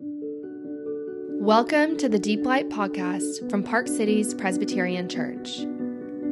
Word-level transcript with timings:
Welcome 0.00 1.96
to 1.96 2.08
the 2.08 2.20
Deep 2.20 2.46
Light 2.46 2.68
podcast 2.68 3.50
from 3.50 3.64
Park 3.64 3.88
Cities 3.88 4.32
Presbyterian 4.32 5.08
Church. 5.08 5.66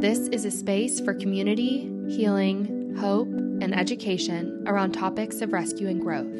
This 0.00 0.29
is 0.29 0.45
a 0.45 0.53
space 0.53 1.00
for 1.00 1.15
community, 1.15 1.91
healing, 2.08 2.94
hope, 2.97 3.26
and 3.26 3.75
education 3.75 4.63
around 4.68 4.92
topics 4.92 5.41
of 5.41 5.52
rescue 5.52 5.89
and 5.89 6.00
growth. 6.00 6.31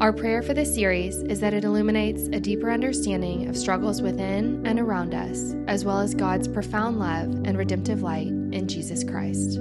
Our 0.00 0.12
prayer 0.12 0.42
for 0.42 0.54
this 0.54 0.74
series 0.74 1.18
is 1.18 1.38
that 1.38 1.54
it 1.54 1.64
illuminates 1.64 2.22
a 2.28 2.40
deeper 2.40 2.72
understanding 2.72 3.48
of 3.48 3.56
struggles 3.56 4.02
within 4.02 4.66
and 4.66 4.80
around 4.80 5.14
us, 5.14 5.54
as 5.68 5.84
well 5.84 6.00
as 6.00 6.14
God's 6.14 6.48
profound 6.48 6.98
love 6.98 7.28
and 7.44 7.56
redemptive 7.56 8.02
light 8.02 8.26
in 8.26 8.66
Jesus 8.66 9.04
Christ. 9.04 9.60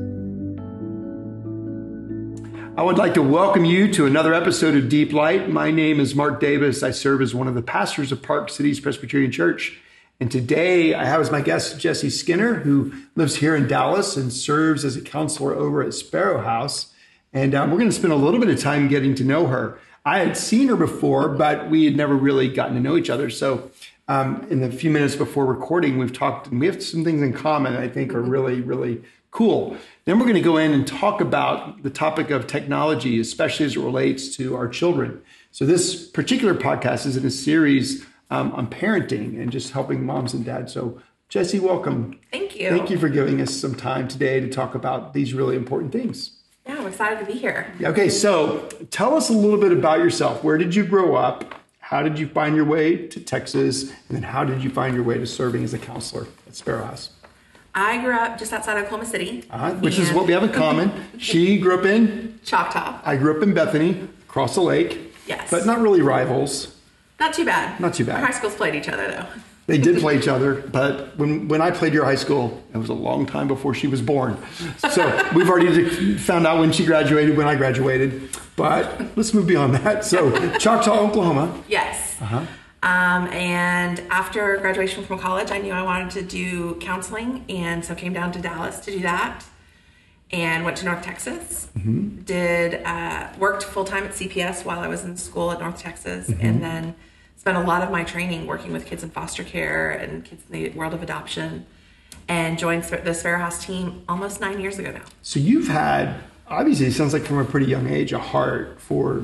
I 2.77 2.83
would 2.83 2.99
like 2.99 3.15
to 3.15 3.23
welcome 3.23 3.65
you 3.65 3.91
to 3.93 4.05
another 4.05 4.35
episode 4.35 4.75
of 4.75 4.87
Deep 4.87 5.11
Light. 5.11 5.49
My 5.49 5.71
name 5.71 5.99
is 5.99 6.13
Mark 6.13 6.39
Davis. 6.39 6.83
I 6.83 6.91
serve 6.91 7.23
as 7.23 7.33
one 7.33 7.47
of 7.47 7.55
the 7.55 7.63
pastors 7.63 8.11
of 8.11 8.21
Park 8.21 8.51
Cities 8.51 8.79
Presbyterian 8.79 9.31
Church. 9.31 9.79
And 10.19 10.31
today 10.31 10.93
I 10.93 11.05
have 11.05 11.19
as 11.19 11.31
my 11.31 11.41
guest 11.41 11.79
Jesse 11.79 12.11
Skinner, 12.11 12.53
who 12.59 12.93
lives 13.15 13.37
here 13.37 13.55
in 13.55 13.67
Dallas 13.67 14.15
and 14.15 14.31
serves 14.31 14.85
as 14.85 14.95
a 14.95 15.01
counselor 15.01 15.55
over 15.55 15.81
at 15.81 15.95
Sparrow 15.95 16.43
House. 16.43 16.93
And 17.33 17.55
um, 17.55 17.71
we're 17.71 17.79
going 17.79 17.89
to 17.89 17.95
spend 17.95 18.13
a 18.13 18.15
little 18.15 18.39
bit 18.39 18.49
of 18.51 18.59
time 18.59 18.87
getting 18.87 19.15
to 19.15 19.23
know 19.23 19.47
her. 19.47 19.79
I 20.05 20.19
had 20.19 20.37
seen 20.37 20.67
her 20.67 20.75
before, 20.75 21.29
but 21.29 21.71
we 21.71 21.85
had 21.85 21.95
never 21.95 22.15
really 22.15 22.47
gotten 22.47 22.75
to 22.75 22.79
know 22.79 22.95
each 22.95 23.09
other. 23.09 23.31
So 23.31 23.71
um, 24.07 24.45
in 24.51 24.61
the 24.61 24.71
few 24.71 24.91
minutes 24.91 25.15
before 25.15 25.47
recording, 25.47 25.97
we've 25.97 26.13
talked 26.13 26.45
and 26.45 26.59
we 26.59 26.67
have 26.67 26.83
some 26.83 27.03
things 27.03 27.23
in 27.23 27.33
common 27.33 27.75
I 27.75 27.87
think 27.87 28.13
are 28.13 28.21
really, 28.21 28.61
really 28.61 29.01
cool. 29.31 29.77
Then 30.05 30.19
we're 30.19 30.25
going 30.25 30.35
to 30.35 30.41
go 30.41 30.57
in 30.57 30.73
and 30.73 30.87
talk 30.87 31.21
about 31.21 31.83
the 31.83 31.89
topic 31.89 32.29
of 32.29 32.47
technology, 32.47 33.19
especially 33.19 33.65
as 33.65 33.75
it 33.75 33.79
relates 33.79 34.35
to 34.37 34.55
our 34.55 34.67
children. 34.67 35.21
So, 35.51 35.65
this 35.65 36.07
particular 36.07 36.53
podcast 36.53 37.05
is 37.05 37.17
in 37.17 37.25
a 37.25 37.31
series 37.31 38.05
um, 38.29 38.51
on 38.53 38.67
parenting 38.67 39.41
and 39.41 39.51
just 39.51 39.71
helping 39.71 40.05
moms 40.05 40.33
and 40.33 40.45
dads. 40.45 40.73
So, 40.73 41.01
Jesse, 41.29 41.59
welcome. 41.59 42.19
Thank 42.31 42.55
you. 42.59 42.69
Thank 42.69 42.89
you 42.89 42.97
for 42.97 43.09
giving 43.09 43.41
us 43.41 43.53
some 43.53 43.75
time 43.75 44.07
today 44.07 44.39
to 44.39 44.49
talk 44.49 44.75
about 44.75 45.13
these 45.13 45.33
really 45.33 45.55
important 45.55 45.91
things. 45.91 46.31
Yeah, 46.65 46.77
I'm 46.77 46.87
excited 46.87 47.19
to 47.19 47.25
be 47.25 47.37
here. 47.37 47.73
Okay, 47.81 48.09
so 48.09 48.67
tell 48.91 49.15
us 49.15 49.29
a 49.29 49.33
little 49.33 49.59
bit 49.59 49.71
about 49.71 49.99
yourself. 49.99 50.43
Where 50.43 50.57
did 50.57 50.75
you 50.75 50.85
grow 50.85 51.15
up? 51.15 51.55
How 51.79 52.01
did 52.01 52.19
you 52.19 52.27
find 52.27 52.55
your 52.55 52.65
way 52.65 53.07
to 53.07 53.19
Texas? 53.21 53.83
And 53.83 54.17
then 54.17 54.23
how 54.23 54.43
did 54.43 54.61
you 54.61 54.69
find 54.69 54.93
your 54.93 55.05
way 55.05 55.17
to 55.17 55.25
serving 55.25 55.63
as 55.63 55.73
a 55.73 55.79
counselor 55.79 56.27
at 56.45 56.55
Sparrow 56.55 56.85
House? 56.85 57.11
I 57.77 58.01
grew 58.01 58.15
up 58.15 58.39
just 58.39 58.51
outside 58.53 58.77
Oklahoma 58.77 59.05
City. 59.05 59.43
Uh-huh, 59.51 59.75
which 59.75 59.99
is 59.99 60.11
what 60.11 60.25
we 60.25 60.33
have 60.33 60.41
in 60.41 60.51
common. 60.51 60.91
she 61.19 61.59
grew 61.59 61.77
up 61.77 61.85
in 61.85 62.39
Choctaw. 62.43 62.99
I 63.05 63.17
grew 63.17 63.37
up 63.37 63.43
in 63.43 63.53
Bethany, 63.53 64.07
across 64.27 64.55
the 64.55 64.61
lake. 64.61 65.13
Yes. 65.27 65.51
But 65.51 65.67
not 65.67 65.79
really 65.79 66.01
rivals. 66.01 66.75
Not 67.19 67.35
too 67.35 67.45
bad. 67.45 67.79
Not 67.79 67.93
too 67.93 68.03
bad. 68.03 68.15
Our 68.15 68.25
high 68.25 68.31
schools 68.31 68.55
played 68.55 68.73
each 68.73 68.89
other 68.89 69.07
though. 69.07 69.25
They 69.67 69.77
did 69.77 69.99
play 69.99 70.17
each 70.19 70.27
other, 70.27 70.55
but 70.55 71.15
when, 71.17 71.49
when 71.49 71.61
I 71.61 71.69
played 71.69 71.93
your 71.93 72.05
high 72.05 72.15
school, 72.15 72.63
it 72.73 72.77
was 72.77 72.89
a 72.89 72.93
long 72.95 73.27
time 73.27 73.47
before 73.47 73.75
she 73.75 73.85
was 73.85 74.01
born. 74.01 74.37
So 74.79 75.29
we've 75.35 75.49
already 75.49 76.17
found 76.17 76.47
out 76.47 76.59
when 76.59 76.71
she 76.71 76.83
graduated, 76.83 77.37
when 77.37 77.47
I 77.47 77.55
graduated. 77.55 78.29
But 78.55 79.15
let's 79.15 79.35
move 79.35 79.45
beyond 79.45 79.75
that. 79.75 80.03
So 80.03 80.31
Choctaw, 80.57 80.97
Oklahoma. 80.99 81.63
Yes. 81.67 82.19
Uh-huh. 82.19 82.43
Um, 82.87 83.27
and 83.33 83.99
after 84.09 84.55
graduation 84.57 85.03
from 85.03 85.19
college, 85.19 85.51
I 85.51 85.57
knew 85.57 85.73
I 85.73 85.81
wanted 85.81 86.09
to 86.11 86.21
do 86.21 86.75
counseling, 86.75 87.43
and 87.49 87.83
so 87.83 87.93
came 87.93 88.13
down 88.13 88.31
to 88.31 88.39
Dallas 88.39 88.79
to 88.81 88.91
do 88.91 88.99
that. 89.01 89.43
And 90.31 90.65
went 90.65 90.77
to 90.77 90.85
North 90.85 91.03
Texas. 91.03 91.69
Mm-hmm. 91.77 92.21
Did 92.23 92.81
uh, 92.85 93.29
worked 93.39 93.63
full 93.63 93.85
time 93.85 94.03
at 94.03 94.11
CPS 94.11 94.65
while 94.65 94.79
I 94.79 94.87
was 94.87 95.03
in 95.05 95.15
school 95.15 95.51
at 95.51 95.59
North 95.59 95.79
Texas, 95.79 96.29
mm-hmm. 96.29 96.45
and 96.45 96.63
then 96.63 96.95
spent 97.35 97.57
a 97.57 97.61
lot 97.61 97.81
of 97.81 97.91
my 97.91 98.03
training 98.03 98.45
working 98.45 98.71
with 98.73 98.85
kids 98.85 99.03
in 99.03 99.09
foster 99.09 99.43
care 99.43 99.91
and 99.91 100.23
kids 100.25 100.43
in 100.49 100.51
the 100.51 100.69
world 100.69 100.93
of 100.93 101.03
adoption. 101.03 101.65
And 102.29 102.59
joined 102.59 102.83
the 102.83 103.13
Sparrow 103.13 103.39
House 103.39 103.65
team 103.65 104.03
almost 104.09 104.41
nine 104.41 104.59
years 104.59 104.79
ago 104.79 104.91
now. 104.91 105.03
So 105.21 105.39
you've 105.39 105.69
had 105.69 106.15
obviously 106.47 106.87
it 106.87 106.93
sounds 106.93 107.13
like 107.13 107.23
from 107.23 107.37
a 107.37 107.45
pretty 107.45 107.67
young 107.67 107.87
age 107.87 108.11
a 108.11 108.19
heart 108.19 108.79
for 108.79 109.23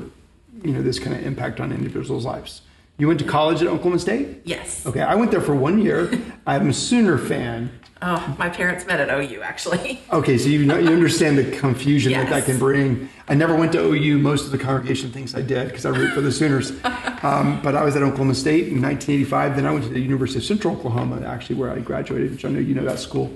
you 0.62 0.72
know 0.72 0.82
this 0.82 0.98
kind 0.98 1.14
of 1.14 1.24
impact 1.24 1.60
on 1.60 1.72
individuals' 1.72 2.24
lives. 2.24 2.62
You 2.96 3.08
went 3.08 3.18
to 3.20 3.26
college 3.26 3.60
at 3.60 3.66
Oklahoma 3.66 3.98
State? 3.98 4.42
Yes. 4.44 4.86
Okay, 4.86 5.00
I 5.00 5.16
went 5.16 5.32
there 5.32 5.40
for 5.40 5.54
one 5.54 5.80
year. 5.82 6.12
I'm 6.46 6.68
a 6.68 6.72
Sooner 6.72 7.18
fan. 7.18 7.80
Oh, 8.00 8.36
my 8.38 8.48
parents 8.48 8.86
met 8.86 9.00
at 9.00 9.08
OU 9.08 9.40
actually. 9.42 10.00
Okay, 10.12 10.38
so 10.38 10.48
you 10.48 10.64
know, 10.64 10.78
you 10.78 10.90
understand 10.90 11.38
the 11.38 11.50
confusion 11.58 12.12
yes. 12.12 12.28
that 12.28 12.40
that 12.40 12.44
can 12.44 12.58
bring. 12.58 13.08
I 13.26 13.34
never 13.34 13.56
went 13.56 13.72
to 13.72 13.80
OU. 13.80 14.18
Most 14.18 14.44
of 14.44 14.52
the 14.52 14.58
congregation 14.58 15.10
thinks 15.10 15.34
I 15.34 15.42
did 15.42 15.68
because 15.68 15.86
I 15.86 15.88
root 15.88 16.12
for 16.12 16.20
the 16.20 16.32
Sooners. 16.32 16.72
Um, 17.24 17.62
but 17.62 17.74
I 17.74 17.82
was 17.82 17.96
at 17.96 18.02
Oklahoma 18.02 18.34
State 18.34 18.68
in 18.68 18.82
1985. 18.82 19.56
Then 19.56 19.64
I 19.64 19.72
went 19.72 19.86
to 19.86 19.90
the 19.90 19.98
University 19.98 20.40
of 20.40 20.44
Central 20.44 20.76
Oklahoma, 20.76 21.26
actually, 21.26 21.56
where 21.56 21.70
I 21.70 21.78
graduated, 21.78 22.32
which 22.32 22.44
I 22.44 22.50
know 22.50 22.58
you 22.58 22.74
know 22.74 22.84
that 22.84 22.98
school. 22.98 23.32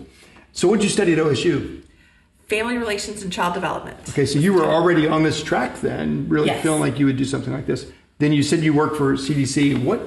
So, 0.52 0.68
what 0.68 0.76
did 0.76 0.84
you 0.84 0.90
study 0.90 1.14
at 1.14 1.18
OSU? 1.18 1.82
Family 2.48 2.76
relations 2.76 3.22
and 3.22 3.32
child 3.32 3.54
development. 3.54 3.96
Okay, 4.10 4.26
so 4.26 4.38
you 4.38 4.52
were 4.52 4.66
already 4.66 5.06
on 5.06 5.22
this 5.22 5.42
track 5.42 5.80
then, 5.80 6.28
really 6.28 6.48
yes. 6.48 6.62
feeling 6.62 6.80
like 6.80 6.98
you 6.98 7.06
would 7.06 7.16
do 7.16 7.24
something 7.24 7.54
like 7.54 7.64
this. 7.64 7.90
Then 8.18 8.32
you 8.32 8.42
said 8.42 8.60
you 8.60 8.72
worked 8.72 8.96
for 8.96 9.14
CDC. 9.14 9.82
What 9.82 10.00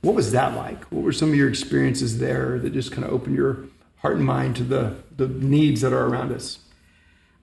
what 0.00 0.14
was 0.14 0.32
that 0.32 0.54
like? 0.54 0.84
What 0.84 1.02
were 1.02 1.12
some 1.12 1.30
of 1.30 1.34
your 1.34 1.48
experiences 1.48 2.18
there 2.18 2.58
that 2.60 2.72
just 2.72 2.92
kind 2.92 3.04
of 3.04 3.12
opened 3.12 3.36
your 3.36 3.64
heart 3.98 4.16
and 4.16 4.24
mind 4.24 4.56
to 4.56 4.64
the 4.64 4.96
the 5.16 5.28
needs 5.28 5.80
that 5.82 5.92
are 5.92 6.06
around 6.06 6.32
us? 6.32 6.58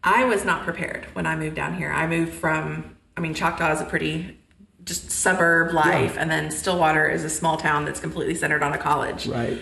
I 0.04 0.26
was 0.26 0.46
not 0.46 0.64
prepared 0.64 1.06
when 1.14 1.26
I 1.26 1.36
moved 1.36 1.56
down 1.56 1.76
here. 1.76 1.92
I 1.92 2.08
moved 2.08 2.34
from 2.34 2.96
I 3.18 3.22
mean 3.22 3.34
Choctaw 3.34 3.72
is 3.74 3.82
a 3.82 3.86
pretty 3.86 4.38
just 4.84 5.10
suburb 5.10 5.74
life 5.74 6.14
yeah. 6.14 6.22
and 6.22 6.30
then 6.30 6.52
Stillwater 6.52 7.08
is 7.08 7.24
a 7.24 7.30
small 7.30 7.58
town 7.58 7.86
that's 7.86 8.00
completely 8.00 8.36
centered 8.36 8.64
on 8.64 8.74
a 8.74 8.78
college. 8.78 9.28
Right. 9.28 9.60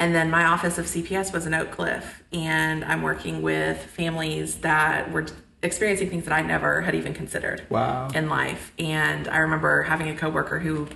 And 0.00 0.12
then 0.12 0.30
my 0.30 0.44
office 0.44 0.78
of 0.78 0.86
CPS 0.86 1.32
was 1.32 1.46
in 1.46 1.54
Oak 1.54 1.70
Cliff 1.70 2.24
and 2.32 2.84
I'm 2.84 3.02
working 3.02 3.42
with 3.42 3.78
families 3.78 4.56
that 4.58 5.12
were 5.12 5.26
experiencing 5.64 6.10
things 6.10 6.24
that 6.24 6.32
I 6.32 6.42
never 6.42 6.82
had 6.82 6.94
even 6.94 7.14
considered 7.14 7.66
wow. 7.70 8.08
in 8.14 8.28
life. 8.28 8.72
And 8.78 9.26
I 9.26 9.38
remember 9.38 9.82
having 9.82 10.08
a 10.08 10.14
coworker 10.14 10.60
who 10.60 10.88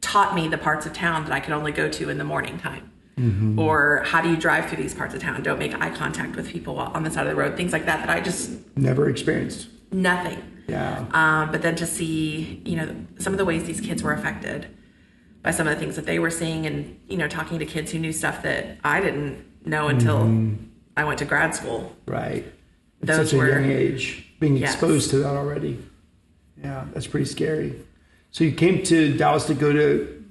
taught 0.00 0.34
me 0.34 0.48
the 0.48 0.58
parts 0.58 0.84
of 0.86 0.92
town 0.92 1.24
that 1.24 1.32
I 1.32 1.40
could 1.40 1.52
only 1.52 1.72
go 1.72 1.88
to 1.88 2.10
in 2.10 2.18
the 2.18 2.24
morning 2.24 2.58
time. 2.58 2.90
Mm-hmm. 3.16 3.58
Or 3.58 4.02
how 4.04 4.20
do 4.20 4.28
you 4.28 4.36
drive 4.36 4.66
through 4.66 4.82
these 4.82 4.94
parts 4.94 5.14
of 5.14 5.20
town? 5.20 5.42
Don't 5.42 5.58
make 5.58 5.74
eye 5.80 5.90
contact 5.90 6.36
with 6.36 6.48
people 6.48 6.78
on 6.78 7.02
the 7.02 7.10
side 7.10 7.26
of 7.26 7.34
the 7.34 7.40
road. 7.40 7.56
Things 7.56 7.72
like 7.72 7.86
that 7.86 8.06
that 8.06 8.10
I 8.10 8.20
just 8.20 8.50
never 8.76 9.08
experienced. 9.08 9.68
Nothing. 9.90 10.42
Yeah. 10.68 11.04
Um, 11.12 11.50
but 11.50 11.62
then 11.62 11.74
to 11.76 11.86
see, 11.86 12.60
you 12.64 12.76
know, 12.76 12.94
some 13.18 13.32
of 13.32 13.38
the 13.38 13.44
ways 13.44 13.64
these 13.64 13.80
kids 13.80 14.02
were 14.02 14.12
affected 14.12 14.68
by 15.42 15.52
some 15.52 15.66
of 15.66 15.74
the 15.74 15.80
things 15.80 15.96
that 15.96 16.06
they 16.06 16.18
were 16.18 16.30
seeing, 16.30 16.66
and 16.66 17.00
you 17.08 17.16
know, 17.16 17.26
talking 17.26 17.58
to 17.58 17.64
kids 17.64 17.90
who 17.92 17.98
knew 17.98 18.12
stuff 18.12 18.42
that 18.42 18.76
I 18.84 19.00
didn't 19.00 19.44
know 19.64 19.88
until 19.88 20.18
mm-hmm. 20.18 20.64
I 20.96 21.04
went 21.04 21.20
to 21.20 21.24
grad 21.24 21.54
school. 21.54 21.96
Right 22.06 22.44
at 23.02 23.14
such 23.14 23.32
a 23.32 23.36
were, 23.36 23.48
young 23.48 23.70
age, 23.70 24.26
being 24.40 24.56
yes. 24.56 24.72
exposed 24.72 25.10
to 25.10 25.18
that 25.18 25.36
already. 25.36 25.82
Yeah, 26.62 26.86
that's 26.92 27.06
pretty 27.06 27.26
scary. 27.26 27.80
So 28.30 28.44
you 28.44 28.52
came 28.52 28.82
to 28.84 29.16
Dallas 29.16 29.46
to 29.46 29.54
go 29.54 29.72
to, 29.72 30.24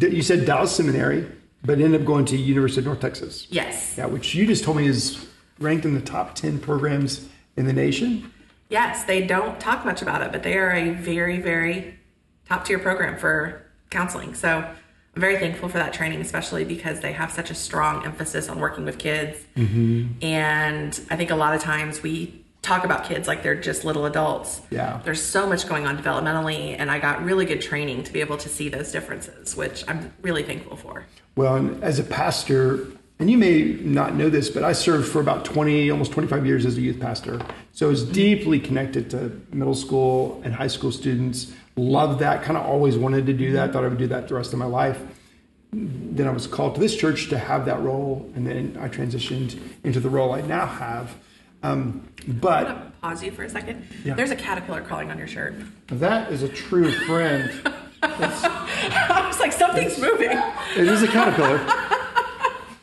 you 0.00 0.22
said 0.22 0.46
Dallas 0.46 0.74
Seminary, 0.74 1.26
but 1.64 1.80
ended 1.80 2.00
up 2.00 2.06
going 2.06 2.24
to 2.26 2.36
University 2.36 2.80
of 2.80 2.86
North 2.86 3.00
Texas. 3.00 3.46
Yes. 3.50 3.96
Yeah, 3.96 4.06
which 4.06 4.34
you 4.34 4.46
just 4.46 4.64
told 4.64 4.76
me 4.76 4.86
is 4.86 5.26
ranked 5.58 5.84
in 5.84 5.94
the 5.94 6.00
top 6.00 6.34
10 6.34 6.58
programs 6.60 7.28
in 7.56 7.66
the 7.66 7.72
nation. 7.72 8.30
Yes, 8.68 9.04
they 9.04 9.26
don't 9.26 9.60
talk 9.60 9.84
much 9.84 10.02
about 10.02 10.22
it, 10.22 10.32
but 10.32 10.42
they 10.42 10.56
are 10.56 10.72
a 10.72 10.90
very, 10.90 11.38
very 11.38 11.98
top 12.48 12.64
tier 12.64 12.78
program 12.78 13.18
for 13.18 13.62
counseling. 13.90 14.34
So 14.34 14.68
I'm 15.14 15.20
very 15.20 15.38
thankful 15.38 15.68
for 15.68 15.78
that 15.78 15.92
training, 15.92 16.20
especially 16.20 16.64
because 16.64 17.00
they 17.00 17.12
have 17.12 17.30
such 17.30 17.50
a 17.50 17.54
strong 17.54 18.04
emphasis 18.04 18.48
on 18.48 18.58
working 18.58 18.84
with 18.84 18.98
kids. 18.98 19.38
Mm-hmm. 19.56 20.24
And 20.24 21.00
I 21.10 21.16
think 21.16 21.30
a 21.30 21.36
lot 21.36 21.54
of 21.54 21.62
times 21.62 22.02
we 22.02 22.44
talk 22.62 22.84
about 22.84 23.04
kids 23.04 23.28
like 23.28 23.42
they're 23.42 23.54
just 23.54 23.84
little 23.84 24.06
adults. 24.06 24.62
Yeah. 24.70 25.00
There's 25.04 25.22
so 25.22 25.46
much 25.46 25.68
going 25.68 25.86
on 25.86 25.96
developmentally, 25.98 26.74
and 26.78 26.90
I 26.90 26.98
got 26.98 27.22
really 27.22 27.44
good 27.44 27.60
training 27.60 28.02
to 28.04 28.12
be 28.12 28.20
able 28.20 28.38
to 28.38 28.48
see 28.48 28.68
those 28.68 28.90
differences, 28.90 29.56
which 29.56 29.84
I'm 29.86 30.12
really 30.22 30.42
thankful 30.42 30.76
for. 30.76 31.04
Well, 31.36 31.78
as 31.82 31.98
a 31.98 32.04
pastor, 32.04 32.86
and 33.20 33.30
you 33.30 33.38
may 33.38 33.62
not 33.62 34.14
know 34.14 34.30
this, 34.30 34.50
but 34.50 34.64
I 34.64 34.72
served 34.72 35.06
for 35.06 35.20
about 35.20 35.44
20, 35.44 35.90
almost 35.90 36.10
25 36.12 36.46
years 36.46 36.66
as 36.66 36.76
a 36.76 36.80
youth 36.80 36.98
pastor. 36.98 37.40
So 37.72 37.86
I 37.86 37.90
was 37.90 38.02
deeply 38.02 38.58
connected 38.58 39.10
to 39.10 39.40
middle 39.52 39.74
school 39.74 40.40
and 40.42 40.54
high 40.54 40.66
school 40.66 40.90
students 40.90 41.52
Loved 41.76 42.20
that. 42.20 42.42
Kind 42.42 42.56
of 42.56 42.64
always 42.64 42.96
wanted 42.96 43.26
to 43.26 43.32
do 43.32 43.52
that. 43.52 43.72
Thought 43.72 43.84
I 43.84 43.88
would 43.88 43.98
do 43.98 44.06
that 44.08 44.28
the 44.28 44.34
rest 44.34 44.52
of 44.52 44.58
my 44.58 44.66
life. 44.66 45.00
Then 45.72 46.28
I 46.28 46.30
was 46.30 46.46
called 46.46 46.76
to 46.76 46.80
this 46.80 46.94
church 46.94 47.28
to 47.30 47.38
have 47.38 47.66
that 47.66 47.80
role, 47.82 48.30
and 48.36 48.46
then 48.46 48.78
I 48.80 48.88
transitioned 48.88 49.58
into 49.82 49.98
the 49.98 50.08
role 50.08 50.32
I 50.32 50.40
now 50.42 50.66
have. 50.66 51.16
Um, 51.64 52.08
but 52.28 52.68
I'm 52.68 52.92
pause 53.02 53.22
you 53.22 53.32
for 53.32 53.42
a 53.42 53.50
second. 53.50 53.86
Yeah. 54.04 54.14
There's 54.14 54.30
a 54.30 54.36
caterpillar 54.36 54.82
crawling 54.82 55.10
on 55.10 55.18
your 55.18 55.26
shirt. 55.26 55.54
That 55.88 56.30
is 56.30 56.42
a 56.42 56.48
true 56.48 56.92
friend. 57.06 57.50
I 58.02 59.24
was 59.26 59.40
like, 59.40 59.52
something's 59.52 59.98
moving. 59.98 60.30
It 60.30 60.86
is 60.86 61.02
a 61.02 61.08
caterpillar. 61.08 61.58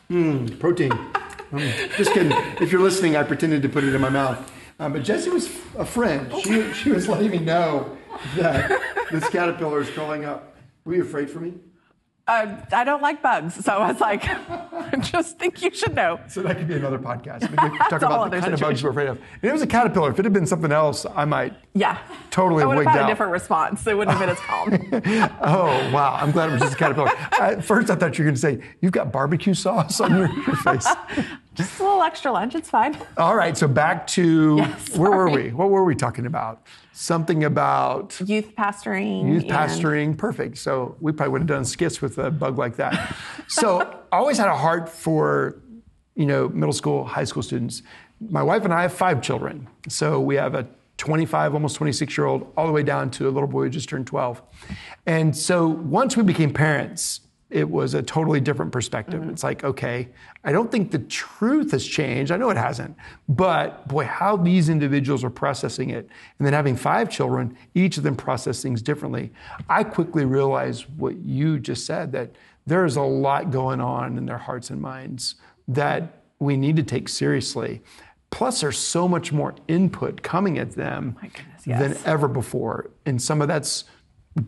Hmm, 0.08 0.46
protein. 0.58 0.92
Um, 1.52 1.60
just 1.96 2.12
kidding. 2.12 2.32
If 2.60 2.72
you're 2.72 2.82
listening, 2.82 3.16
I 3.16 3.22
pretended 3.22 3.62
to 3.62 3.68
put 3.68 3.84
it 3.84 3.94
in 3.94 4.00
my 4.00 4.10
mouth. 4.10 4.50
Um, 4.78 4.92
but 4.92 5.04
Jesse 5.04 5.30
was 5.30 5.46
a 5.78 5.84
friend. 5.84 6.32
She, 6.42 6.72
she 6.72 6.90
was 6.90 7.08
letting 7.08 7.30
me 7.30 7.38
know 7.38 7.96
that 8.36 8.80
this 9.10 9.28
caterpillar 9.28 9.80
is 9.80 9.90
crawling 9.90 10.24
up 10.24 10.54
Were 10.84 10.94
you 10.94 11.02
afraid 11.02 11.30
for 11.30 11.40
me? 11.40 11.54
Uh, 12.28 12.56
I 12.70 12.84
don't 12.84 13.02
like 13.02 13.20
bugs, 13.20 13.54
so 13.64 13.72
I 13.78 13.90
was 13.90 14.00
like, 14.00 14.24
I 14.24 14.96
just 15.00 15.40
think 15.40 15.60
you 15.60 15.74
should 15.74 15.96
know. 15.96 16.20
So 16.28 16.40
that 16.42 16.56
could 16.56 16.68
be 16.68 16.74
another 16.74 16.98
podcast. 16.98 17.50
We 17.50 17.56
could 17.56 17.78
talk 17.90 18.02
about 18.02 18.30
the 18.30 18.40
kind 18.40 18.54
of 18.54 18.60
bugs 18.60 18.82
we're 18.84 18.90
afraid 18.90 19.08
of. 19.08 19.16
And 19.16 19.50
it 19.50 19.52
was 19.52 19.62
a 19.62 19.66
caterpillar. 19.66 20.10
If 20.12 20.20
it 20.20 20.24
had 20.24 20.32
been 20.32 20.46
something 20.46 20.70
else, 20.70 21.04
I 21.16 21.24
might. 21.24 21.54
Yeah. 21.74 21.98
Totally 22.30 22.62
I 22.62 22.66
would 22.66 22.76
have 22.78 22.86
had 22.86 23.00
out. 23.02 23.08
a 23.08 23.12
different 23.12 23.32
response. 23.32 23.86
It 23.86 23.96
wouldn't 23.96 24.16
have 24.16 24.20
been 24.20 24.28
as 24.28 24.38
calm. 24.40 25.30
Oh 25.44 25.90
wow! 25.92 26.18
I'm 26.20 26.30
glad 26.30 26.50
it 26.50 26.52
was 26.52 26.60
just 26.62 26.74
a 26.74 26.76
caterpillar. 26.76 27.08
At 27.40 27.64
first, 27.64 27.88
I 27.90 27.94
thought 27.94 28.18
you 28.18 28.24
were 28.24 28.30
going 28.30 28.34
to 28.34 28.40
say 28.40 28.60
you've 28.80 28.92
got 28.92 29.10
barbecue 29.10 29.54
sauce 29.54 30.00
on 30.00 30.10
your, 30.16 30.28
your 30.28 30.56
face. 30.64 30.86
just 31.54 31.80
a 31.80 31.82
little 31.82 32.02
extra 32.02 32.30
lunch, 32.30 32.54
it's 32.54 32.68
fine. 32.70 32.96
All 33.16 33.34
right, 33.36 33.56
so 33.56 33.66
back 33.68 34.06
to 34.08 34.62
where 34.96 35.10
were 35.10 35.30
we? 35.30 35.50
What 35.50 35.70
were 35.70 35.84
we 35.84 35.94
talking 35.94 36.26
about? 36.26 36.62
Something 36.92 37.44
about 37.44 38.20
Youth 38.24 38.54
pastoring. 38.54 39.28
youth 39.32 39.42
and- 39.44 39.50
pastoring. 39.50 40.16
Perfect. 40.18 40.58
So 40.58 40.96
we 41.00 41.12
probably 41.12 41.32
would 41.32 41.40
have 41.42 41.48
done 41.48 41.64
skits 41.64 42.02
with 42.02 42.18
a 42.18 42.30
bug 42.30 42.58
like 42.58 42.76
that. 42.76 43.16
so 43.48 43.80
I 44.12 44.18
always 44.18 44.36
had 44.36 44.48
a 44.48 44.56
heart 44.56 44.88
for, 44.90 45.60
you 46.14 46.26
know, 46.26 46.48
middle 46.50 46.74
school, 46.74 47.04
high 47.04 47.24
school 47.24 47.42
students. 47.42 47.82
My 48.20 48.42
wife 48.42 48.64
and 48.64 48.72
I 48.74 48.82
have 48.82 48.92
five 48.92 49.22
children. 49.22 49.68
So 49.88 50.20
we 50.20 50.36
have 50.36 50.54
a 50.54 50.66
25, 51.02 51.54
almost 51.54 51.74
26 51.74 52.16
year 52.16 52.28
old, 52.28 52.52
all 52.56 52.64
the 52.64 52.72
way 52.72 52.84
down 52.84 53.10
to 53.10 53.28
a 53.28 53.30
little 53.30 53.48
boy 53.48 53.64
who 53.64 53.70
just 53.70 53.88
turned 53.88 54.06
12. 54.06 54.40
And 55.04 55.36
so 55.36 55.66
once 55.66 56.16
we 56.16 56.22
became 56.22 56.52
parents, 56.52 57.22
it 57.50 57.68
was 57.68 57.94
a 57.94 58.02
totally 58.02 58.40
different 58.40 58.70
perspective. 58.70 59.20
Mm-hmm. 59.20 59.30
It's 59.30 59.42
like, 59.42 59.64
okay, 59.64 60.10
I 60.44 60.52
don't 60.52 60.70
think 60.70 60.92
the 60.92 61.00
truth 61.00 61.72
has 61.72 61.84
changed. 61.84 62.30
I 62.30 62.36
know 62.36 62.50
it 62.50 62.56
hasn't. 62.56 62.96
But 63.28 63.88
boy, 63.88 64.04
how 64.04 64.36
these 64.36 64.68
individuals 64.68 65.24
are 65.24 65.30
processing 65.30 65.90
it. 65.90 66.08
And 66.38 66.46
then 66.46 66.52
having 66.52 66.76
five 66.76 67.10
children, 67.10 67.58
each 67.74 67.96
of 67.96 68.04
them 68.04 68.14
process 68.14 68.62
things 68.62 68.80
differently. 68.80 69.32
I 69.68 69.82
quickly 69.82 70.24
realized 70.24 70.86
what 70.98 71.16
you 71.16 71.58
just 71.58 71.84
said 71.84 72.12
that 72.12 72.30
there's 72.64 72.94
a 72.94 73.02
lot 73.02 73.50
going 73.50 73.80
on 73.80 74.16
in 74.18 74.24
their 74.24 74.38
hearts 74.38 74.70
and 74.70 74.80
minds 74.80 75.34
that 75.66 76.22
we 76.38 76.56
need 76.56 76.76
to 76.76 76.84
take 76.84 77.08
seriously. 77.08 77.82
Plus, 78.32 78.62
there's 78.62 78.78
so 78.78 79.06
much 79.06 79.30
more 79.30 79.54
input 79.68 80.22
coming 80.22 80.58
at 80.58 80.72
them 80.72 81.16
goodness, 81.20 81.64
than 81.64 81.96
ever 82.04 82.26
before. 82.26 82.90
And 83.06 83.20
some 83.20 83.40
of 83.42 83.46
that's 83.46 83.84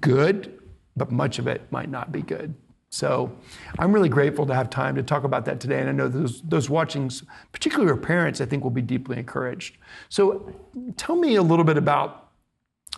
good, 0.00 0.58
but 0.96 1.12
much 1.12 1.38
of 1.38 1.46
it 1.46 1.70
might 1.70 1.90
not 1.90 2.10
be 2.10 2.22
good. 2.22 2.54
So 2.88 3.36
I'm 3.78 3.92
really 3.92 4.08
grateful 4.08 4.46
to 4.46 4.54
have 4.54 4.70
time 4.70 4.94
to 4.94 5.02
talk 5.02 5.24
about 5.24 5.44
that 5.44 5.60
today. 5.60 5.80
And 5.80 5.88
I 5.88 5.92
know 5.92 6.08
those, 6.08 6.40
those 6.42 6.70
watching, 6.70 7.10
particularly 7.52 7.90
our 7.90 7.96
parents, 7.96 8.40
I 8.40 8.46
think 8.46 8.62
will 8.62 8.70
be 8.70 8.82
deeply 8.82 9.18
encouraged. 9.18 9.76
So 10.08 10.52
tell 10.96 11.16
me 11.16 11.34
a 11.34 11.42
little 11.42 11.64
bit 11.64 11.76
about 11.76 12.30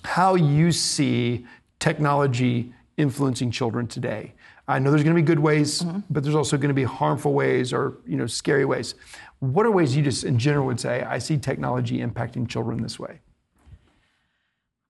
how 0.05 0.35
you 0.37 0.71
see 0.71 1.47
technology 1.81 2.73
influencing 2.97 3.51
children 3.51 3.87
today. 3.87 4.35
I 4.69 4.79
know 4.79 4.91
there's 4.91 5.05
going 5.05 5.15
to 5.15 5.23
be 5.23 5.27
good 5.27 5.39
ways, 5.39 5.83
mm-hmm. 5.83 6.01
but 6.11 6.23
there's 6.23 6.35
also 6.35 6.57
going 6.57 6.69
to 6.69 6.75
be 6.75 6.85
harmful 6.85 7.33
ways 7.33 7.73
or 7.73 7.99
you 8.07 8.17
know 8.17 8.27
scary 8.27 8.65
ways. 8.65 8.97
What 9.41 9.67
are 9.67 9.71
ways 9.71 9.95
you 9.97 10.03
just 10.03 10.25
in 10.25 10.39
general 10.39 10.67
would 10.67 10.81
say 10.81 11.03
I 11.03 11.19
see 11.19 11.37
technology 11.39 11.99
impacting 11.99 12.49
children 12.49 12.83
this 12.83 12.99
way? 12.99 13.21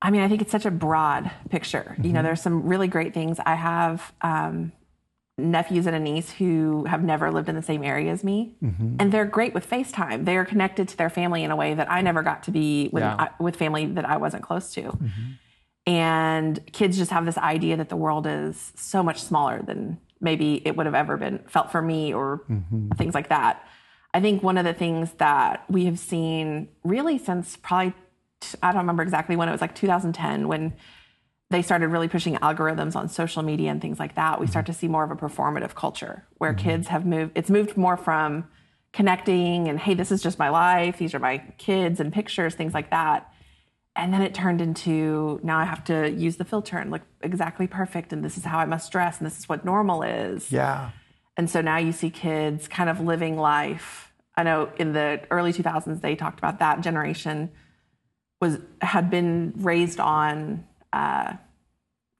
I 0.01 0.11
mean, 0.11 0.21
I 0.21 0.29
think 0.29 0.43
it's 0.43 0.53
such 0.53 0.67
a 0.67 0.71
broad 0.71 1.31
picture. 1.51 1.95
You 1.99 2.05
Mm-hmm. 2.05 2.13
know, 2.13 2.23
there's 2.23 2.41
some 2.43 2.67
really 2.67 2.87
great 2.87 3.13
things. 3.15 3.39
I 3.45 3.55
have 3.55 4.13
um, 4.21 4.73
nephews 5.39 5.87
and 5.87 5.97
a 5.97 5.99
niece 5.99 6.31
who 6.31 6.85
have 6.85 7.03
never 7.03 7.31
lived 7.33 7.49
in 7.49 7.57
the 7.57 7.63
same 7.63 7.83
area 7.83 8.13
as 8.13 8.23
me, 8.23 8.55
Mm-hmm. 8.63 8.97
and 9.01 9.11
they're 9.11 9.25
great 9.25 9.53
with 9.53 9.69
FaceTime. 9.69 10.25
They 10.27 10.37
are 10.37 10.45
connected 10.45 10.87
to 10.89 10.97
their 10.97 11.11
family 11.11 11.43
in 11.43 11.51
a 11.51 11.57
way 11.57 11.75
that 11.75 11.91
I 11.91 12.03
never 12.03 12.23
got 12.23 12.43
to 12.45 12.51
be 12.51 12.89
with, 12.93 13.03
Yeah. 13.03 13.17
I, 13.19 13.29
with 13.43 13.57
family 13.57 13.87
that 13.87 14.09
I 14.09 14.17
wasn't 14.19 14.43
close 14.45 14.73
to. 14.75 14.83
Mm-hmm. 14.83 15.33
And 15.89 16.73
kids 16.73 16.97
just 16.99 17.11
have 17.11 17.25
this 17.27 17.39
idea 17.39 17.77
that 17.77 17.89
the 17.89 17.97
world 17.97 18.27
is 18.27 18.73
so 18.77 19.03
much 19.03 19.23
smaller 19.23 19.63
than 19.63 19.99
maybe 20.21 20.61
it 20.67 20.77
would 20.77 20.87
have 20.87 20.95
ever 20.95 21.17
been 21.17 21.41
felt 21.49 21.73
for 21.73 21.83
me 21.83 22.13
or 22.15 22.43
Mm-hmm. 22.51 22.91
things 22.93 23.15
like 23.15 23.29
that. 23.31 23.67
I 24.17 24.21
think 24.21 24.43
one 24.43 24.57
of 24.57 24.65
the 24.65 24.73
things 24.73 25.13
that 25.19 25.67
we 25.69 25.85
have 25.85 25.99
seen 25.99 26.69
really 26.85 27.19
since 27.19 27.59
probably, 27.59 27.93
I 28.63 28.73
don't 28.73 28.81
remember 28.81 29.03
exactly 29.03 29.37
when 29.37 29.47
it 29.47 29.53
was 29.53 29.61
like 29.61 29.75
2010 29.75 30.49
when 30.49 30.73
they 31.51 31.61
started 31.61 31.89
really 31.89 32.09
pushing 32.09 32.37
algorithms 32.37 32.97
on 32.97 33.11
social 33.11 33.43
media 33.43 33.71
and 33.71 33.79
things 33.79 33.99
like 33.99 34.15
that. 34.15 34.41
We 34.41 34.47
start 34.47 34.65
mm-hmm. 34.65 34.73
to 34.73 34.79
see 34.79 34.89
more 34.89 35.05
of 35.05 35.11
a 35.11 35.17
performative 35.17 35.75
culture 35.75 36.27
where 36.39 36.55
mm-hmm. 36.55 36.67
kids 36.67 36.89
have 36.89 37.05
moved, 37.05 37.33
it's 37.35 37.51
moved 37.51 37.77
more 37.77 37.99
from 37.99 38.49
connecting 38.95 39.69
and, 39.69 39.79
hey, 39.79 39.93
this 39.93 40.11
is 40.11 40.23
just 40.23 40.39
my 40.39 40.49
life, 40.49 40.97
these 40.97 41.15
are 41.15 41.19
my 41.19 41.37
kids 41.59 42.01
and 42.01 42.11
pictures, 42.11 42.55
things 42.55 42.73
like 42.73 42.91
that. 42.93 43.31
And 43.97 44.15
then 44.15 44.23
it 44.23 44.33
turned 44.33 44.63
into 44.63 45.41
now 45.43 45.59
I 45.59 45.65
have 45.65 45.85
to 45.85 46.11
use 46.11 46.37
the 46.37 46.47
filter 46.47 46.79
and 46.79 46.91
look 46.91 47.03
exactly 47.21 47.67
perfect, 47.67 48.15
and 48.15 48.25
this 48.25 48.39
is 48.39 48.45
how 48.45 48.61
I 48.61 48.65
must 48.65 48.91
dress, 48.91 49.19
and 49.19 49.27
this 49.27 49.39
is 49.39 49.47
what 49.47 49.67
normal 49.67 50.03
is. 50.03 50.51
Yeah. 50.51 50.93
And 51.37 51.51
so 51.51 51.61
now 51.61 51.77
you 51.77 51.93
see 51.93 52.09
kids 52.09 52.67
kind 52.67 52.89
of 52.89 52.99
living 52.99 53.37
life. 53.37 54.06
I 54.37 54.43
know 54.43 54.71
in 54.79 54.93
the 54.93 55.21
early 55.31 55.53
2000s 55.53 56.01
they 56.01 56.15
talked 56.17 56.39
about 56.39 56.59
that 56.59 56.81
generation 56.83 57.51
was 58.41 58.59
had 58.83 59.11
been 59.11 59.55
raised 59.57 59.99
on 59.99 60.67
uh, 60.93 61.35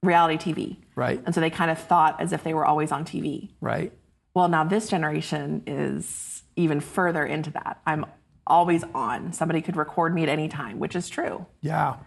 reality 0.03 0.53
TV, 0.53 0.77
Right. 0.95 1.21
and 1.25 1.33
so 1.35 1.41
they 1.41 1.49
kind 1.49 1.69
of 1.69 1.77
thought 1.77 2.19
as 2.21 2.33
if 2.33 2.43
they 2.43 2.53
were 2.53 2.65
always 2.65 2.91
on 2.91 3.05
TV. 3.05 3.49
Right. 3.61 3.91
Well, 4.33 4.47
now 4.49 4.63
this 4.63 4.89
generation 4.89 5.63
is 5.67 6.43
even 6.55 6.79
further 6.79 7.25
into 7.25 7.51
that. 7.51 7.81
I'm 7.85 8.05
always 8.47 8.83
on. 8.95 9.31
Somebody 9.33 9.61
could 9.61 9.75
record 9.75 10.13
me 10.15 10.23
at 10.23 10.29
any 10.29 10.47
time, 10.47 10.79
which 10.79 10.95
is 10.95 11.09
true. 11.09 11.45
Yeah. 11.61 11.97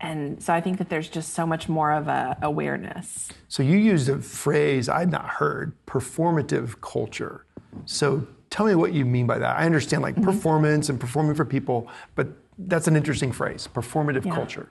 And 0.00 0.42
so 0.42 0.54
I 0.54 0.62
think 0.62 0.78
that 0.78 0.88
there's 0.88 1.08
just 1.10 1.34
so 1.34 1.44
much 1.46 1.68
more 1.68 1.92
of 1.92 2.08
a 2.08 2.38
awareness. 2.40 3.28
So 3.48 3.62
you 3.62 3.76
used 3.76 4.08
a 4.08 4.18
phrase 4.18 4.88
I'd 4.88 5.10
not 5.10 5.26
heard, 5.28 5.74
performative 5.86 6.80
culture. 6.80 7.44
So 7.84 8.26
tell 8.50 8.66
me 8.66 8.74
what 8.74 8.92
you 8.92 9.04
mean 9.04 9.26
by 9.26 9.38
that. 9.38 9.56
I 9.56 9.64
understand 9.64 10.02
like 10.02 10.14
mm-hmm. 10.16 10.24
performance 10.24 10.88
and 10.88 11.00
performing 11.00 11.34
for 11.34 11.44
people, 11.44 11.88
but 12.14 12.28
that's 12.58 12.88
an 12.88 12.96
interesting 12.96 13.32
phrase, 13.32 13.68
performative 13.72 14.30
culture. 14.30 14.70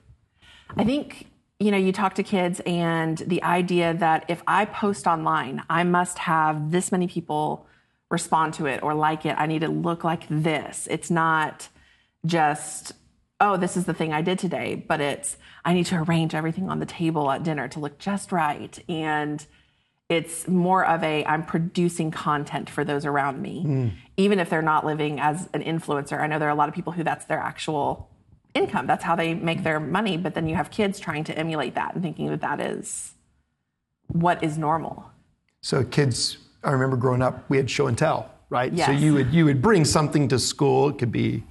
I 0.78 0.84
think, 0.84 1.28
you 1.60 1.72
know, 1.72 1.78
you 1.78 1.92
talk 1.92 2.16
to 2.16 2.24
kids 2.24 2.62
and 2.66 3.18
the 3.18 3.42
idea 3.42 3.94
that 3.96 4.26
if 4.28 4.44
I 4.46 4.66
post 4.66 5.08
online, 5.08 5.64
I 5.70 5.84
must 5.84 6.20
have 6.20 6.72
this 6.72 6.92
many 6.92 7.08
people 7.08 7.66
respond 8.12 8.54
to 8.56 8.66
it 8.66 8.84
or 8.84 8.94
like 8.94 9.26
it. 9.26 9.36
I 9.38 9.46
need 9.48 9.62
to 9.62 9.70
look 9.70 10.04
like 10.04 10.28
this. 10.30 10.88
It's 10.92 11.10
not 11.10 11.70
just, 12.26 12.94
oh, 13.40 13.58
this 13.58 13.78
is 13.78 13.86
the 13.86 13.94
thing 13.94 14.14
I 14.14 14.22
did 14.22 14.38
today, 14.38 14.76
but 14.76 15.00
it's, 15.00 15.38
I 15.66 15.74
need 15.74 15.86
to 15.88 16.04
arrange 16.04 16.36
everything 16.36 16.70
on 16.70 16.80
the 16.80 16.86
table 16.86 17.32
at 17.32 17.44
dinner 17.44 17.68
to 17.70 17.80
look 17.80 17.98
just 17.98 18.32
right. 18.32 18.78
And 18.90 19.46
it's 20.10 20.48
more 20.48 20.84
of 20.86 21.04
a 21.04 21.24
I'm 21.26 21.46
producing 21.46 22.10
content 22.10 22.70
for 22.70 22.84
those 22.84 23.06
around 23.06 23.42
me, 23.42 23.62
hmm. 23.62 23.88
even 24.18 24.40
if 24.40 24.50
they're 24.50 24.62
not 24.64 24.84
living 24.84 25.20
as 25.20 25.48
an 25.54 25.62
influencer. 25.62 26.20
I 26.20 26.28
know 26.28 26.40
there 26.40 26.48
are 26.50 26.52
a 26.52 26.56
lot 26.56 26.68
of 26.68 26.76
people 26.76 26.94
who 26.94 27.04
that's 27.04 27.26
their 27.26 27.40
actual 27.40 28.10
income. 28.56 28.88
That's 28.88 29.04
how 29.04 29.16
they 29.16 29.36
make 29.36 29.64
their 29.64 29.80
money. 29.80 30.18
But 30.18 30.34
then 30.34 30.48
you 30.50 30.56
have 30.56 30.72
kids 30.72 31.00
trying 31.00 31.24
to 31.26 31.38
emulate 31.38 31.76
that 31.76 31.94
and 31.94 32.02
thinking 32.02 32.28
that 32.30 32.42
that 32.42 32.60
is 32.60 33.14
what 34.08 34.44
is 34.44 34.58
normal. 34.58 35.12
So 35.62 35.84
kids, 35.84 36.40
I 36.64 36.72
remember 36.72 36.98
growing 36.98 37.22
up, 37.22 37.48
we 37.48 37.58
had 37.58 37.70
show 37.70 37.86
and 37.86 37.98
tell, 37.98 38.32
right? 38.50 38.76
So 38.78 38.92
you 38.92 39.14
would 39.14 39.32
you 39.32 39.46
would 39.46 39.62
bring 39.62 39.86
something 39.86 40.28
to 40.30 40.40
school. 40.40 40.90
It 40.90 40.98
could 40.98 41.12
be 41.12 41.44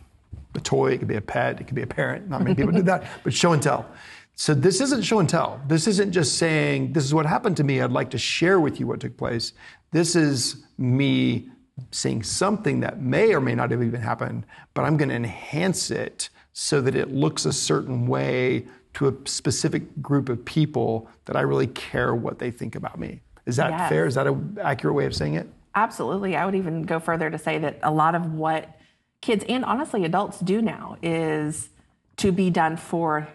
a 0.57 0.61
toy, 0.61 0.93
it 0.93 0.99
could 0.99 1.09
be 1.09 1.17
a 1.17 1.21
pet, 1.21 1.61
it 1.61 1.65
could 1.65 1.77
be 1.77 1.83
a 1.83 1.87
parent. 1.87 2.29
Not 2.29 2.43
many 2.43 2.57
people 2.57 2.73
did 2.73 2.87
that, 2.87 3.05
but 3.23 3.33
show 3.33 3.53
and 3.53 3.62
tell. 3.62 3.87
So 4.40 4.54
this 4.54 4.80
isn't 4.80 5.02
show 5.02 5.18
and 5.18 5.28
tell. 5.28 5.61
This 5.66 5.88
isn't 5.88 6.12
just 6.12 6.38
saying 6.38 6.92
this 6.92 7.02
is 7.04 7.12
what 7.12 7.26
happened 7.26 7.57
to 7.57 7.64
me. 7.64 7.80
I'd 7.80 7.90
like 7.90 8.11
to 8.11 8.18
share 8.18 8.61
with 8.61 8.78
you 8.78 8.87
what 8.87 9.00
took 9.00 9.16
place. 9.16 9.52
This 9.90 10.14
is 10.14 10.64
me 10.78 11.49
saying 11.90 12.23
something 12.23 12.78
that 12.80 13.02
may 13.02 13.35
or 13.35 13.40
may 13.40 13.57
not 13.57 13.73
have 13.73 13.83
even 13.83 14.00
happened, 14.00 14.47
but 14.75 14.83
I'm 14.85 14.97
going 14.97 15.09
to 15.09 15.16
enhance 15.16 15.90
it 15.90 16.30
so 16.52 16.80
that 16.83 16.95
it 16.95 17.11
looks 17.12 17.47
a 17.47 17.52
certain 17.52 18.07
way 18.07 18.68
to 18.95 19.09
a 19.09 19.28
specific 19.28 20.00
group 20.00 20.28
of 20.28 20.45
people 20.45 21.11
that 21.25 21.35
I 21.35 21.40
really 21.40 21.66
care 21.66 22.14
what 22.14 22.38
they 22.38 22.52
think 22.52 22.76
about 22.76 22.97
me. 22.97 23.23
Is 23.45 23.57
that 23.57 23.71
Yes. 23.71 23.88
fair? 23.88 24.07
Is 24.07 24.14
that 24.14 24.28
an 24.28 24.57
accurate 24.62 24.95
way 24.95 25.07
of 25.07 25.16
saying 25.16 25.35
it? 25.35 25.49
Absolutely. 25.75 26.37
I 26.37 26.45
would 26.47 26.54
even 26.54 26.85
go 26.85 27.00
further 27.00 27.28
to 27.28 27.38
say 27.38 27.59
that 27.59 27.80
a 27.83 27.90
lot 27.90 28.14
of 28.14 28.35
what 28.35 28.78
kids 29.21 29.45
and 29.49 29.64
honestly 29.64 30.04
adults 30.04 30.38
do 30.38 30.62
now 30.62 30.97
is 31.02 31.71
to 32.18 32.30
be 32.30 32.50
done 32.50 32.76
for 32.76 33.26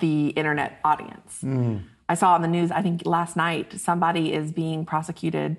the 0.00 0.28
internet 0.28 0.78
audience. 0.84 1.40
Mm. 1.42 1.84
I 2.08 2.14
saw 2.14 2.34
on 2.34 2.42
the 2.42 2.48
news, 2.48 2.70
I 2.70 2.82
think 2.82 3.06
last 3.06 3.36
night, 3.36 3.72
somebody 3.80 4.32
is 4.32 4.52
being 4.52 4.84
prosecuted 4.84 5.56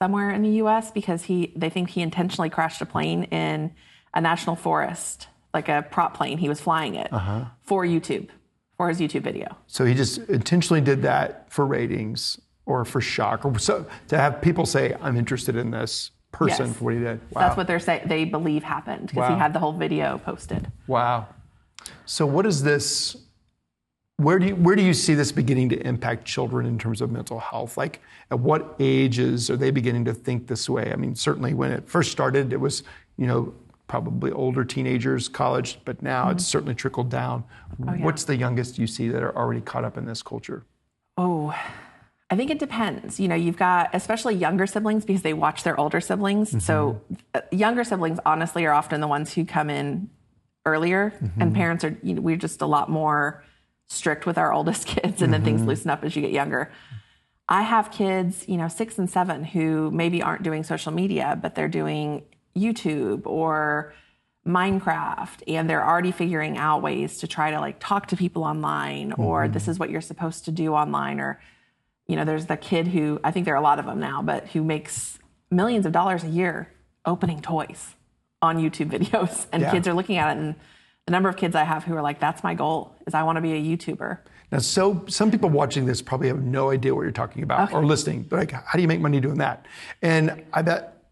somewhere 0.00 0.30
in 0.30 0.42
the 0.42 0.50
US 0.62 0.90
because 0.90 1.24
he 1.24 1.52
they 1.56 1.70
think 1.70 1.90
he 1.90 2.02
intentionally 2.02 2.50
crashed 2.50 2.80
a 2.82 2.86
plane 2.86 3.24
in 3.24 3.72
a 4.12 4.20
national 4.20 4.56
forest, 4.56 5.28
like 5.52 5.68
a 5.68 5.84
prop 5.90 6.16
plane. 6.16 6.38
He 6.38 6.48
was 6.48 6.60
flying 6.60 6.94
it 6.94 7.12
uh-huh. 7.12 7.46
for 7.62 7.84
YouTube, 7.84 8.28
for 8.76 8.88
his 8.88 9.00
YouTube 9.00 9.22
video. 9.22 9.56
So 9.66 9.84
he 9.84 9.94
just 9.94 10.18
intentionally 10.28 10.80
did 10.80 11.02
that 11.02 11.50
for 11.52 11.66
ratings 11.66 12.40
or 12.66 12.84
for 12.84 13.00
shock 13.00 13.44
or 13.44 13.58
so 13.58 13.86
to 14.08 14.18
have 14.18 14.40
people 14.40 14.66
say, 14.66 14.96
I'm 15.00 15.16
interested 15.16 15.56
in 15.56 15.70
this 15.70 16.10
person 16.32 16.66
Yes. 16.66 16.76
for 16.76 16.84
what 16.84 16.94
he 16.94 17.00
did. 17.00 17.20
Wow. 17.30 17.40
That's 17.42 17.56
what 17.56 17.66
they're 17.66 17.78
saying 17.78 18.02
they 18.06 18.24
believe 18.24 18.62
happened 18.62 19.08
because 19.08 19.28
Wow. 19.28 19.34
he 19.34 19.38
had 19.38 19.52
the 19.52 19.58
whole 19.58 19.72
video 19.72 20.18
posted. 20.18 20.70
wow. 20.86 21.26
So 22.06 22.26
what 22.26 22.46
is 22.46 22.62
this 22.62 23.16
where 24.16 24.38
do 24.38 24.46
you 24.46 24.56
where 24.56 24.76
do 24.76 24.82
you 24.82 24.94
see 24.94 25.14
this 25.14 25.32
beginning 25.32 25.68
to 25.70 25.86
impact 25.86 26.24
children 26.24 26.66
in 26.66 26.78
terms 26.78 27.00
of 27.00 27.10
mental 27.10 27.40
health? 27.40 27.76
Like 27.76 28.00
at 28.30 28.38
what 28.38 28.76
ages 28.78 29.50
are 29.50 29.56
they 29.56 29.70
beginning 29.70 30.04
to 30.04 30.14
think 30.14 30.46
this 30.46 30.68
way? 30.68 30.92
I 30.92 30.96
mean, 30.96 31.14
certainly 31.16 31.52
when 31.54 31.72
it 31.72 31.88
first 31.88 32.12
started, 32.12 32.52
it 32.52 32.60
was 32.60 32.84
you 33.16 33.26
know 33.26 33.54
probably 33.86 34.30
older 34.30 34.64
teenagers, 34.64 35.28
college, 35.28 35.78
but 35.84 36.00
now 36.00 36.30
it's 36.30 36.44
mm-hmm. 36.44 36.48
certainly 36.48 36.74
trickled 36.74 37.10
down. 37.10 37.44
Oh, 37.86 37.92
yeah. 37.92 38.04
What's 38.04 38.24
the 38.24 38.36
youngest 38.36 38.78
you 38.78 38.86
see 38.86 39.08
that 39.08 39.22
are 39.22 39.36
already 39.36 39.60
caught 39.60 39.84
up 39.84 39.98
in 39.98 40.06
this 40.06 40.22
culture? 40.22 40.64
Oh, 41.18 41.54
I 42.30 42.36
think 42.36 42.50
it 42.50 42.58
depends. 42.58 43.20
You 43.20 43.28
know, 43.28 43.34
you've 43.34 43.58
got 43.58 43.90
especially 43.92 44.34
younger 44.34 44.66
siblings 44.66 45.04
because 45.04 45.22
they 45.22 45.34
watch 45.34 45.64
their 45.64 45.78
older 45.78 46.00
siblings. 46.00 46.64
So 46.64 47.02
mm-hmm. 47.12 47.14
uh, 47.34 47.40
younger 47.50 47.84
siblings 47.84 48.18
honestly 48.24 48.64
are 48.64 48.72
often 48.72 49.00
the 49.00 49.08
ones 49.08 49.34
who 49.34 49.44
come 49.44 49.70
in 49.70 50.08
earlier, 50.64 51.12
and 51.20 51.30
mm-hmm. 51.30 51.52
parents 51.52 51.84
are 51.84 51.98
you 52.02 52.14
know, 52.14 52.22
we're 52.22 52.36
just 52.36 52.62
a 52.62 52.66
lot 52.66 52.88
more 52.88 53.44
strict 53.88 54.26
with 54.26 54.38
our 54.38 54.52
oldest 54.52 54.86
kids, 54.94 55.22
and 55.22 55.32
then 55.32 55.44
things 55.44 55.60
mm-hmm. 55.60 55.70
loosen 55.70 55.90
up 55.90 56.04
as 56.04 56.14
you 56.16 56.22
get 56.22 56.32
younger. 56.32 56.70
I 57.48 57.62
have 57.62 57.90
kids, 57.90 58.48
you 58.48 58.56
know, 58.56 58.68
six 58.68 58.98
and 58.98 59.08
seven 59.08 59.44
who 59.44 59.90
maybe 59.90 60.22
aren't 60.22 60.42
doing 60.42 60.64
social 60.64 60.92
media, 60.92 61.38
but 61.40 61.54
they're 61.54 61.68
doing 61.68 62.24
YouTube 62.56 63.26
or 63.26 63.92
Minecraft, 64.46 65.42
and 65.46 65.68
they're 65.68 65.86
already 65.86 66.12
figuring 66.12 66.58
out 66.58 66.82
ways 66.82 67.18
to 67.18 67.26
try 67.26 67.50
to 67.50 67.60
like 67.60 67.76
talk 67.80 68.08
to 68.08 68.16
people 68.16 68.44
online, 68.44 69.12
or 69.12 69.44
mm-hmm. 69.44 69.52
this 69.52 69.68
is 69.68 69.78
what 69.78 69.90
you're 69.90 70.00
supposed 70.00 70.44
to 70.46 70.52
do 70.52 70.74
online, 70.74 71.20
or 71.20 71.40
you 72.06 72.16
know, 72.16 72.24
there's 72.24 72.46
the 72.46 72.56
kid 72.56 72.88
who 72.88 73.20
I 73.24 73.30
think 73.30 73.46
there 73.46 73.54
are 73.54 73.58
a 73.58 73.62
lot 73.62 73.78
of 73.78 73.86
them 73.86 74.00
now, 74.00 74.20
but 74.22 74.48
who 74.48 74.62
makes 74.62 75.18
millions 75.50 75.86
of 75.86 75.92
dollars 75.92 76.24
a 76.24 76.28
year 76.28 76.68
opening 77.06 77.40
toys 77.40 77.94
on 78.42 78.58
YouTube 78.58 78.90
videos, 78.98 79.46
and 79.52 79.62
Yeah. 79.62 79.70
kids 79.70 79.88
are 79.88 79.94
looking 79.94 80.18
at 80.18 80.36
it. 80.36 80.40
And 80.40 80.54
the 81.06 81.12
number 81.12 81.28
of 81.28 81.36
kids 81.36 81.54
I 81.54 81.64
have 81.64 81.84
who 81.84 81.94
are 81.94 82.02
like, 82.02 82.20
"That's 82.20 82.42
my 82.42 82.54
goal: 82.54 82.94
is 83.06 83.14
I 83.14 83.22
want 83.22 83.36
to 83.36 83.42
be 83.42 83.52
a 83.52 83.76
YouTuber." 83.76 84.18
Now, 84.54 84.60
so 84.60 85.04
some 85.08 85.30
people 85.32 85.50
watching 85.50 85.84
this 85.84 86.00
probably 86.00 86.28
have 86.28 86.42
no 86.42 86.70
idea 86.70 86.94
what 86.94 87.02
you're 87.02 87.10
talking 87.10 87.42
about 87.42 87.72
or 87.72 87.84
listening. 87.84 88.26
They're 88.28 88.38
like, 88.38 88.52
how 88.52 88.74
do 88.74 88.82
you 88.82 88.86
make 88.86 89.00
money 89.00 89.18
doing 89.18 89.38
that? 89.38 89.66
And 90.00 90.44
I 90.52 90.62
bet 90.62 91.02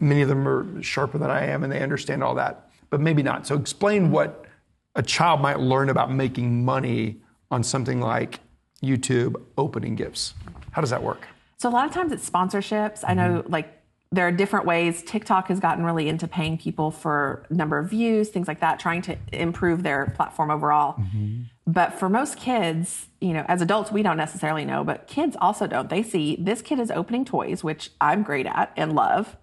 many 0.00 0.22
of 0.22 0.28
them 0.28 0.48
are 0.48 0.82
sharper 0.82 1.18
than 1.18 1.30
I 1.30 1.44
am 1.44 1.62
and 1.62 1.70
they 1.70 1.82
understand 1.82 2.22
all 2.24 2.34
that, 2.36 2.70
but 2.88 3.00
maybe 3.00 3.22
not. 3.22 3.46
So 3.46 3.54
explain 3.54 4.10
what 4.10 4.46
a 4.94 5.02
child 5.02 5.42
might 5.42 5.60
learn 5.60 5.90
about 5.90 6.10
making 6.10 6.64
money 6.64 7.20
on 7.50 7.62
something 7.62 8.00
like 8.00 8.40
YouTube 8.82 9.36
opening 9.58 9.94
gifts. 9.94 10.32
How 10.70 10.80
does 10.80 10.90
that 10.90 11.02
work? 11.02 11.26
So 11.58 11.68
a 11.68 11.70
lot 11.70 11.86
of 11.86 11.92
times 11.92 12.12
it's 12.12 12.28
sponsorships. 12.28 13.04
I 13.06 13.14
know 13.14 13.40
mm-hmm. 13.40 13.52
like 13.52 13.82
there 14.12 14.26
are 14.26 14.32
different 14.32 14.66
ways. 14.66 15.02
TikTok 15.02 15.48
has 15.48 15.60
gotten 15.60 15.84
really 15.84 16.08
into 16.08 16.28
paying 16.28 16.56
people 16.56 16.90
for 16.90 17.44
number 17.50 17.78
of 17.78 17.90
views, 17.90 18.28
things 18.28 18.46
like 18.46 18.60
that, 18.60 18.78
trying 18.78 19.02
to 19.02 19.16
improve 19.32 19.82
their 19.82 20.06
platform 20.06 20.50
overall. 20.50 20.94
Mm-hmm. 20.94 21.42
But 21.66 21.94
for 21.94 22.08
most 22.08 22.36
kids, 22.36 23.08
you 23.20 23.32
know, 23.32 23.44
as 23.48 23.60
adults, 23.60 23.90
we 23.90 24.02
don't 24.02 24.16
necessarily 24.16 24.64
know, 24.64 24.84
but 24.84 25.08
kids 25.08 25.36
also 25.40 25.66
don't. 25.66 25.90
They 25.90 26.02
see 26.02 26.36
this 26.38 26.62
kid 26.62 26.78
is 26.78 26.92
opening 26.92 27.24
toys, 27.24 27.64
which 27.64 27.90
I'm 28.00 28.22
great 28.22 28.46
at 28.46 28.72
and 28.76 28.94
love, 28.94 29.36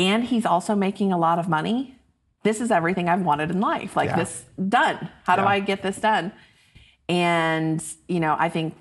and 0.00 0.24
he's 0.24 0.44
also 0.44 0.74
making 0.74 1.12
a 1.12 1.18
lot 1.18 1.38
of 1.38 1.48
money. 1.48 1.96
This 2.42 2.60
is 2.60 2.72
everything 2.72 3.08
I've 3.08 3.22
wanted 3.22 3.50
in 3.50 3.60
life. 3.60 3.94
Like 3.94 4.10
Yeah. 4.10 4.16
this 4.16 4.44
done. 4.68 5.08
How 5.24 5.36
do 5.36 5.42
I 5.42 5.60
get 5.60 5.82
this 5.82 5.98
done? 5.98 6.32
And, 7.08 7.82
you 8.08 8.18
know, 8.18 8.34
I 8.38 8.48
think 8.48 8.74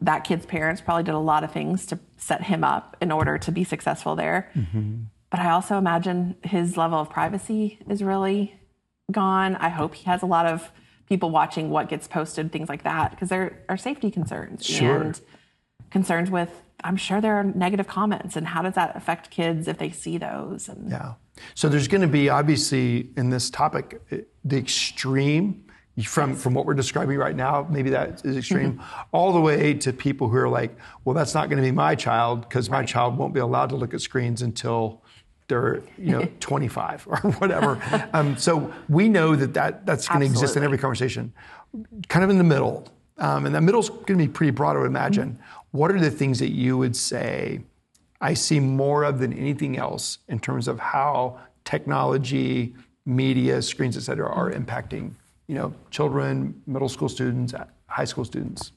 that 0.00 0.24
kid's 0.24 0.46
parents 0.46 0.80
probably 0.80 1.02
did 1.02 1.14
a 1.14 1.18
lot 1.18 1.44
of 1.44 1.50
things 1.50 1.86
to 1.86 1.98
set 2.22 2.42
him 2.44 2.62
up 2.62 2.96
in 3.00 3.10
order 3.10 3.36
to 3.38 3.50
be 3.52 3.64
successful 3.64 4.14
there. 4.16 4.50
But 5.30 5.40
I 5.40 5.50
also 5.50 5.76
imagine 5.78 6.36
his 6.44 6.76
level 6.76 6.98
of 6.98 7.10
privacy 7.10 7.78
is 7.88 8.02
really 8.02 8.54
gone. 9.10 9.56
I 9.56 9.70
hope 9.70 9.94
he 9.94 10.04
has 10.04 10.22
a 10.22 10.26
lot 10.26 10.46
of 10.46 10.70
people 11.08 11.30
watching 11.30 11.68
what 11.70 11.88
gets 11.88 12.06
posted, 12.06 12.52
things 12.52 12.68
like 12.68 12.84
that, 12.84 13.10
because 13.10 13.28
there 13.28 13.58
are 13.68 13.76
safety 13.76 14.10
concerns 14.10 14.64
Sure. 14.64 15.00
and 15.02 15.20
concerns 15.90 16.30
with. 16.30 16.50
I'm 16.84 16.96
sure 16.96 17.20
there 17.20 17.36
are 17.36 17.44
negative 17.44 17.86
comments, 17.86 18.34
and 18.36 18.46
how 18.46 18.62
does 18.62 18.74
that 18.74 18.96
affect 18.96 19.30
kids 19.30 19.68
if 19.68 19.78
they 19.78 19.90
see 19.90 20.18
those? 20.18 20.68
And 20.68 20.90
Yeah. 20.90 21.14
So 21.54 21.68
there's 21.68 21.88
going 21.88 22.00
to 22.02 22.08
be 22.20 22.28
obviously 22.28 23.10
in 23.16 23.30
this 23.30 23.50
topic 23.50 24.00
eh, 24.10 24.18
the 24.44 24.58
extreme 24.58 25.64
from 26.04 26.34
from 26.34 26.54
what 26.54 26.64
we're 26.64 26.74
describing 26.74 27.18
right 27.18 27.36
now. 27.36 27.66
Maybe 27.70 27.90
that 27.90 28.24
is 28.24 28.36
extreme, 28.36 28.82
all 29.12 29.32
the 29.32 29.40
way 29.40 29.74
to 29.74 29.92
people 29.92 30.28
who 30.28 30.36
are 30.36 30.48
like, 30.48 30.74
well, 31.04 31.14
that's 31.14 31.34
not 31.34 31.50
going 31.50 31.62
to 31.62 31.68
be 31.68 31.72
my 31.72 31.94
child 31.94 32.42
because 32.42 32.70
my 32.70 32.84
child 32.84 33.18
won't 33.18 33.34
be 33.34 33.40
allowed 33.40 33.68
to 33.70 33.76
look 33.76 33.92
at 33.92 34.00
screens 34.00 34.42
until 34.42 35.02
they're 35.48 35.82
you 35.98 36.12
know 36.12 36.28
25 36.40 37.06
or 37.08 37.16
whatever. 37.32 38.08
um, 38.14 38.36
so 38.36 38.72
we 38.88 39.08
know 39.08 39.36
that, 39.36 39.52
that 39.54 39.84
that's 39.84 40.08
going 40.08 40.20
to 40.20 40.26
exist 40.26 40.56
in 40.56 40.62
every 40.62 40.78
conversation. 40.78 41.32
Kind 42.08 42.24
of 42.24 42.30
in 42.30 42.38
the 42.38 42.44
middle, 42.44 42.88
um, 43.18 43.46
and 43.46 43.54
that 43.54 43.62
middle's 43.62 43.90
going 43.90 44.18
to 44.18 44.26
be 44.26 44.28
pretty 44.28 44.50
broad, 44.50 44.76
I 44.76 44.80
would 44.80 44.86
imagine. 44.86 45.38
What 45.72 45.90
are 45.90 46.00
the 46.00 46.10
things 46.10 46.38
that 46.38 46.50
you 46.50 46.78
would 46.78 46.96
say? 46.96 47.60
I 48.20 48.34
see 48.34 48.60
more 48.60 49.02
of 49.02 49.18
than 49.18 49.32
anything 49.32 49.76
else 49.76 50.18
in 50.28 50.38
terms 50.38 50.68
of 50.68 50.78
how 50.78 51.40
technology, 51.64 52.74
media, 53.04 53.60
screens, 53.62 53.96
et 53.96 54.00
cetera, 54.00 54.30
are 54.30 54.50
impacting, 54.52 55.14
you 55.52 55.58
know, 55.58 55.74
children, 55.90 56.62
middle 56.66 56.88
school 56.88 57.10
students, 57.10 57.52
high 57.86 58.06
school 58.06 58.24
students. 58.24 58.72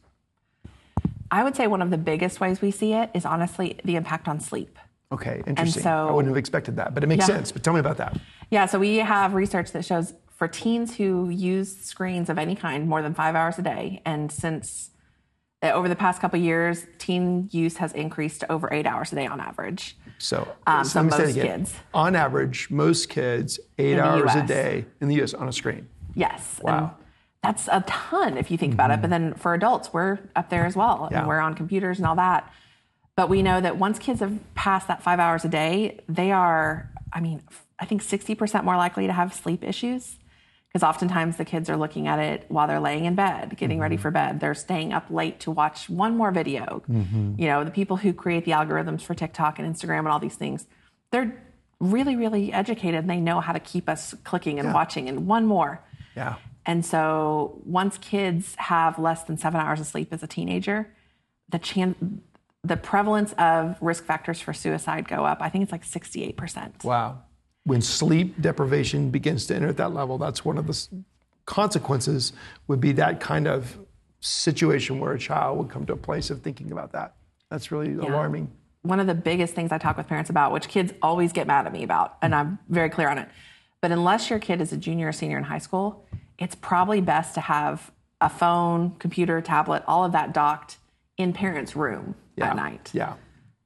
I 1.32 1.41
would 1.41 1.55
say 1.55 1.67
one 1.67 1.82
of 1.82 1.89
the 1.89 1.98
biggest 1.98 2.41
ways 2.41 2.62
we 2.62 2.70
see 2.70 2.91
it 2.91 3.12
is 3.13 3.25
honestly 3.25 3.79
the 3.86 3.96
impact 3.96 4.27
on 4.27 4.41
sleep. 4.41 4.77
Okay, 5.10 5.41
interesting. 5.48 5.88
I 5.88 6.12
wouldn't 6.12 6.27
have 6.27 6.38
expected 6.38 6.75
that, 6.75 6.94
but 6.94 7.01
it 7.01 7.08
makes 7.08 7.22
Yeah. 7.29 7.36
sense. 7.38 7.53
But 7.53 7.63
tell 7.63 7.74
me 7.74 7.79
about 7.79 7.96
that. 7.96 8.17
Yeah, 8.51 8.65
so 8.65 8.77
we 8.77 8.98
have 8.98 9.34
research 9.34 9.72
that 9.72 9.86
shows 9.86 10.15
for 10.29 10.50
teens 10.50 10.98
who 10.98 11.29
use 11.29 11.77
screens 11.77 12.29
of 12.29 12.38
any 12.38 12.55
kind 12.55 12.89
more 12.89 13.01
than 13.01 13.13
five 13.13 13.36
hours 13.36 13.58
a 13.58 13.62
day, 13.62 14.01
and 14.05 14.29
since 14.29 14.89
uh, 15.63 15.67
over 15.72 15.88
the 15.88 15.96
past 15.96 16.20
couple 16.20 16.38
years, 16.38 16.86
teen 16.98 17.48
use 17.53 17.77
has 17.77 17.94
increased 17.94 18.41
to 18.41 18.51
over 18.51 18.67
eight 18.74 18.86
hours 18.86 19.13
a 19.13 19.15
day 19.15 19.25
on 19.25 19.39
average. 19.39 19.98
So, 20.17 20.46
Um, 20.67 20.84
so 20.84 20.89
so 20.89 21.00
let 21.00 21.05
me 21.05 21.12
say 21.12 21.17
it 21.17 21.25
most 21.27 21.32
again. 21.38 21.60
kids. 21.60 21.75
On 21.94 22.15
average, 22.17 22.70
most 22.70 23.08
kids 23.10 23.62
eight 23.77 23.98
hours 23.98 24.36
a 24.36 24.44
day 24.46 24.86
in 25.00 25.08
the 25.08 25.15
U.S. 25.15 25.34
on 25.34 25.48
a 25.48 25.53
screen. 25.53 25.88
Yes. 26.15 26.60
Wow. 26.63 26.77
And 26.77 26.89
that's 27.43 27.67
a 27.67 27.84
ton 27.86 28.38
if 28.38 28.50
you 28.50 28.57
think 28.57 28.74
about 28.74 28.91
it. 28.91 29.01
But 29.01 29.10
mm-hmm. 29.10 29.29
then 29.29 29.34
for 29.36 29.53
adults, 29.53 29.93
we're 29.93 30.19
up 30.36 30.50
there 30.50 30.65
as 30.65 30.75
well. 30.75 31.10
Yeah. 31.12 31.19
And 31.19 31.27
we're 31.27 31.39
on 31.39 31.53
computers 31.53 32.00
and 32.00 32.07
all 32.07 32.15
that. 32.15 32.51
But 33.15 33.29
we 33.29 33.43
know 33.43 33.62
that 33.62 33.77
once 33.77 34.00
kids 34.00 34.19
have 34.19 34.38
passed 34.55 34.88
that 34.88 35.03
five 35.03 35.19
hours 35.19 35.45
a 35.45 35.50
day, 35.50 36.00
they 36.10 36.31
are, 36.31 36.91
I 37.13 37.22
mean, 37.22 37.43
I 37.79 37.86
think 37.86 38.03
60% 38.03 38.63
more 38.63 38.75
likely 38.77 39.07
to 39.07 39.13
have 39.13 39.34
sleep 39.34 39.63
issues. 39.63 40.17
Because 40.67 40.84
oftentimes 40.84 41.38
the 41.38 41.45
kids 41.45 41.69
are 41.69 41.77
looking 41.77 42.10
at 42.10 42.19
it 42.19 42.43
while 42.50 42.67
they're 42.67 42.81
laying 42.81 43.05
in 43.05 43.15
bed, 43.15 43.55
getting 43.55 43.79
ready 43.79 43.95
mm-hmm. 43.95 44.01
for 44.01 44.12
bed. 44.12 44.41
They're 44.41 44.53
staying 44.53 44.91
up 44.91 45.05
late 45.10 45.39
to 45.41 45.51
watch 45.51 45.89
one 45.89 46.17
more 46.17 46.31
video. 46.31 46.84
Mm-hmm. 46.89 47.36
You 47.38 47.48
know, 47.48 47.63
the 47.63 47.72
people 47.72 47.95
who 47.95 48.12
create 48.12 48.43
the 48.43 48.51
algorithms 48.51 49.01
for 49.01 49.13
TikTok 49.13 49.57
and 49.57 49.74
Instagram 49.74 50.00
and 50.00 50.10
all 50.10 50.19
these 50.19 50.36
things, 50.36 50.67
they're 51.12 51.41
really, 51.79 52.17
really 52.17 52.51
educated 52.51 53.00
and 53.00 53.10
they 53.10 53.22
know 53.22 53.39
how 53.39 53.53
to 53.53 53.60
keep 53.60 53.88
us 53.88 54.13
clicking 54.25 54.60
and 54.60 54.74
watching 54.74 55.07
and 55.07 55.27
one 55.27 55.45
more. 55.45 55.81
Yeah. 56.15 56.36
And 56.65 56.86
so 56.86 57.62
once 57.65 57.98
kids 57.98 58.55
have 58.57 58.98
less 58.98 59.24
than 59.24 59.38
seven 59.38 59.60
hours 59.60 59.79
of 59.79 59.88
sleep 59.88 60.12
as 60.12 60.24
a 60.24 60.27
teenager, 60.27 60.93
the 61.50 61.60
chan- 61.60 62.22
the 62.63 62.77
prevalence 62.77 63.34
of 63.38 63.77
risk 63.79 64.05
factors 64.05 64.41
for 64.41 64.51
suicide 64.51 65.07
go 65.07 65.25
up. 65.25 65.38
I 65.39 65.50
think 65.50 65.63
it's 65.63 65.72
like 65.72 65.86
68%. 65.86 66.84
Wow. 66.84 67.22
When 67.63 67.81
sleep 67.81 68.41
deprivation 68.41 69.12
begins 69.12 69.45
to 69.48 69.55
enter 69.55 69.67
at 69.67 69.77
that 69.77 69.93
level, 69.93 70.17
that's 70.17 70.43
one 70.43 70.57
of 70.57 70.65
the 70.65 70.88
consequences 71.45 72.34
would 72.67 72.81
be 72.81 72.91
that 72.93 73.19
kind 73.19 73.48
of 73.48 73.77
situation 74.19 75.00
where 75.00 75.13
a 75.13 75.19
child 75.19 75.60
would 75.60 75.69
come 75.69 75.86
to 75.86 75.93
a 75.93 75.98
place 75.98 76.31
of 76.31 76.41
thinking 76.41 76.72
about 76.72 76.91
that. 76.93 77.15
That's 77.51 77.72
really 77.72 77.93
alarming. 77.93 78.51
One 78.81 79.00
of 79.00 79.07
the 79.07 79.15
biggest 79.15 79.53
things 79.53 79.72
I 79.72 79.77
talk 79.77 79.98
with 79.98 80.07
parents 80.07 80.29
about, 80.29 80.51
which 80.51 80.67
kids 80.67 80.93
always 81.01 81.34
get 81.34 81.48
mad 81.48 81.65
at 81.67 81.74
me 81.74 81.84
about, 81.84 82.17
and 82.22 82.34
I'm 82.34 82.60
very 82.69 82.89
clear 82.89 83.10
on 83.10 83.17
it. 83.19 83.29
But 83.85 83.91
unless 83.91 84.31
your 84.31 84.39
kid 84.39 84.61
is 84.61 84.73
a 84.73 84.77
junior 84.77 85.09
or 85.09 85.11
senior 85.11 85.37
in 85.37 85.43
high 85.43 85.59
school, 85.59 86.07
it's 86.39 86.55
probably 86.55 87.01
best 87.01 87.35
to 87.35 87.39
have 87.41 87.91
a 88.19 88.27
phone, 88.27 88.95
computer, 88.97 89.41
tablet, 89.41 89.83
all 89.85 90.03
of 90.03 90.11
that 90.13 90.33
docked 90.33 90.77
in 91.17 91.33
parents' 91.33 91.75
room 91.75 92.15
Yeah. 92.35 92.49
at 92.49 92.55
night. 92.55 92.89
Yeah. 92.95 93.13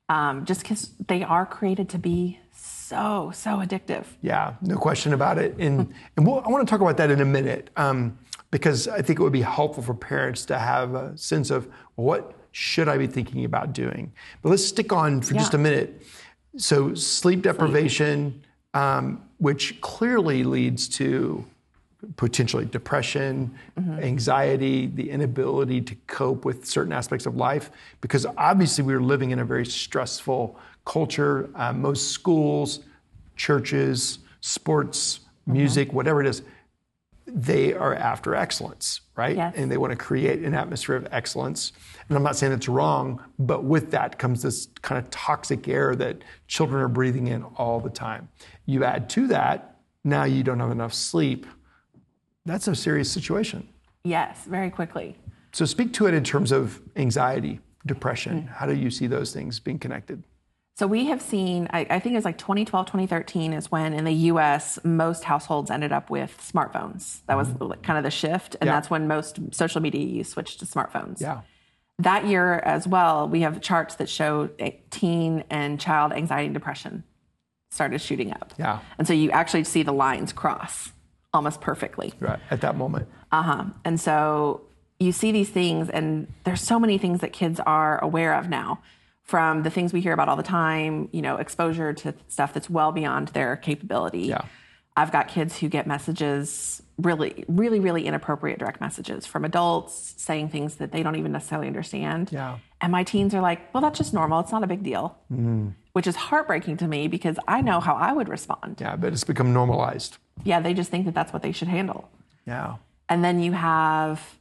Um, 0.09 0.43
just 0.43 0.59
because 0.63 0.89
they 1.07 1.23
are 1.23 1.45
created 1.45 1.87
to 1.91 1.97
be 1.97 2.37
so, 2.51 3.31
so 3.33 3.59
addictive. 3.59 4.07
Yeah, 4.21 4.55
no 4.61 4.75
question 4.75 5.13
about 5.13 5.37
it. 5.37 5.55
And 5.57 5.93
and 6.17 6.27
we'll, 6.27 6.41
I 6.41 6.49
want 6.49 6.67
to 6.67 6.69
talk 6.69 6.81
about 6.81 6.97
that 6.97 7.09
in 7.11 7.21
a 7.21 7.25
minute 7.39 7.69
um, 7.77 8.19
because 8.51 8.89
I 8.89 9.01
think 9.01 9.21
it 9.21 9.23
would 9.23 9.31
be 9.31 9.43
helpful 9.43 9.81
for 9.81 9.93
parents 9.93 10.43
to 10.47 10.59
have 10.59 10.95
a 10.95 11.17
sense 11.17 11.49
of 11.49 11.69
what 11.95 12.33
should 12.51 12.89
I 12.89 12.97
be 12.97 13.07
thinking 13.07 13.45
about 13.45 13.71
doing. 13.71 14.11
But 14.41 14.49
let's 14.49 14.65
stick 14.65 14.91
on 14.91 15.21
for 15.21 15.33
just 15.35 15.53
a 15.53 15.57
minute. 15.57 16.01
So 16.57 16.93
sleep 16.93 17.43
deprivation, 17.43 18.43
um, 18.73 19.23
which 19.37 19.79
clearly 19.81 20.43
leads 20.43 20.87
to 20.87 21.45
potentially 22.15 22.65
depression, 22.65 23.53
anxiety, 24.01 24.87
the 24.87 25.09
inability 25.09 25.81
to 25.81 25.95
cope 26.07 26.45
with 26.45 26.65
certain 26.65 26.93
aspects 26.93 27.25
of 27.25 27.35
life, 27.35 27.71
because 27.99 28.25
obviously 28.37 28.83
we're 28.83 29.01
living 29.01 29.31
in 29.31 29.39
a 29.39 29.45
very 29.45 29.65
stressful 29.65 30.57
culture. 30.85 31.49
Uh, 31.55 31.73
most 31.73 32.11
schools, 32.11 32.81
churches, 33.35 34.19
sports, 34.39 35.21
music, 35.45 35.91
whatever 35.91 36.21
it 36.21 36.27
is, 36.27 36.41
they 37.33 37.73
are 37.73 37.93
after 37.93 38.35
excellence, 38.35 39.01
right? 39.15 39.35
Yes. 39.35 39.53
And 39.55 39.71
they 39.71 39.77
want 39.77 39.91
to 39.91 39.97
create 39.97 40.39
an 40.43 40.53
atmosphere 40.53 40.95
of 40.95 41.07
excellence. 41.11 41.71
And 42.07 42.17
I'm 42.17 42.23
not 42.23 42.35
saying 42.35 42.53
it's 42.53 42.69
wrong, 42.69 43.23
but 43.37 43.63
with 43.63 43.91
that 43.91 44.17
comes 44.17 44.41
this 44.41 44.67
kind 44.81 45.03
of 45.03 45.09
toxic 45.09 45.67
air 45.67 45.95
that 45.95 46.23
children 46.47 46.81
are 46.81 46.87
breathing 46.87 47.27
in 47.27 47.43
all 47.43 47.79
the 47.79 47.89
time. 47.89 48.29
You 48.65 48.83
add 48.83 49.09
to 49.11 49.27
that, 49.27 49.77
now 50.03 50.23
you 50.23 50.43
don't 50.43 50.59
have 50.59 50.71
enough 50.71 50.93
sleep. 50.93 51.45
That's 52.45 52.67
a 52.67 52.75
serious 52.75 53.11
situation. 53.11 53.67
Yes, 54.03 54.45
very 54.45 54.69
quickly. 54.69 55.17
So 55.51 55.65
speak 55.65 55.93
to 55.93 56.07
it 56.07 56.13
in 56.13 56.23
terms 56.23 56.51
of 56.51 56.81
anxiety, 56.95 57.59
depression. 57.85 58.43
Mm. 58.43 58.55
How 58.55 58.65
do 58.65 58.75
you 58.75 58.89
see 58.89 59.07
those 59.07 59.33
things 59.33 59.59
being 59.59 59.79
connected? 59.79 60.23
So 60.79 60.87
we 60.87 61.07
have 61.07 61.21
seen, 61.21 61.67
I, 61.73 61.85
I 61.89 61.99
think 61.99 62.15
it's 62.15 62.23
like 62.23 62.37
2012, 62.37 62.85
2013 62.85 63.51
is 63.51 63.69
when 63.69 63.93
in 63.93 64.05
the 64.05 64.13
US, 64.31 64.79
most 64.85 65.25
households 65.25 65.69
ended 65.69 65.91
up 65.91 66.09
with 66.09 66.37
smartphones. 66.41 67.19
That 67.25 67.35
was 67.35 67.49
kind 67.83 67.97
of 67.97 68.05
the 68.05 68.09
shift. 68.09 68.55
And 68.61 68.69
Yeah. 68.69 68.75
that's 68.75 68.89
when 68.89 69.05
most 69.05 69.39
social 69.51 69.81
media 69.81 70.05
use 70.05 70.29
switched 70.29 70.59
to 70.59 70.65
smartphones. 70.65 71.19
Yeah. 71.19 71.41
That 71.97 72.27
year 72.27 72.59
as 72.59 72.87
well, 72.87 73.27
we 73.27 73.41
have 73.41 73.59
charts 73.59 73.95
that 73.95 74.07
show 74.07 74.51
teen 74.89 75.43
and 75.49 75.81
child 75.81 76.13
anxiety 76.13 76.45
and 76.45 76.53
depression 76.53 77.03
started 77.71 77.99
shooting 77.99 78.31
up. 78.31 78.53
Yeah. 78.57 78.79
And 78.97 79.05
so 79.05 79.11
you 79.11 79.31
actually 79.31 79.65
see 79.65 79.83
the 79.83 79.91
lines 79.91 80.31
cross 80.31 80.93
almost 81.33 81.59
perfectly. 81.59 82.13
Right. 82.21 82.39
At 82.49 82.61
that 82.61 82.77
moment. 82.77 83.09
Uh 83.33 83.41
huh. 83.41 83.65
And 83.83 83.99
so 83.99 84.61
you 84.97 85.11
see 85.11 85.33
these 85.33 85.49
things, 85.49 85.89
and 85.89 86.31
there's 86.45 86.61
so 86.61 86.79
many 86.79 86.97
things 86.97 87.19
that 87.19 87.33
kids 87.33 87.59
are 87.65 88.01
aware 88.01 88.33
of 88.33 88.47
now 88.47 88.79
from 89.29 89.61
the 89.61 89.69
things 89.69 89.93
we 89.93 90.01
hear 90.01 90.11
about 90.11 90.27
all 90.27 90.35
the 90.35 90.41
time, 90.41 91.07
you 91.11 91.21
know, 91.21 91.35
exposure 91.35 91.93
to 91.93 92.11
stuff 92.29 92.51
that's 92.51 92.67
well 92.67 92.91
beyond 92.91 93.27
their 93.27 93.55
capability. 93.55 94.21
Yeah. 94.21 94.41
I've 94.97 95.11
got 95.11 95.27
kids 95.27 95.59
who 95.59 95.69
get 95.69 95.85
messages, 95.85 96.81
really, 96.97 97.45
really, 97.47 97.79
really 97.79 98.07
inappropriate 98.07 98.57
direct 98.57 98.81
messages 98.81 99.27
from 99.27 99.45
adults 99.45 100.15
saying 100.17 100.49
things 100.49 100.77
that 100.77 100.91
they 100.91 101.03
don't 101.03 101.15
even 101.15 101.31
necessarily 101.31 101.67
understand. 101.67 102.31
Yeah. 102.31 102.57
And 102.81 102.91
my 102.91 103.03
teens 103.03 103.35
are 103.35 103.39
like, 103.39 103.71
well, 103.71 103.81
that's 103.81 103.99
just 103.99 104.15
normal. 104.15 104.39
It's 104.39 104.51
not 104.51 104.63
a 104.63 104.67
big 104.67 104.81
deal, 104.81 105.15
mm-hmm. 105.31 105.69
which 105.93 106.07
is 106.07 106.15
heartbreaking 106.15 106.77
to 106.77 106.87
me 106.87 107.07
because 107.07 107.37
I 107.47 107.61
know 107.61 107.79
how 107.79 107.93
I 107.93 108.13
would 108.13 108.29
respond. 108.29 108.79
Yeah. 108.81 108.95
But 108.95 109.13
it's 109.13 109.23
become 109.23 109.53
normalized. 109.53 110.17
Yeah, 110.43 110.59
they 110.59 110.73
just 110.73 110.89
think 110.89 111.05
that 111.05 111.13
that's 111.13 111.31
what 111.31 111.43
they 111.43 111.51
should 111.51 111.67
handle. 111.67 112.09
Yeah. 112.47 112.77
And 113.07 113.23
then 113.23 113.39
you 113.43 113.51
have 113.51 114.38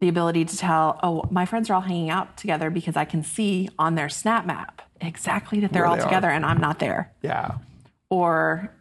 the 0.00 0.08
ability 0.08 0.44
to 0.44 0.56
tell, 0.56 0.98
oh, 1.02 1.24
my 1.30 1.44
friends 1.44 1.68
are 1.70 1.74
all 1.74 1.80
hanging 1.80 2.10
out 2.10 2.36
together 2.36 2.70
because 2.70 2.96
I 2.96 3.04
can 3.04 3.22
see 3.22 3.68
on 3.78 3.94
their 3.96 4.08
snap 4.08 4.46
map 4.46 4.82
exactly 5.00 5.60
that 5.60 5.72
they're 5.72 5.82
Where 5.82 5.90
all 5.90 5.96
they 5.96 6.02
are. 6.02 6.06
together 6.06 6.30
and 6.30 6.46
I'm 6.46 6.58
not 6.60 6.78
there. 6.78 7.12
Yeah. 7.22 7.58
Or 8.10 8.72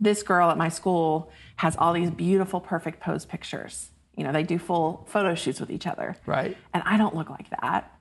this 0.00 0.22
girl 0.22 0.50
at 0.50 0.56
my 0.56 0.68
school 0.68 1.30
has 1.56 1.76
all 1.76 1.92
these 1.92 2.10
beautiful, 2.10 2.60
perfect 2.60 3.00
pose 3.00 3.24
pictures. 3.24 3.90
You 4.16 4.24
know, 4.24 4.32
they 4.32 4.42
do 4.42 4.58
full 4.58 5.06
photo 5.08 5.34
shoots 5.34 5.60
with 5.60 5.70
each 5.70 5.86
other. 5.86 6.16
Right. 6.26 6.56
And 6.72 6.82
I 6.86 6.96
don't 6.96 7.14
look 7.16 7.30
like 7.30 7.50
that. 7.60 7.92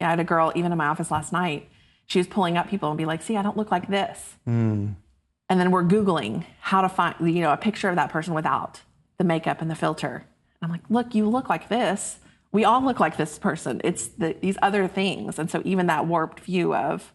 I 0.00 0.10
had 0.10 0.20
a 0.20 0.24
girl, 0.24 0.52
even 0.54 0.70
in 0.70 0.78
my 0.78 0.86
office 0.86 1.10
last 1.10 1.32
night, 1.32 1.68
she 2.06 2.18
was 2.18 2.26
pulling 2.26 2.56
up 2.56 2.68
people 2.68 2.88
and 2.90 2.96
be 2.98 3.04
like, 3.04 3.22
see, 3.22 3.36
I 3.36 3.42
don't 3.42 3.56
look 3.56 3.70
like 3.70 3.88
this. 3.88 4.36
Hmm. 4.44 4.90
And 5.48 5.58
then 5.58 5.70
we're 5.70 5.84
Googling 5.84 6.44
how 6.60 6.82
to 6.82 6.88
find, 6.88 7.14
you 7.20 7.40
know, 7.40 7.52
a 7.52 7.56
picture 7.56 7.88
of 7.88 7.96
that 7.96 8.10
person 8.10 8.34
without 8.34 8.82
the 9.16 9.24
makeup 9.24 9.60
and 9.60 9.70
the 9.70 9.74
filter. 9.74 10.24
I'm 10.62 10.70
like, 10.70 10.82
look, 10.88 11.14
you 11.14 11.28
look 11.28 11.48
like 11.48 11.68
this. 11.68 12.18
We 12.50 12.64
all 12.64 12.82
look 12.82 12.98
like 13.00 13.16
this 13.16 13.38
person. 13.38 13.80
It's 13.84 14.08
the, 14.08 14.34
these 14.40 14.56
other 14.62 14.88
things. 14.88 15.38
And 15.38 15.50
so 15.50 15.62
even 15.64 15.86
that 15.86 16.06
warped 16.06 16.40
view 16.40 16.74
of 16.74 17.12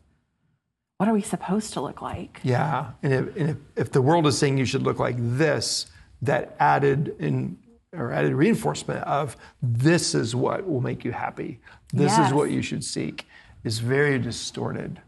what 0.98 1.10
are 1.10 1.14
we 1.14 1.22
supposed 1.22 1.74
to 1.74 1.82
look 1.82 2.02
like? 2.02 2.40
Yeah. 2.44 2.92
And 3.02 3.14
if, 3.14 3.36
and 3.36 3.50
if, 3.50 3.58
if 3.76 3.92
the 3.92 4.02
world 4.02 4.28
is 4.28 4.38
saying 4.38 4.58
you 4.58 4.66
should 4.66 4.84
look 4.84 5.00
like 5.00 5.16
this, 5.18 5.88
that 6.22 6.56
added 6.60 7.16
in 7.20 7.58
or 7.92 8.12
added 8.12 8.34
reinforcement 8.34 9.04
of 9.04 9.36
this 9.62 10.16
is 10.16 10.36
what 10.36 10.68
will 10.68 10.82
make 10.82 11.04
you 11.06 11.12
happy. 11.12 11.60
This 11.92 12.18
Yes. 12.18 12.28
is 12.28 12.34
what 12.34 12.50
you 12.50 12.62
should 12.64 12.84
seek 12.84 13.28
is 13.64 13.80
very 13.80 14.18
distorted. 14.18 15.00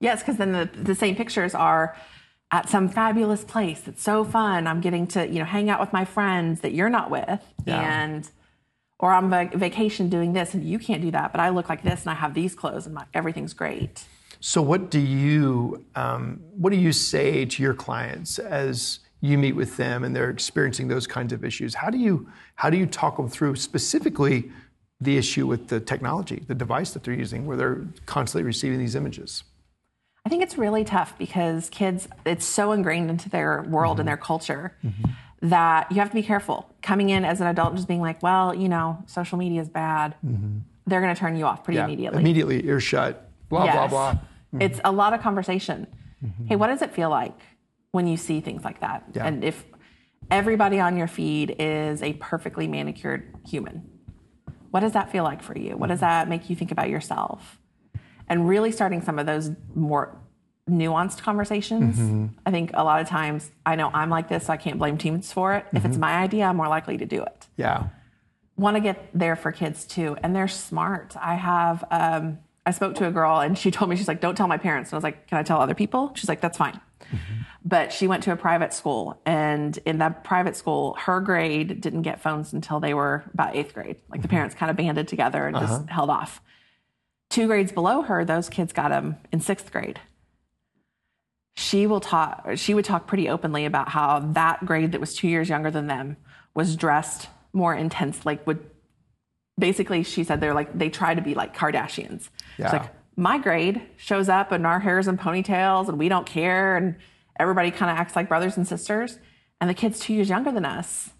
Yes, 0.00 0.20
because 0.22 0.36
then 0.38 0.52
the, 0.52 0.70
the 0.74 0.94
same 0.94 1.16
pictures 1.16 1.54
are 1.54 1.94
at 2.52 2.68
some 2.68 2.88
fabulous 2.88 3.44
place 3.44 3.80
that's 3.80 4.02
so 4.02 4.24
fun. 4.24 4.66
I'm 4.66 4.80
getting 4.80 5.06
to 5.08 5.26
you 5.26 5.38
know 5.38 5.44
hang 5.44 5.70
out 5.70 5.80
with 5.80 5.92
my 5.92 6.04
friends 6.04 6.60
that 6.60 6.72
you're 6.72 6.90
not 6.90 7.10
with, 7.10 7.40
Yeah. 7.64 7.80
and 7.80 8.28
or 8.98 9.12
I'm 9.12 9.32
on 9.32 9.50
vacation 9.50 10.08
doing 10.10 10.34
this 10.34 10.52
and 10.52 10.62
you 10.62 10.78
can't 10.78 11.00
do 11.00 11.10
that, 11.12 11.32
but 11.32 11.40
I 11.40 11.48
look 11.48 11.68
like 11.68 11.82
this 11.82 12.02
and 12.02 12.10
I 12.10 12.14
have 12.14 12.34
these 12.34 12.54
clothes 12.54 12.84
and 12.84 12.94
my, 12.94 13.06
everything's 13.14 13.54
great. 13.54 14.04
So, 14.40 14.60
what 14.62 14.90
do 14.90 14.98
you 14.98 15.84
um, 15.94 16.40
what 16.52 16.70
do 16.70 16.76
you 16.76 16.92
say 16.92 17.44
to 17.44 17.62
your 17.62 17.74
clients 17.74 18.38
as 18.38 19.00
you 19.20 19.36
meet 19.36 19.52
with 19.52 19.76
them 19.76 20.02
and 20.02 20.16
they're 20.16 20.30
experiencing 20.30 20.88
those 20.88 21.06
kinds 21.06 21.32
of 21.32 21.44
issues? 21.44 21.74
How 21.74 21.90
do 21.90 21.98
you 21.98 22.28
how 22.56 22.70
do 22.70 22.76
you 22.76 22.86
talk 22.86 23.16
them 23.16 23.28
through 23.28 23.56
specifically 23.56 24.50
the 25.00 25.16
issue 25.16 25.46
with 25.46 25.68
the 25.68 25.80
technology, 25.80 26.42
the 26.46 26.54
device 26.54 26.90
that 26.92 27.04
they're 27.04 27.14
using, 27.14 27.46
where 27.46 27.56
they're 27.56 27.84
constantly 28.06 28.44
receiving 28.44 28.78
these 28.78 28.94
images? 28.94 29.44
I 30.24 30.28
think 30.28 30.42
it's 30.42 30.58
really 30.58 30.84
tough 30.84 31.16
because 31.18 31.70
kids, 31.70 32.08
it's 32.26 32.44
so 32.44 32.72
ingrained 32.72 33.10
into 33.10 33.28
their 33.28 33.62
world 33.62 33.98
and 33.98 34.00
mm-hmm. 34.00 34.06
their 34.08 34.16
culture 34.16 34.76
mm-hmm. 34.84 35.10
that 35.48 35.90
you 35.90 35.98
have 35.98 36.10
to 36.10 36.14
be 36.14 36.22
careful. 36.22 36.72
Coming 36.82 37.10
in 37.10 37.24
as 37.24 37.40
an 37.40 37.46
adult 37.46 37.70
and 37.70 37.78
just 37.78 37.88
being 37.88 38.02
like, 38.02 38.22
well, 38.22 38.54
you 38.54 38.68
know, 38.68 39.02
social 39.06 39.38
media 39.38 39.62
is 39.62 39.68
bad, 39.68 40.14
mm-hmm. 40.24 40.58
they're 40.86 41.00
going 41.00 41.14
to 41.14 41.18
turn 41.18 41.36
you 41.36 41.46
off 41.46 41.64
pretty 41.64 41.80
immediately. 41.80 42.20
immediately 42.20 42.66
ear 42.66 42.80
shut. 42.80 43.30
Blah 43.48 43.64
blah 43.64 43.82
Yes. 43.82 43.90
blah. 43.90 44.18
It's 44.60 44.80
a 44.84 44.92
lot 44.92 45.12
of 45.12 45.20
conversation. 45.20 45.86
Hey, 46.46 46.56
what 46.56 46.66
does 46.66 46.82
it 46.82 46.92
feel 46.92 47.08
like 47.08 47.38
when 47.92 48.06
you 48.06 48.16
see 48.16 48.40
things 48.40 48.62
like 48.64 48.80
that? 48.80 49.04
Yeah. 49.14 49.26
And 49.26 49.42
if 49.42 49.64
everybody 50.30 50.80
on 50.80 50.96
your 50.96 51.08
feed 51.08 51.56
is 51.58 52.02
a 52.02 52.12
perfectly 52.14 52.68
manicured 52.68 53.34
human, 53.48 53.88
what 54.70 54.80
does 54.80 54.92
that 54.92 55.10
feel 55.10 55.24
like 55.24 55.42
for 55.42 55.56
you? 55.56 55.76
What 55.76 55.88
does 55.88 56.00
that 56.00 56.28
make 56.28 56.50
you 56.50 56.56
think 56.56 56.72
about 56.72 56.90
yourself? 56.90 57.59
And 58.30 58.48
really 58.48 58.72
starting 58.72 59.02
some 59.02 59.18
of 59.18 59.26
those 59.26 59.50
more 59.74 60.16
nuanced 60.70 61.22
conversations. 61.22 61.96
Mm-hmm. 61.96 62.26
I 62.46 62.50
think 62.50 62.70
a 62.74 62.84
lot 62.84 63.00
of 63.00 63.08
times 63.08 63.50
I 63.66 63.76
know 63.76 63.90
I'm 63.92 64.10
like 64.10 64.28
this, 64.28 64.46
so 64.46 64.52
I 64.52 64.56
can't 64.56 64.78
blame 64.78 64.98
teams 64.98 65.32
for 65.32 65.54
it. 65.54 65.66
If 65.72 65.84
it's 65.84 65.92
mm-hmm. 65.92 66.00
my 66.00 66.16
idea, 66.16 66.44
I'm 66.44 66.56
more 66.56 66.68
likely 66.68 66.96
to 66.98 67.06
do 67.06 67.22
it. 67.22 67.46
Yeah. 67.56 67.88
want 68.56 68.76
to 68.76 68.80
get 68.80 69.08
there 69.14 69.36
for 69.36 69.52
kids 69.52 69.84
too 69.84 70.16
and 70.22 70.34
they're 70.34 70.48
smart. 70.48 71.16
I 71.20 71.34
have 71.34 71.84
um, 71.90 72.38
i 72.66 72.72
spoke 72.72 72.94
to 72.96 73.06
a 73.06 73.10
girl 73.10 73.40
and 73.40 73.56
she 73.56 73.70
told 73.76 73.90
me 73.90 73.96
she's 73.96 74.08
like 74.08 74.20
don't 74.20 74.36
tell 74.36 74.48
my 74.48 74.58
parents. 74.58 74.90
And 74.90 74.94
i 74.94 74.98
was 74.98 75.04
like 75.04 75.26
can 75.26 75.38
i 75.38 75.42
tell 75.42 75.60
other 75.60 75.74
people? 75.74 76.12
She's 76.14 76.28
like 76.28 76.40
that's 76.40 76.58
fine. 76.58 76.80
Mm-hmm. 77.00 77.42
But 77.64 77.92
she 77.92 78.06
went 78.06 78.22
to 78.24 78.32
a 78.32 78.36
private 78.36 78.72
school 78.72 79.20
and 79.26 79.78
in 79.84 79.98
that 79.98 80.24
private 80.24 80.56
school 80.56 80.94
her 81.00 81.20
grade 81.20 81.80
didn't 81.80 82.02
get 82.02 82.20
phones 82.20 82.52
until 82.52 82.80
they 82.80 82.94
were 82.94 83.24
about 83.34 83.56
eighth 83.56 83.74
grade. 83.74 83.96
Like 84.10 84.22
the 84.22 84.28
parents 84.28 84.54
kind 84.54 84.70
of 84.70 84.76
banded 84.76 85.08
together 85.08 85.46
and 85.46 85.56
just 85.56 85.72
uh-huh. 85.72 85.84
held 85.88 86.10
off 86.10 86.42
two 87.30 87.46
grades 87.46 87.72
below 87.72 88.02
her 88.02 88.24
those 88.24 88.48
kids 88.48 88.72
got 88.72 88.90
them 88.90 89.16
in 89.32 89.40
sixth 89.40 89.72
grade. 89.72 90.00
She 91.56 91.86
will 91.86 92.00
talk 92.00 92.46
she 92.56 92.74
would 92.74 92.84
talk 92.84 93.06
pretty 93.06 93.28
openly 93.28 93.64
about 93.64 93.88
how 93.88 94.18
that 94.18 94.66
grade 94.66 94.92
that 94.92 95.00
was 95.00 95.14
two 95.14 95.28
years 95.28 95.48
younger 95.48 95.70
than 95.70 95.86
them 95.86 96.16
was 96.54 96.76
dressed 96.76 97.28
more 97.52 97.74
intense 97.74 98.24
like 98.26 98.46
would 98.46 98.68
basically 99.58 100.02
she 100.02 100.24
said 100.24 100.40
they're 100.40 100.54
like 100.54 100.76
they 100.76 100.90
try 100.90 101.14
to 101.14 101.22
be 101.22 101.34
like 101.34 101.56
kardashians. 101.56 102.28
Yeah. 102.58 102.66
She's 102.66 102.72
like 102.72 102.90
my 103.16 103.38
grade 103.38 103.82
shows 103.96 104.28
up 104.28 104.52
and 104.52 104.66
our 104.66 104.80
hair's 104.80 105.06
in 105.06 105.18
ponytails 105.18 105.88
and 105.88 105.98
we 105.98 106.08
don't 106.08 106.26
care 106.26 106.76
and 106.76 106.96
everybody 107.38 107.70
kind 107.70 107.90
of 107.90 107.98
acts 107.98 108.16
like 108.16 108.28
brothers 108.28 108.56
and 108.56 108.66
sisters. 108.66 109.18
And 109.60 109.68
the 109.68 109.74
kids 109.74 110.00
two 110.00 110.14
years 110.14 110.30
younger 110.30 110.50
than 110.52 110.64
us 110.64 111.10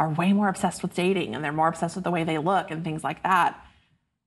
are 0.00 0.08
way 0.08 0.32
more 0.32 0.48
obsessed 0.48 0.82
with 0.82 0.94
dating 0.94 1.34
and 1.34 1.44
they're 1.44 1.52
more 1.52 1.68
obsessed 1.68 1.94
with 1.94 2.04
the 2.04 2.10
way 2.10 2.24
they 2.24 2.38
look 2.38 2.70
and 2.70 2.82
things 2.82 3.04
like 3.04 3.22
that. 3.22 3.62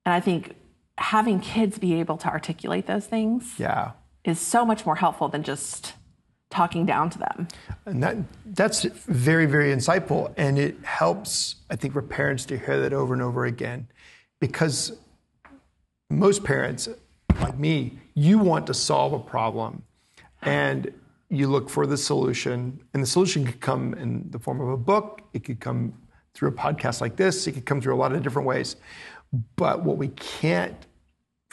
And 0.04 0.14
i 0.14 0.20
think 0.20 0.54
having 0.98 1.40
kids 1.40 1.78
be 1.78 1.94
able 1.94 2.16
to 2.18 2.28
articulate 2.28 2.86
those 2.86 3.06
things 3.06 3.54
Yeah. 3.58 3.92
is 4.24 4.40
so 4.40 4.64
much 4.64 4.86
more 4.86 4.96
helpful 4.96 5.28
than 5.28 5.42
just 5.42 5.94
talking 6.50 6.86
down 6.86 7.10
to 7.10 7.18
them. 7.18 7.48
And 7.84 8.02
that 8.02 8.16
that's 8.46 8.84
very, 8.84 9.46
very 9.46 9.72
insightful. 9.74 10.32
And 10.36 10.58
it 10.58 10.76
helps, 10.84 11.56
I 11.70 11.76
think, 11.76 11.92
for 11.92 12.02
parents 12.02 12.44
to 12.46 12.56
hear 12.58 12.80
that 12.80 12.92
over 12.92 13.12
and 13.12 13.22
over 13.22 13.44
again. 13.44 13.88
Because 14.40 14.96
most 16.08 16.44
parents, 16.44 16.88
like 17.40 17.58
me, 17.58 17.98
you 18.14 18.38
want 18.38 18.66
to 18.68 18.74
solve 18.74 19.12
a 19.12 19.18
problem 19.18 19.82
and 20.42 20.92
you 21.28 21.48
look 21.48 21.68
for 21.68 21.86
the 21.86 21.96
solution. 21.96 22.80
And 22.94 23.02
the 23.02 23.06
solution 23.06 23.44
could 23.44 23.60
come 23.60 23.94
in 23.94 24.30
the 24.30 24.38
form 24.38 24.60
of 24.60 24.68
a 24.68 24.76
book, 24.76 25.22
it 25.32 25.42
could 25.44 25.58
come 25.60 25.94
through 26.34 26.50
a 26.50 26.52
podcast 26.52 27.00
like 27.00 27.16
this, 27.16 27.46
it 27.46 27.52
could 27.52 27.66
come 27.66 27.80
through 27.80 27.94
a 27.94 27.96
lot 27.98 28.12
of 28.12 28.22
different 28.22 28.46
ways. 28.46 28.76
But 29.56 29.82
what 29.82 29.98
we 29.98 30.08
can't 30.08 30.85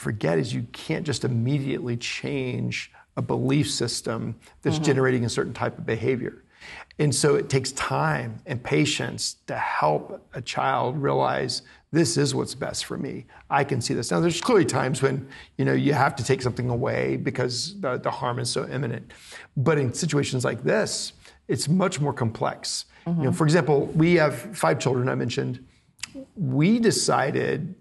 forget 0.04 0.38
is 0.38 0.54
you 0.54 0.66
can't 0.72 1.04
just 1.04 1.24
immediately 1.24 1.96
change 1.96 2.92
a 3.16 3.22
belief 3.22 3.70
system 3.70 4.36
that's 4.62 4.76
mm-hmm. 4.76 4.84
generating 4.84 5.24
a 5.24 5.28
certain 5.28 5.54
type 5.54 5.78
of 5.78 5.86
behavior. 5.86 6.44
And 6.98 7.12
so 7.14 7.34
it 7.34 7.48
takes 7.48 7.72
time 7.72 8.40
and 8.46 8.62
patience 8.62 9.36
to 9.46 9.56
help 9.56 10.26
a 10.34 10.40
child 10.40 10.96
realize 11.02 11.62
this 11.90 12.16
is 12.16 12.34
what's 12.34 12.54
best 12.54 12.84
for 12.84 12.96
me. 12.96 13.26
I 13.50 13.64
can 13.64 13.80
see 13.80 13.94
this. 13.94 14.10
Now 14.10 14.20
there's 14.20 14.40
clearly 14.40 14.64
times 14.64 15.02
when, 15.02 15.28
you 15.58 15.64
know, 15.64 15.72
you 15.72 15.92
have 15.92 16.14
to 16.16 16.24
take 16.24 16.42
something 16.42 16.68
away 16.70 17.16
because 17.16 17.80
the, 17.80 17.98
the 17.98 18.10
harm 18.10 18.38
is 18.38 18.50
so 18.50 18.68
imminent. 18.68 19.12
But 19.56 19.78
in 19.78 19.92
situations 19.92 20.44
like 20.44 20.62
this, 20.62 21.12
it's 21.48 21.68
much 21.68 22.00
more 22.00 22.12
complex. 22.12 22.86
You 23.06 23.12
know, 23.12 23.20
mm-hmm. 23.20 23.32
for 23.32 23.44
example, 23.44 23.86
we 23.86 24.14
have 24.14 24.56
five 24.56 24.78
children. 24.78 25.08
I 25.08 25.14
mentioned. 25.14 25.64
We 26.36 26.78
decided 26.78 27.74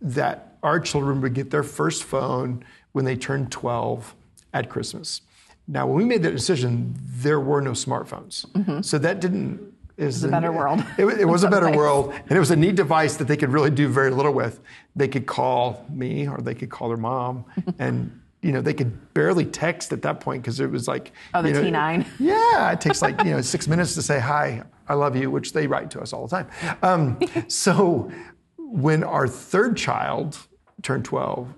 that 0.00 0.47
our 0.62 0.80
children 0.80 1.20
would 1.20 1.34
get 1.34 1.50
their 1.50 1.62
first 1.62 2.04
phone 2.04 2.64
when 2.92 3.04
they 3.04 3.16
turned 3.16 3.50
12 3.52 4.14
at 4.52 4.68
Christmas. 4.68 5.20
Now, 5.66 5.86
when 5.86 5.96
we 5.96 6.04
made 6.04 6.22
that 6.22 6.32
decision, 6.32 6.94
there 6.98 7.38
were 7.40 7.60
no 7.60 7.72
smartphones, 7.72 8.84
so 8.84 8.98
that 8.98 9.20
didn't. 9.20 9.74
It 9.98 10.04
was 10.06 10.24
a 10.24 10.28
better 10.28 10.52
world. 10.52 10.82
It, 10.96 11.04
it 11.06 11.24
was 11.26 11.42
a 11.42 11.50
better 11.50 11.66
ways. 11.66 11.76
world, 11.82 12.14
and 12.14 12.32
it 12.32 12.38
was 12.38 12.50
a 12.50 12.56
neat 12.56 12.76
device 12.76 13.16
that 13.16 13.26
they 13.28 13.36
could 13.36 13.50
really 13.50 13.70
do 13.70 13.88
very 13.88 14.10
little 14.10 14.32
with. 14.32 14.60
They 14.96 15.08
could 15.08 15.26
call 15.26 15.84
me, 15.90 16.26
or 16.26 16.38
they 16.38 16.54
could 16.54 16.70
call 16.70 16.88
their 16.88 16.96
mom, 16.96 17.44
and 17.78 18.18
you 18.40 18.52
know 18.52 18.62
they 18.62 18.72
could 18.72 19.12
barely 19.12 19.44
text 19.44 19.92
at 19.92 20.00
that 20.02 20.20
point 20.20 20.42
because 20.42 20.58
it 20.60 20.70
was 20.70 20.88
like 20.88 21.12
Oh, 21.34 21.42
the 21.42 21.48
you 21.48 21.70
know, 21.70 21.78
T9. 21.78 22.06
Yeah, 22.18 22.72
it 22.72 22.80
takes 22.86 23.02
like 23.02 23.22
you 23.22 23.32
know 23.32 23.40
six 23.42 23.68
minutes 23.68 23.94
to 23.96 24.02
say 24.02 24.20
hi, 24.20 24.62
I 24.88 24.94
love 24.94 25.16
you, 25.16 25.30
which 25.30 25.52
they 25.52 25.66
write 25.66 25.90
to 25.90 26.00
us 26.00 26.14
all 26.14 26.26
the 26.26 26.34
time. 26.34 26.48
Um, 26.82 27.18
so 27.48 28.10
when 28.56 29.04
our 29.04 29.28
third 29.28 29.76
child 29.76 30.38
turned 30.82 31.04
12, 31.04 31.52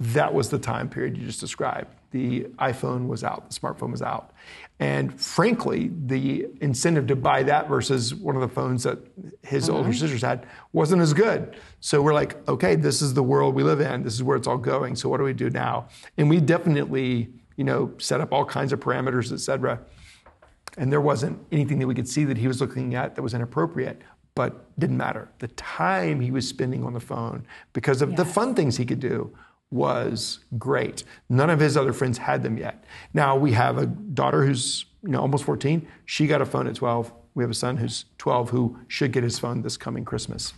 that 0.00 0.32
was 0.32 0.48
the 0.48 0.58
time 0.58 0.88
period 0.88 1.16
you 1.16 1.26
just 1.26 1.40
described. 1.40 1.94
The 2.10 2.44
iPhone 2.58 3.06
was 3.06 3.22
out, 3.22 3.50
the 3.50 3.58
smartphone 3.58 3.90
was 3.90 4.00
out. 4.00 4.32
And 4.80 5.20
frankly, 5.20 5.90
the 6.06 6.46
incentive 6.60 7.08
to 7.08 7.16
buy 7.16 7.42
that 7.42 7.68
versus 7.68 8.14
one 8.14 8.34
of 8.34 8.40
the 8.40 8.48
phones 8.48 8.84
that 8.84 8.98
his 9.42 9.68
uh-huh. 9.68 9.78
older 9.78 9.92
sisters 9.92 10.22
had 10.22 10.46
wasn't 10.72 11.02
as 11.02 11.12
good. 11.12 11.56
So 11.80 12.00
we're 12.00 12.14
like, 12.14 12.48
okay, 12.48 12.76
this 12.76 13.02
is 13.02 13.12
the 13.12 13.22
world 13.22 13.54
we 13.54 13.62
live 13.62 13.80
in. 13.80 14.04
This 14.04 14.14
is 14.14 14.22
where 14.22 14.36
it's 14.36 14.46
all 14.46 14.56
going. 14.56 14.96
So 14.96 15.08
what 15.08 15.18
do 15.18 15.24
we 15.24 15.32
do 15.34 15.50
now? 15.50 15.88
And 16.16 16.30
we 16.30 16.40
definitely, 16.40 17.28
you 17.56 17.64
know, 17.64 17.92
set 17.98 18.20
up 18.20 18.32
all 18.32 18.44
kinds 18.44 18.72
of 18.72 18.80
parameters, 18.80 19.32
et 19.32 19.40
cetera 19.40 19.80
and 20.78 20.92
there 20.92 21.00
wasn't 21.00 21.38
anything 21.50 21.78
that 21.80 21.86
we 21.86 21.94
could 21.94 22.08
see 22.08 22.24
that 22.24 22.38
he 22.38 22.46
was 22.46 22.60
looking 22.60 22.94
at 22.94 23.14
that 23.16 23.22
was 23.22 23.34
inappropriate 23.34 24.00
but 24.38 24.78
didn't 24.78 24.96
matter. 24.96 25.28
The 25.40 25.48
time 25.48 26.20
he 26.20 26.30
was 26.30 26.46
spending 26.46 26.84
on 26.84 26.92
the 26.92 27.00
phone 27.00 27.44
because 27.72 28.02
of 28.02 28.14
the 28.14 28.24
fun 28.24 28.54
things 28.54 28.76
he 28.76 28.86
could 28.86 29.00
do 29.00 29.36
was 29.72 30.38
great. 30.56 31.02
None 31.28 31.50
of 31.50 31.58
his 31.58 31.76
other 31.76 31.92
friends 31.92 32.18
had 32.18 32.44
them 32.44 32.56
yet. 32.56 32.84
Now 33.12 33.34
we 33.34 33.50
have 33.50 33.78
a 33.78 33.86
daughter 33.86 34.46
who's 34.46 34.86
you 35.02 35.10
know 35.10 35.20
almost 35.20 35.42
14 35.42 35.86
she 36.04 36.28
got 36.28 36.40
a 36.40 36.46
phone 36.46 36.66
at 36.68 36.76
12 36.76 37.12
we 37.34 37.42
have 37.42 37.50
a 37.50 37.54
son 37.54 37.76
who's 37.76 38.04
12 38.18 38.50
who 38.50 38.78
should 38.86 39.12
get 39.12 39.24
his 39.24 39.40
phone 39.40 39.62
this 39.62 39.76
coming 39.76 40.04
christmas. 40.04 40.54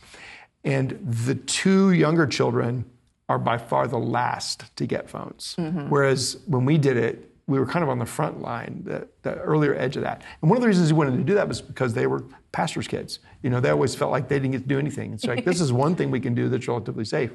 And 0.62 0.98
the 1.02 1.36
two 1.36 1.92
younger 1.92 2.26
children 2.26 2.84
are 3.30 3.38
by 3.38 3.56
far 3.56 3.88
the 3.88 3.98
last 3.98 4.76
to 4.76 4.84
get 4.84 5.08
phones. 5.08 5.54
Mm-hmm. 5.58 5.88
Whereas 5.88 6.36
when 6.46 6.66
we 6.66 6.76
did 6.76 6.98
it, 6.98 7.29
we 7.50 7.58
were 7.58 7.66
kind 7.66 7.82
of 7.82 7.88
on 7.88 7.98
the 7.98 8.06
front 8.06 8.40
line, 8.40 8.82
the, 8.84 9.08
the 9.22 9.34
earlier 9.40 9.74
edge 9.74 9.96
of 9.96 10.04
that. 10.04 10.22
And 10.40 10.48
one 10.48 10.56
of 10.56 10.62
the 10.62 10.68
reasons 10.68 10.92
we 10.92 10.98
wanted 10.98 11.16
to 11.16 11.24
do 11.24 11.34
that 11.34 11.48
was 11.48 11.60
because 11.60 11.92
they 11.92 12.06
were 12.06 12.24
pastors' 12.52 12.86
kids. 12.86 13.18
You 13.42 13.50
know, 13.50 13.58
they 13.58 13.70
always 13.70 13.92
felt 13.92 14.12
like 14.12 14.28
they 14.28 14.38
didn't 14.38 14.52
get 14.52 14.62
to 14.62 14.68
do 14.68 14.78
anything. 14.78 15.12
It's 15.12 15.24
like, 15.24 15.44
this 15.44 15.60
is 15.60 15.72
one 15.72 15.96
thing 15.96 16.12
we 16.12 16.20
can 16.20 16.32
do 16.32 16.48
that's 16.48 16.68
relatively 16.68 17.04
safe. 17.04 17.32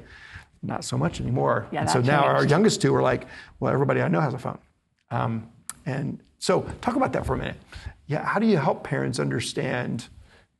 Not 0.62 0.84
so 0.84 0.96
much 0.96 1.20
anymore. 1.20 1.68
Yeah, 1.70 1.82
and 1.82 1.90
so 1.90 2.00
now 2.00 2.24
our 2.24 2.46
youngest 2.46 2.80
two 2.80 2.94
are 2.94 3.02
like, 3.02 3.26
well, 3.60 3.70
everybody 3.70 4.00
I 4.00 4.08
know 4.08 4.20
has 4.20 4.32
a 4.32 4.38
phone. 4.38 4.58
Um, 5.10 5.50
and 5.84 6.22
so 6.38 6.62
talk 6.80 6.96
about 6.96 7.12
that 7.12 7.26
for 7.26 7.34
a 7.34 7.38
minute. 7.38 7.56
Yeah, 8.06 8.24
how 8.24 8.40
do 8.40 8.46
you 8.46 8.56
help 8.56 8.84
parents 8.84 9.20
understand 9.20 10.08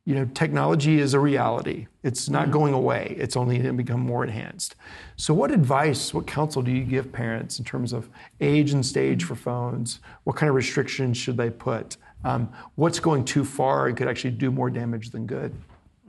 you 0.07 0.15
know, 0.15 0.23
technology 0.33 1.01
is 1.01 1.13
a 1.13 1.19
reality. 1.19 1.87
It's 2.01 2.29
not 2.29 2.49
going 2.49 2.73
away. 2.73 3.13
It's 3.19 3.35
only 3.35 3.57
going 3.57 3.75
to 3.75 3.83
become 3.83 3.99
more 3.99 4.23
enhanced. 4.23 4.75
So, 5.17 5.33
what 5.33 5.51
advice, 5.51 6.13
what 6.13 6.25
counsel 6.25 6.61
do 6.61 6.71
you 6.71 6.85
give 6.85 7.11
parents 7.11 7.59
in 7.59 7.65
terms 7.65 7.91
of 7.91 8.07
age 8.39 8.71
and 8.71 8.85
stage 8.85 9.25
for 9.25 9.35
phones? 9.35 9.99
What 10.23 10.37
kind 10.37 10.49
of 10.49 10.55
restrictions 10.55 11.17
should 11.17 11.35
they 11.35 11.49
put? 11.49 11.97
Um, 12.23 12.47
what's 12.75 13.01
going 13.01 13.25
too 13.25 13.43
far 13.43 13.87
and 13.87 13.97
could 13.97 14.07
actually 14.07 14.31
do 14.31 14.49
more 14.49 14.69
damage 14.69 15.09
than 15.09 15.25
good? 15.27 15.53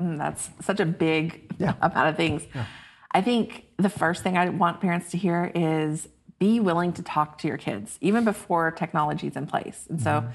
Mm, 0.00 0.16
That's 0.16 0.48
such 0.60 0.78
a 0.78 0.86
big 0.86 1.52
Yeah. 1.58 1.74
amount 1.82 2.08
of 2.10 2.16
things. 2.16 2.46
I 3.10 3.20
think 3.20 3.64
the 3.78 3.90
first 3.90 4.22
thing 4.22 4.38
I 4.38 4.48
want 4.48 4.80
parents 4.80 5.10
to 5.10 5.18
hear 5.18 5.50
is 5.56 6.06
be 6.38 6.60
willing 6.60 6.92
to 6.92 7.02
talk 7.02 7.38
to 7.38 7.48
your 7.48 7.56
kids, 7.56 7.98
even 8.00 8.24
before 8.24 8.70
technology 8.70 9.26
is 9.26 9.34
in 9.34 9.48
place. 9.48 9.88
And 9.90 10.00
so, 10.00 10.28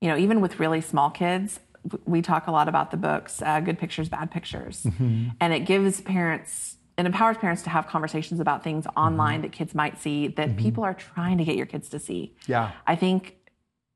you 0.00 0.08
know, 0.08 0.16
even 0.16 0.40
with 0.40 0.58
really 0.58 0.80
small 0.80 1.10
kids, 1.10 1.60
we 2.04 2.22
talk 2.22 2.46
a 2.46 2.50
lot 2.50 2.68
about 2.68 2.90
the 2.90 2.96
books, 2.96 3.42
uh, 3.42 3.60
Good 3.60 3.78
Pictures, 3.78 4.08
Bad 4.08 4.30
Pictures. 4.30 4.82
Mm-hmm. 4.84 5.28
And 5.40 5.52
it 5.52 5.60
gives 5.60 6.00
parents, 6.00 6.76
it 6.96 7.06
empowers 7.06 7.36
parents 7.36 7.62
to 7.62 7.70
have 7.70 7.86
conversations 7.86 8.40
about 8.40 8.64
things 8.64 8.86
mm-hmm. 8.86 8.98
online 8.98 9.42
that 9.42 9.52
kids 9.52 9.74
might 9.74 10.00
see 10.00 10.28
that 10.28 10.50
mm-hmm. 10.50 10.58
people 10.58 10.84
are 10.84 10.94
trying 10.94 11.38
to 11.38 11.44
get 11.44 11.56
your 11.56 11.66
kids 11.66 11.88
to 11.90 11.98
see. 11.98 12.34
Yeah. 12.46 12.72
I 12.86 12.96
think 12.96 13.36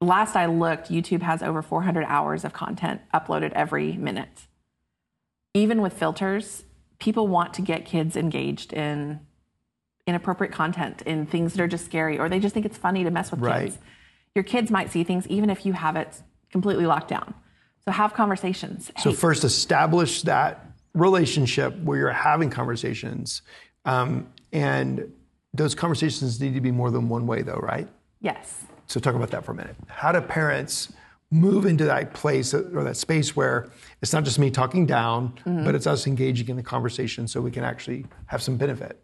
last 0.00 0.36
I 0.36 0.46
looked, 0.46 0.90
YouTube 0.90 1.22
has 1.22 1.42
over 1.42 1.62
400 1.62 2.04
hours 2.04 2.44
of 2.44 2.52
content 2.52 3.00
uploaded 3.14 3.52
every 3.52 3.92
minute. 3.94 4.46
Even 5.54 5.80
with 5.80 5.94
filters, 5.94 6.64
people 6.98 7.26
want 7.26 7.54
to 7.54 7.62
get 7.62 7.84
kids 7.84 8.16
engaged 8.16 8.72
in 8.72 9.20
inappropriate 10.06 10.52
content, 10.52 11.02
in 11.02 11.26
things 11.26 11.52
that 11.52 11.62
are 11.62 11.68
just 11.68 11.84
scary, 11.84 12.18
or 12.18 12.28
they 12.28 12.40
just 12.40 12.54
think 12.54 12.64
it's 12.64 12.78
funny 12.78 13.04
to 13.04 13.10
mess 13.10 13.30
with 13.30 13.40
Right. 13.40 13.66
kids. 13.66 13.78
Your 14.34 14.42
kids 14.42 14.70
might 14.70 14.90
see 14.90 15.04
things 15.04 15.26
even 15.28 15.50
if 15.50 15.66
you 15.66 15.74
have 15.74 15.96
it 15.96 16.22
completely 16.50 16.86
locked 16.86 17.08
down. 17.08 17.34
So 17.88 17.92
have 17.92 18.12
conversations. 18.12 18.90
So, 18.98 19.08
Hey, 19.08 19.16
first, 19.16 19.44
establish 19.44 20.20
that 20.22 20.62
relationship 20.92 21.74
where 21.82 21.96
you're 21.96 22.10
having 22.10 22.50
conversations. 22.50 23.40
Um, 23.86 24.26
and 24.52 25.10
those 25.54 25.74
conversations 25.74 26.38
need 26.38 26.52
to 26.52 26.60
be 26.60 26.70
more 26.70 26.90
than 26.90 27.08
one 27.08 27.26
way, 27.26 27.40
though, 27.40 27.60
right? 27.62 27.88
yes. 28.20 28.64
So 28.88 29.00
talk 29.00 29.14
about 29.14 29.30
that 29.30 29.44
for 29.44 29.52
a 29.52 29.54
minute. 29.54 29.76
How 29.86 30.12
do 30.12 30.20
parents 30.22 30.92
move 31.30 31.64
into 31.66 31.84
that 31.84 32.12
place 32.14 32.54
or 32.54 32.84
that 32.84 32.96
space 32.96 33.36
where 33.36 33.70
it's 34.02 34.12
not 34.14 34.24
just 34.24 34.38
me 34.38 34.50
talking 34.50 34.84
down, 34.86 35.32
but 35.44 35.74
it's 35.74 35.86
us 35.86 36.06
engaging 36.06 36.48
in 36.48 36.56
the 36.56 36.62
conversation 36.62 37.28
so 37.28 37.40
we 37.42 37.50
can 37.50 37.64
actually 37.64 38.06
have 38.26 38.42
some 38.42 38.56
benefit? 38.56 38.98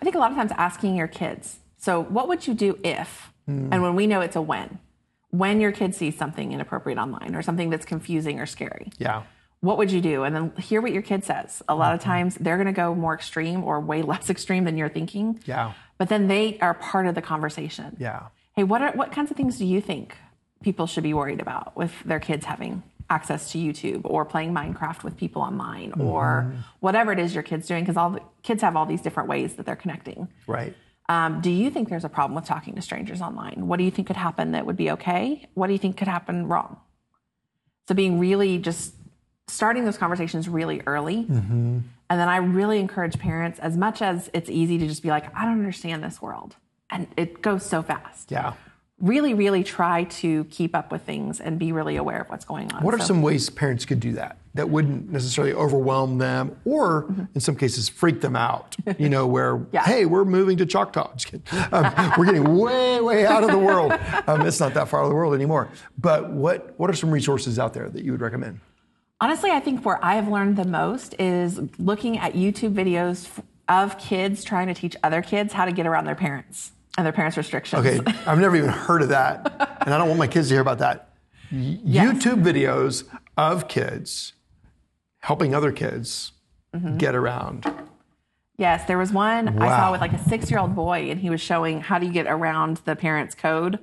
I 0.00 0.04
think 0.04 0.14
a 0.16 0.18
lot 0.18 0.30
of 0.30 0.36
times 0.36 0.52
asking 0.56 0.96
your 0.96 1.08
kids, 1.08 1.60
so 1.78 2.02
what 2.04 2.28
would 2.28 2.46
you 2.46 2.52
do 2.54 2.78
if? 2.84 3.30
And 3.46 3.82
when 3.82 3.94
we 3.94 4.06
know 4.06 4.20
it's 4.20 4.36
a 4.36 4.42
when, 4.42 4.78
when 5.30 5.60
your 5.60 5.72
kid 5.72 5.94
sees 5.94 6.16
something 6.16 6.52
inappropriate 6.52 6.98
online 6.98 7.34
or 7.34 7.42
something 7.42 7.70
that's 7.70 7.86
confusing 7.86 8.40
or 8.40 8.46
scary, 8.46 8.92
Yeah. 8.98 9.22
what 9.60 9.78
would 9.78 9.92
you 9.92 10.00
do? 10.00 10.24
And 10.24 10.34
then 10.34 10.52
hear 10.56 10.80
what 10.80 10.92
your 10.92 11.02
kid 11.02 11.24
says. 11.24 11.62
A 11.68 11.74
lot 11.74 11.94
of 11.94 12.00
mm-hmm. 12.00 12.10
times 12.10 12.34
they're 12.36 12.56
going 12.56 12.66
to 12.66 12.72
go 12.72 12.94
more 12.94 13.14
extreme 13.14 13.62
or 13.62 13.80
way 13.80 14.02
less 14.12 14.30
extreme 14.30 14.64
than 14.64 14.76
you're 14.76 14.88
thinking. 14.88 15.40
Yeah. 15.44 15.72
But 15.98 16.08
then 16.08 16.28
they 16.28 16.58
are 16.60 16.74
part 16.74 17.06
of 17.06 17.14
the 17.14 17.22
conversation. 17.22 17.96
Yeah. 17.98 18.28
Hey, 18.56 18.64
what 18.64 18.82
are 18.82 18.92
what 18.92 19.12
kinds 19.12 19.30
of 19.30 19.36
things 19.36 19.58
do 19.58 19.66
you 19.66 19.80
think 19.80 20.16
people 20.62 20.86
should 20.86 21.02
be 21.02 21.14
worried 21.14 21.40
about 21.40 21.76
with 21.76 21.92
their 22.04 22.20
kids 22.20 22.44
having 22.46 22.82
access 23.08 23.52
to 23.52 23.58
YouTube 23.58 24.02
or 24.04 24.24
playing 24.24 24.54
Minecraft 24.54 25.02
with 25.02 25.16
people 25.16 25.42
online 25.42 25.92
or 25.98 26.46
mm-hmm. 26.46 26.60
whatever 26.80 27.12
it 27.12 27.18
is 27.18 27.34
your 27.34 27.42
kids 27.42 27.68
doing? 27.68 27.84
Because 27.84 27.96
all 27.96 28.10
the 28.10 28.22
kids 28.42 28.62
have 28.62 28.76
all 28.76 28.86
these 28.86 29.02
different 29.02 29.28
ways 29.28 29.54
that 29.54 29.66
they're 29.66 29.76
connecting. 29.76 30.28
Right. 30.46 30.74
Um, 31.10 31.40
do 31.40 31.50
you 31.50 31.70
think 31.70 31.88
there's 31.88 32.04
a 32.04 32.08
problem 32.08 32.36
with 32.36 32.44
talking 32.44 32.76
to 32.76 32.82
strangers 32.82 33.20
online? 33.20 33.66
What 33.66 33.78
do 33.78 33.84
you 33.84 33.90
think 33.90 34.06
could 34.06 34.16
happen 34.16 34.52
that 34.52 34.64
would 34.64 34.76
be 34.76 34.92
okay? 34.92 35.48
What 35.54 35.66
do 35.66 35.72
you 35.72 35.78
think 35.78 35.96
could 35.96 36.06
happen 36.06 36.46
wrong? 36.46 36.76
So 37.88 37.96
being 37.96 38.20
really 38.20 38.58
just 38.58 38.94
starting 39.48 39.84
those 39.84 39.98
conversations 39.98 40.48
really 40.48 40.82
early. 40.86 41.26
And 41.28 41.84
then 42.08 42.28
I 42.28 42.36
really 42.36 42.78
encourage 42.78 43.18
parents, 43.18 43.58
as 43.58 43.76
much 43.76 44.02
as 44.02 44.30
it's 44.32 44.48
easy 44.48 44.78
to 44.78 44.86
just 44.86 45.02
be 45.02 45.08
like, 45.08 45.36
I 45.36 45.44
don't 45.46 45.58
understand 45.58 46.04
this 46.04 46.22
world. 46.22 46.54
And 46.90 47.08
it 47.16 47.42
goes 47.42 47.66
so 47.66 47.82
fast. 47.82 48.30
Yeah. 48.30 48.52
Really, 49.00 49.34
really 49.34 49.64
try 49.64 50.04
to 50.04 50.44
keep 50.44 50.76
up 50.76 50.92
with 50.92 51.02
things 51.02 51.40
and 51.40 51.58
be 51.58 51.72
really 51.72 51.96
aware 51.96 52.20
of 52.20 52.28
what's 52.28 52.44
going 52.44 52.72
on. 52.72 52.84
What 52.84 52.94
are 52.94 52.98
So- 52.98 53.06
some 53.06 53.22
ways 53.22 53.50
parents 53.50 53.84
could 53.84 53.98
do 53.98 54.12
that 54.12 54.36
that 54.54 54.68
wouldn't 54.68 55.10
necessarily 55.10 55.52
overwhelm 55.54 56.18
them 56.18 56.56
or 56.64 57.06
in 57.34 57.40
some 57.40 57.54
cases 57.56 57.88
freak 57.88 58.20
them 58.20 58.34
out? 58.34 58.76
You 58.98 59.08
know, 59.08 59.26
where, 59.26 59.64
Yeah. 59.72 59.84
hey, 59.84 60.06
we're 60.06 60.24
moving 60.24 60.56
to 60.58 60.66
Choctaw. 60.66 61.12
Just 61.14 61.26
kidding. 61.26 61.42
Um, 61.72 62.12
we're 62.18 62.24
getting 62.26 62.58
way, 62.58 63.00
way 63.00 63.26
out 63.26 63.44
of 63.44 63.50
the 63.50 63.58
world. 63.58 63.92
Um, 64.26 64.42
it's 64.42 64.60
not 64.60 64.74
that 64.74 64.88
far 64.88 65.00
out 65.00 65.04
of 65.04 65.08
the 65.10 65.14
world 65.16 65.34
anymore. 65.34 65.68
But 65.98 66.30
what, 66.30 66.74
what 66.78 66.88
are 66.90 66.94
some 66.94 67.10
resources 67.10 67.58
out 67.58 67.74
there 67.74 67.88
that 67.88 68.04
you 68.04 68.12
would 68.12 68.20
recommend? 68.20 68.60
Honestly, 69.20 69.50
I 69.50 69.60
think 69.60 69.84
where 69.84 70.02
I 70.04 70.14
have 70.14 70.28
learned 70.28 70.56
the 70.56 70.64
most 70.64 71.14
is 71.18 71.60
looking 71.78 72.18
at 72.18 72.34
YouTube 72.34 72.74
videos 72.74 73.28
of 73.68 73.98
kids 73.98 74.44
trying 74.44 74.66
to 74.68 74.74
teach 74.74 74.96
other 75.02 75.20
kids 75.22 75.52
how 75.52 75.64
to 75.64 75.72
get 75.72 75.86
around 75.86 76.04
their 76.06 76.14
parents 76.14 76.72
and 76.96 77.04
their 77.04 77.12
parents' 77.12 77.36
restrictions. 77.36 77.84
Okay, 77.86 78.00
I've 78.26 78.38
never 78.38 78.56
even 78.56 78.70
heard 78.70 79.02
of 79.02 79.08
that, 79.10 79.78
and 79.84 79.92
I 79.94 79.98
don't 79.98 80.08
want 80.08 80.18
my 80.18 80.26
kids 80.26 80.48
to 80.48 80.54
hear 80.54 80.60
about 80.62 80.78
that. 80.78 81.08
Y- 81.52 81.78
YouTube 81.84 82.42
videos 82.42 83.04
of 83.36 83.68
kids 83.68 84.32
helping 85.20 85.54
other 85.54 85.72
kids 85.72 86.32
Mm-hmm. 86.72 86.98
get 86.98 87.16
around. 87.16 87.66
Yes, 88.56 88.84
there 88.84 88.96
was 88.96 89.12
one 89.12 89.60
I 89.60 89.66
saw 89.66 89.90
with 89.90 90.00
like 90.00 90.12
a 90.12 90.22
six 90.28 90.52
year 90.52 90.60
old 90.60 90.76
boy, 90.76 91.10
and 91.10 91.18
he 91.18 91.28
was 91.30 91.40
showing 91.40 91.80
how 91.80 91.98
do 91.98 92.06
you 92.06 92.12
get 92.12 92.28
around 92.28 92.76
the 92.84 92.94
parents' 92.94 93.34
code 93.34 93.80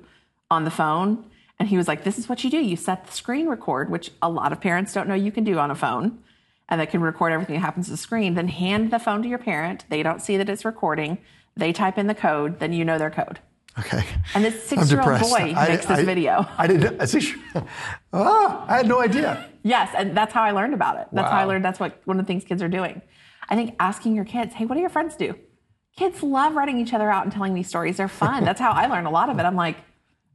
on 0.50 0.64
the 0.64 0.70
phone. 0.70 1.22
And 1.58 1.68
he 1.68 1.76
was 1.76 1.86
like, 1.86 2.02
This 2.04 2.16
is 2.16 2.30
what 2.30 2.42
you 2.44 2.50
do. 2.50 2.56
You 2.56 2.76
set 2.76 3.04
the 3.04 3.12
screen 3.12 3.46
record, 3.46 3.90
which 3.90 4.10
a 4.22 4.30
lot 4.30 4.52
of 4.52 4.60
parents 4.62 4.94
don't 4.94 5.06
know 5.06 5.14
you 5.14 5.30
can 5.30 5.44
do 5.44 5.58
on 5.58 5.70
a 5.70 5.74
phone, 5.74 6.18
and 6.66 6.80
that 6.80 6.90
can 6.90 7.02
record 7.02 7.30
everything 7.32 7.56
that 7.56 7.60
happens 7.60 7.86
to 7.88 7.90
the 7.90 7.98
screen. 7.98 8.32
Then 8.32 8.48
hand 8.48 8.90
the 8.90 8.98
phone 8.98 9.22
to 9.22 9.28
your 9.28 9.36
parent. 9.36 9.84
They 9.90 10.02
don't 10.02 10.22
see 10.22 10.38
that 10.38 10.48
it's 10.48 10.64
recording. 10.64 11.18
They 11.58 11.74
type 11.74 11.98
in 11.98 12.06
the 12.06 12.14
code, 12.14 12.58
then 12.58 12.72
you 12.72 12.86
know 12.86 12.96
their 12.96 13.10
code. 13.10 13.40
Okay. 13.78 14.04
And 14.34 14.44
this 14.44 14.62
six-year-old 14.64 15.20
boy 15.20 15.54
I- 15.56 15.68
makes 15.68 15.86
this 15.86 15.98
I- 16.00 16.04
video. 16.04 16.46
I 16.56 16.66
didn't. 16.66 17.00
I 17.00 17.04
see. 17.04 17.34
Ah, 18.12 18.64
I 18.68 18.76
had 18.78 18.88
no 18.88 19.00
idea. 19.00 19.48
Yes, 19.62 19.90
and 19.96 20.16
that's 20.16 20.32
how 20.32 20.42
I 20.42 20.50
learned 20.52 20.74
about 20.74 20.98
it. 20.98 21.08
That's 21.12 21.30
how 21.30 21.38
I 21.38 21.44
learned 21.44 21.64
that's 21.64 21.78
what 21.80 22.00
one 22.04 22.18
of 22.18 22.24
the 22.24 22.26
things 22.26 22.44
kids 22.44 22.62
are 22.62 22.68
doing. 22.68 23.02
I 23.48 23.54
think 23.56 23.74
asking 23.78 24.14
your 24.14 24.24
kids, 24.24 24.54
hey, 24.54 24.64
what 24.66 24.74
do 24.74 24.80
your 24.80 24.90
friends 24.90 25.16
do? 25.16 25.34
Kids 25.96 26.22
love 26.22 26.54
writing 26.54 26.78
each 26.78 26.92
other 26.94 27.10
out 27.10 27.24
and 27.24 27.32
telling 27.32 27.54
these 27.54 27.68
stories. 27.68 27.96
They're 27.96 28.08
fun. 28.08 28.44
that's 28.48 28.60
how 28.60 28.70
I 28.70 28.86
learned 28.86 29.06
a 29.06 29.10
lot 29.10 29.28
of 29.30 29.38
it. 29.38 29.42
I'm 29.42 29.56
like, 29.56 29.76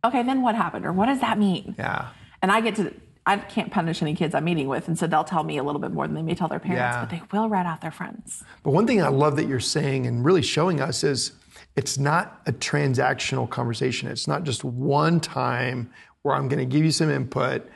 okay, 0.04 0.24
then 0.24 0.42
what 0.42 0.56
happened? 0.56 0.86
Or 0.86 0.92
what 0.94 1.06
does 1.08 1.22
that 1.22 1.38
mean? 1.40 1.76
Yeah. 1.78 2.10
And 2.42 2.52
I 2.52 2.60
get 2.62 2.76
to, 2.76 2.94
I 3.26 3.38
can't 3.38 3.72
punish 3.72 4.02
any 4.02 4.14
kids 4.16 4.36
I'm 4.36 4.44
meeting 4.44 4.68
with. 4.68 4.88
And 4.88 4.98
so 5.00 5.08
they'll 5.08 5.24
tell 5.24 5.44
me 5.44 5.58
a 5.58 5.64
little 5.64 5.80
bit 5.80 5.92
more 5.92 6.06
than 6.06 6.16
they 6.16 6.22
may 6.22 6.36
tell 6.36 6.50
their 6.50 6.60
parents, 6.60 6.80
Yeah. 6.96 7.00
but 7.06 7.10
they 7.10 7.22
will 7.32 7.48
write 7.50 7.66
out 7.66 7.82
their 7.82 7.92
friends. 7.92 8.44
But 8.64 8.72
one 8.72 8.86
thing 8.86 9.02
I 9.02 9.08
love 9.08 9.38
that 9.38 9.48
you're 9.48 9.60
saying 9.62 10.06
and 10.06 10.26
really 10.26 10.42
showing 10.42 10.82
us 10.82 11.04
is 11.04 11.32
it's 11.76 11.98
not 11.98 12.42
a 12.46 12.52
transactional 12.52 13.50
conversation. 13.50 14.10
It's 14.10 14.28
not 14.28 14.44
just 14.44 14.64
one 14.64 15.20
time 15.20 15.92
where 16.22 16.36
I'm 16.36 16.48
going 16.48 16.60
to 16.60 16.66
give 16.66 16.86
you 16.86 16.92
some 16.92 17.10
input 17.10 17.68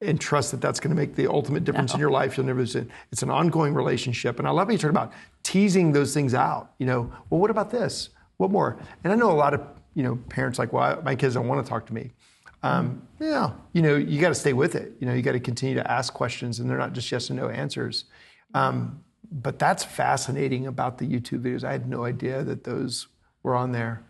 and 0.00 0.20
trust 0.20 0.50
that 0.50 0.60
that's 0.60 0.80
going 0.80 0.94
to 0.94 1.00
make 1.00 1.14
the 1.14 1.28
ultimate 1.28 1.64
difference 1.64 1.94
in 1.94 2.00
your 2.00 2.10
life. 2.10 2.36
You'll 2.36 2.46
never 2.46 2.60
lose 2.60 2.74
it. 2.74 2.88
It's 3.12 3.22
an 3.22 3.30
ongoing 3.30 3.72
relationship. 3.72 4.38
And 4.38 4.48
I 4.48 4.50
love 4.50 4.70
you 4.70 4.78
talk 4.78 4.90
about 4.90 5.12
teasing 5.42 5.92
those 5.92 6.12
things 6.12 6.34
out. 6.34 6.72
You 6.78 6.86
know, 6.86 7.12
well, 7.30 7.40
what 7.40 7.50
about 7.50 7.70
this? 7.70 8.08
What 8.38 8.50
more? 8.50 8.78
And 9.04 9.12
I 9.12 9.16
know 9.16 9.30
a 9.30 9.34
lot 9.34 9.54
of, 9.54 9.60
you 9.94 10.02
know, 10.02 10.16
parents 10.28 10.58
like, 10.58 10.72
well, 10.72 11.00
my 11.04 11.14
kids 11.14 11.34
don't 11.34 11.46
want 11.46 11.64
to 11.64 11.68
talk 11.68 11.86
to 11.86 11.94
me. 11.94 12.10
Um, 12.64 13.06
yeah, 13.20 13.52
you 13.72 13.82
know, 13.82 13.96
you 13.96 14.20
got 14.20 14.28
to 14.28 14.34
stay 14.34 14.52
with 14.52 14.74
it. 14.74 14.92
You 15.00 15.06
know, 15.06 15.14
you 15.14 15.22
got 15.22 15.32
to 15.32 15.40
continue 15.40 15.74
to 15.74 15.90
ask 15.90 16.12
questions, 16.14 16.60
and 16.60 16.70
they're 16.70 16.78
not 16.78 16.92
just 16.92 17.10
yes 17.10 17.28
and 17.28 17.38
no 17.38 17.48
answers. 17.48 18.04
Um, 18.54 19.02
but 19.30 19.58
that's 19.58 19.82
fascinating 19.82 20.66
about 20.66 20.98
the 20.98 21.06
YouTube 21.06 21.42
videos. 21.42 21.64
I 21.64 21.72
had 21.72 21.88
no 21.88 22.04
idea 22.04 22.44
that 22.44 22.64
those 22.64 23.08
were 23.42 23.54
on 23.54 23.72
there. 23.72 24.02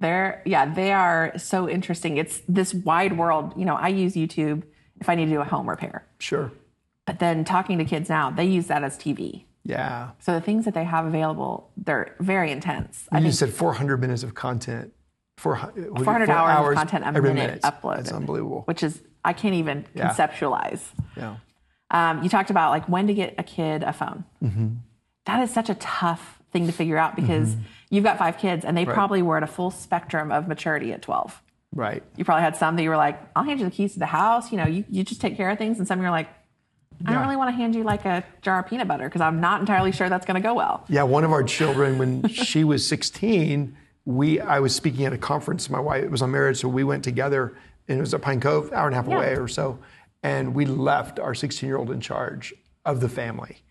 They're, 0.00 0.42
yeah, 0.44 0.66
they 0.72 0.92
are 0.92 1.32
so 1.38 1.68
interesting. 1.68 2.16
It's 2.16 2.42
this 2.48 2.74
wide 2.74 3.16
world. 3.16 3.54
You 3.56 3.64
know, 3.64 3.76
I 3.76 3.88
use 3.88 4.14
YouTube 4.14 4.64
if 5.00 5.08
I 5.08 5.14
need 5.14 5.26
to 5.26 5.30
do 5.30 5.40
a 5.40 5.44
home 5.44 5.68
repair. 5.68 6.06
Sure. 6.18 6.52
But 7.06 7.18
then 7.18 7.44
talking 7.44 7.78
to 7.78 7.84
kids 7.84 8.08
now, 8.08 8.30
they 8.30 8.44
use 8.44 8.66
that 8.66 8.82
as 8.82 8.96
TV. 8.98 9.44
Yeah. 9.64 10.10
So 10.18 10.32
the 10.32 10.40
things 10.40 10.64
that 10.64 10.74
they 10.74 10.84
have 10.84 11.06
available, 11.06 11.70
they're 11.76 12.16
very 12.18 12.50
intense. 12.50 13.06
I 13.12 13.18
you 13.18 13.24
think 13.24 13.34
said 13.34 13.50
400 13.52 14.00
minutes 14.00 14.22
of 14.24 14.34
content. 14.34 14.92
400, 15.38 15.88
400 16.04 16.26
four 16.26 16.34
hours, 16.34 16.72
of 16.72 16.78
content 16.78 17.04
a 17.04 17.08
every 17.08 17.34
minute, 17.34 17.62
uploaded. 17.62 17.96
That's 17.96 18.12
unbelievable. 18.12 18.62
Which 18.66 18.82
is, 18.82 19.02
I 19.24 19.32
can't 19.32 19.54
even 19.54 19.86
Yeah. 19.94 20.10
conceptualize. 20.10 20.80
Yeah. 21.16 21.36
Um, 21.90 22.22
you 22.22 22.28
talked 22.28 22.50
about 22.50 22.70
like 22.70 22.88
when 22.88 23.06
to 23.06 23.14
get 23.14 23.34
a 23.38 23.42
kid 23.42 23.82
a 23.82 23.92
phone. 23.92 24.24
Mm-hmm. 24.42 24.68
That 25.26 25.42
is 25.42 25.50
such 25.52 25.68
a 25.70 25.74
tough 25.76 26.41
thing 26.52 26.66
to 26.66 26.72
figure 26.72 26.98
out 26.98 27.16
because 27.16 27.54
mm-hmm. 27.54 27.64
you've 27.90 28.04
got 28.04 28.18
five 28.18 28.38
kids 28.38 28.64
and 28.64 28.76
they 28.76 28.84
Right. 28.84 28.94
probably 28.94 29.22
were 29.22 29.36
at 29.36 29.42
a 29.42 29.46
full 29.48 29.70
spectrum 29.70 30.30
of 30.30 30.48
maturity 30.48 30.92
at 30.92 31.02
12. 31.02 31.42
Right. 31.74 32.02
You 32.16 32.24
probably 32.24 32.42
had 32.42 32.56
some 32.56 32.76
that 32.76 32.82
you 32.82 32.90
were 32.90 32.96
like, 32.96 33.18
I'll 33.34 33.44
hand 33.44 33.58
you 33.58 33.64
the 33.64 33.72
keys 33.72 33.94
to 33.94 33.98
the 33.98 34.06
house. 34.06 34.52
You 34.52 34.58
know, 34.58 34.66
you, 34.66 34.84
you 34.90 35.04
just 35.04 35.20
take 35.20 35.36
care 35.36 35.48
of 35.50 35.56
things. 35.58 35.78
And 35.78 35.88
some 35.88 36.00
you're 36.02 36.10
like, 36.10 36.28
I 37.06 37.12
don't 37.14 37.22
really 37.22 37.36
want 37.36 37.48
to 37.48 37.56
hand 37.56 37.74
you 37.74 37.82
like 37.82 38.04
a 38.04 38.24
jar 38.42 38.60
of 38.60 38.66
peanut 38.68 38.86
butter 38.86 39.04
because 39.04 39.20
I'm 39.20 39.40
not 39.40 39.60
entirely 39.60 39.90
sure 39.92 40.08
that's 40.08 40.26
going 40.26 40.40
to 40.40 40.46
go 40.46 40.54
well. 40.54 40.84
Yeah, 40.88 41.02
one 41.02 41.24
of 41.24 41.32
our 41.32 41.42
children, 41.42 41.98
when 41.98 42.28
she 42.28 42.62
was 42.64 42.86
16, 42.86 43.76
we 44.04 44.40
I 44.40 44.60
was 44.60 44.74
speaking 44.74 45.04
at 45.04 45.12
a 45.12 45.18
conference. 45.18 45.68
My 45.70 45.80
wife 45.80 46.08
was 46.10 46.22
on 46.22 46.30
marriage, 46.30 46.60
so 46.60 46.68
we 46.68 46.84
went 46.84 47.02
together, 47.02 47.56
and 47.88 47.98
it 47.98 48.00
was 48.00 48.14
at 48.14 48.22
Pine 48.22 48.40
Cove, 48.40 48.72
hour 48.72 48.86
and 48.86 48.94
a 48.94 48.96
half 48.96 49.08
Yeah. 49.08 49.16
away 49.16 49.36
or 49.36 49.48
so, 49.48 49.78
and 50.22 50.54
we 50.54 50.64
left 50.64 51.18
our 51.18 51.34
16 51.34 51.66
year 51.66 51.76
old 51.76 51.90
in 51.90 52.00
charge 52.00 52.54
of 52.84 53.00
the 53.00 53.08
family, 53.08 53.61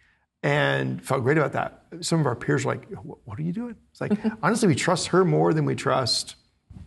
and 0.43 1.03
felt 1.03 1.23
great 1.23 1.37
about 1.37 1.53
that. 1.53 1.83
Some 2.01 2.19
of 2.19 2.25
our 2.25 2.35
peers 2.35 2.65
were 2.65 2.73
like, 2.73 2.87
"What 3.25 3.37
are 3.37 3.43
you 3.43 3.53
doing?" 3.53 3.75
It's 3.91 4.01
like 4.01 4.11
mm-hmm. 4.11 4.35
honestly, 4.43 4.67
we 4.67 4.75
trust 4.75 5.07
her 5.07 5.23
more 5.23 5.53
than 5.53 5.65
we 5.65 5.75
trust 5.75 6.35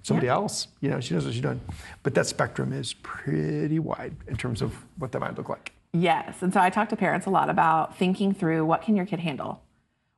somebody 0.02 0.28
else. 0.28 0.68
You 0.80 0.90
know, 0.90 1.00
she 1.00 1.14
knows 1.14 1.24
what 1.24 1.34
she's 1.34 1.42
doing, 1.42 1.60
but 2.02 2.14
that 2.14 2.26
spectrum 2.26 2.72
is 2.72 2.94
pretty 2.94 3.78
wide 3.78 4.16
in 4.28 4.36
terms 4.36 4.62
of 4.62 4.84
what 4.98 5.12
that 5.12 5.20
might 5.20 5.36
look 5.36 5.48
like. 5.48 5.72
Yes. 5.92 6.42
And 6.42 6.52
so 6.52 6.60
I 6.60 6.70
talk 6.70 6.88
to 6.88 6.96
parents 6.96 7.26
a 7.26 7.30
lot 7.30 7.48
about 7.48 7.96
thinking 7.96 8.34
through 8.34 8.66
what 8.66 8.82
can 8.82 8.96
your 8.96 9.06
kid 9.06 9.20
handle. 9.20 9.62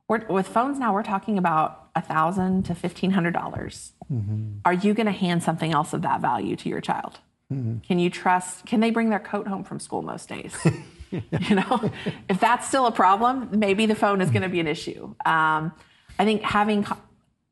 We're, 0.09 0.25
with 0.27 0.49
phones 0.49 0.79
now, 0.79 0.95
we're 0.95 1.03
talking 1.03 1.37
about 1.37 1.91
a 1.95 2.01
thousand 2.01 2.65
to 2.65 2.75
fifteen 2.75 3.11
hundred 3.11 3.35
dollars. 3.35 3.93
Mm-hmm. 4.13 4.59
Are 4.65 4.73
you 4.73 4.95
going 4.95 5.07
to 5.07 5.13
hand 5.13 5.43
something 5.43 5.73
else 5.73 5.93
of 5.93 6.03
that 6.03 6.21
value 6.21 6.57
to 6.57 6.69
your 6.69 6.81
child? 6.81 7.19
Mm-hmm. 7.53 7.79
Can 7.81 7.99
you 7.99 8.09
trust? 8.09 8.67
Can 8.67 8.81
they 8.81 8.91
bring 8.91 9.11
their 9.11 9.19
coat 9.19 9.47
home 9.47 9.65
from 9.65 9.81
school 9.81 10.03
most 10.03 10.29
days? 10.29 10.55
you 11.11 11.55
know, 11.57 11.91
if 12.29 12.41
that's 12.41 12.67
still 12.69 12.87
a 12.87 12.93
problem, 12.93 13.49
maybe 13.53 13.87
the 13.87 13.95
phone 13.95 14.21
is 14.21 14.31
going 14.31 14.43
to 14.43 14.49
be 14.49 14.61
an 14.61 14.67
issue. 14.67 15.15
Um, 15.25 15.73
I 16.19 16.25
think 16.25 16.43
having 16.43 16.85
co- 16.85 16.97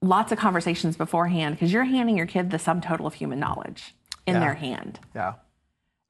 lots 0.02 0.32
of 0.32 0.38
conversations 0.38 0.96
beforehand 0.96 1.54
because 1.54 1.72
you're 1.72 1.84
handing 1.84 2.16
your 2.16 2.26
kid 2.26 2.50
the 2.50 2.58
sum 2.58 2.80
total 2.80 3.06
of 3.06 3.14
human 3.14 3.38
knowledge 3.38 3.94
in 4.26 4.34
Yeah. 4.34 4.40
their 4.40 4.54
hand. 4.54 5.00
Yeah. 5.14 5.34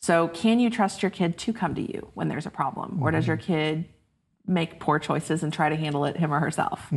So, 0.03 0.29
can 0.29 0.61
you 0.61 0.69
trust 0.71 1.03
your 1.03 1.11
kid 1.11 1.39
to 1.39 1.53
come 1.53 1.75
to 1.77 1.81
you 1.83 2.11
when 2.15 2.29
there's 2.29 2.45
a 2.47 2.51
problem? 2.51 3.03
Or 3.03 3.11
does 3.11 3.27
your 3.27 3.37
kid 3.39 3.87
make 4.47 4.79
poor 4.79 4.99
choices 4.99 5.43
and 5.43 5.53
try 5.53 5.69
to 5.71 5.77
handle 5.77 6.05
it 6.05 6.17
him 6.19 6.33
or 6.33 6.41
herself? 6.41 6.93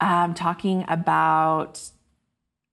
Um, 0.00 0.34
talking 0.34 0.84
about, 0.88 1.80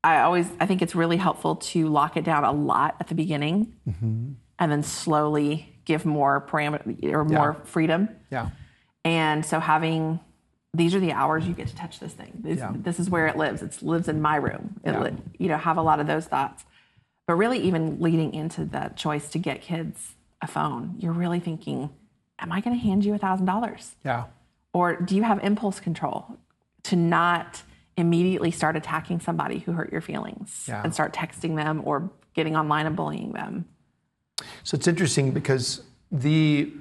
I 0.03 0.21
always, 0.21 0.49
I 0.60 0.65
think 0.65 0.82
it's 0.82 0.95
really 0.95 1.17
helpful 1.17 1.56
to 1.58 1.88
lock 1.88 2.17
it 2.17 2.25
down 2.25 2.43
a 2.43 2.51
lot 2.51 2.95
at 2.99 3.08
the 3.08 3.15
beginning 3.15 3.73
and 3.86 4.71
then 4.71 4.82
slowly 4.84 5.72
give 5.86 6.06
more 6.06 6.41
parameter 6.46 7.12
or 7.13 7.26
more 7.26 7.56
freedom. 7.65 8.10
Yeah. 8.32 8.50
And 9.06 9.46
so, 9.46 9.60
having 9.60 10.19
these 10.76 10.96
are 10.96 11.00
the 11.00 11.12
hours 11.12 11.46
you 11.46 11.54
get 11.54 11.67
to 11.67 11.76
touch 11.76 12.00
this 12.00 12.13
thing. 12.13 12.32
This, 12.41 12.58
Yeah. 12.58 12.72
this 12.74 13.00
is 13.00 13.08
where 13.10 13.28
it 13.28 13.38
lives. 13.38 13.62
It 13.62 13.84
lives 13.84 14.08
in 14.08 14.22
my 14.22 14.38
room. 14.38 14.80
It 14.84 14.93
Yeah. 14.93 15.02
li- 15.04 15.17
you 15.38 15.48
know, 15.48 15.58
have 15.58 15.78
a 15.78 15.84
lot 15.84 16.00
of 16.00 16.08
those 16.08 16.26
thoughts. 16.26 16.65
But 17.28 17.36
really, 17.36 17.60
even 17.60 18.00
leading 18.00 18.34
into 18.34 18.65
that 18.65 18.98
choice 18.98 19.30
to 19.30 19.39
get 19.39 19.62
kids 19.62 20.15
a 20.41 20.48
phone, 20.48 20.96
you're 20.98 21.13
really 21.13 21.39
thinking, 21.39 21.89
am 22.39 22.52
I 22.52 22.60
going 22.60 22.76
to 22.76 22.82
hand 22.84 23.06
you 23.06 23.13
a 23.13 23.17
thousand 23.19 23.46
dollars? 23.46 23.96
Yeah. 24.04 24.26
Or 24.74 24.96
do 24.96 25.15
you 25.15 25.22
have 25.24 25.43
impulse 25.43 25.80
control 25.80 26.38
to 26.84 26.96
not 26.96 27.62
immediately 27.96 28.50
start 28.50 28.76
attacking 28.76 29.19
somebody 29.19 29.60
who 29.60 29.74
hurt 29.74 29.91
your 29.91 30.02
feelings 30.02 30.65
Yeah. 30.67 30.82
and 30.84 30.91
start 30.91 31.13
texting 31.13 31.56
them 31.56 31.82
or 31.86 32.10
getting 32.34 32.56
online 32.58 32.88
and 32.88 32.96
bullying 32.96 33.34
them? 33.34 33.65
So 34.63 34.75
it's 34.75 34.88
interesting 34.88 35.32
because 35.32 35.82
the 36.12 36.71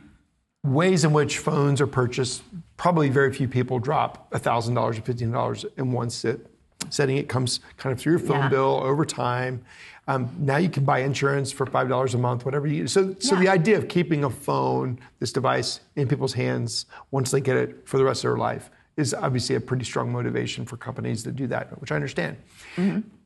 ways 0.64 1.04
in 1.04 1.12
which 1.12 1.38
phones 1.38 1.80
are 1.80 1.86
purchased, 1.86 2.42
probably 2.76 3.08
very 3.08 3.32
few 3.32 3.48
people 3.48 3.78
drop 3.78 4.30
$1,000 4.32 4.76
or 4.76 4.92
$1,500 5.02 5.64
in 5.76 5.92
one 5.92 6.10
sit, 6.10 6.46
setting. 6.90 7.16
It 7.16 7.28
comes 7.28 7.60
kind 7.76 7.92
of 7.92 7.98
through 8.00 8.12
your 8.12 8.18
phone 8.20 8.42
Yeah. 8.42 8.48
bill 8.48 8.80
over 8.82 9.04
time. 9.04 9.64
Um, 10.08 10.30
now 10.38 10.56
you 10.56 10.68
can 10.68 10.84
buy 10.84 10.98
insurance 11.00 11.52
for 11.52 11.64
$5 11.66 12.14
a 12.14 12.18
month, 12.18 12.44
whatever 12.44 12.66
you 12.66 12.86
So, 12.88 13.14
so 13.20 13.34
Yeah. 13.34 13.40
the 13.40 13.48
idea 13.48 13.78
of 13.78 13.88
keeping 13.88 14.24
a 14.24 14.30
phone, 14.30 14.98
this 15.20 15.32
device, 15.32 15.80
in 15.96 16.08
people's 16.08 16.34
hands 16.34 16.86
once 17.10 17.30
they 17.30 17.40
get 17.40 17.56
it 17.56 17.82
for 17.88 17.98
the 17.98 18.04
rest 18.04 18.24
of 18.24 18.30
their 18.30 18.38
life 18.38 18.70
is 18.96 19.14
obviously 19.14 19.54
a 19.56 19.60
pretty 19.60 19.84
strong 19.84 20.12
motivation 20.12 20.66
for 20.66 20.76
companies 20.76 21.22
to 21.22 21.32
do 21.32 21.46
that, 21.46 21.80
which 21.80 21.90
I 21.90 21.94
understand. 21.94 22.36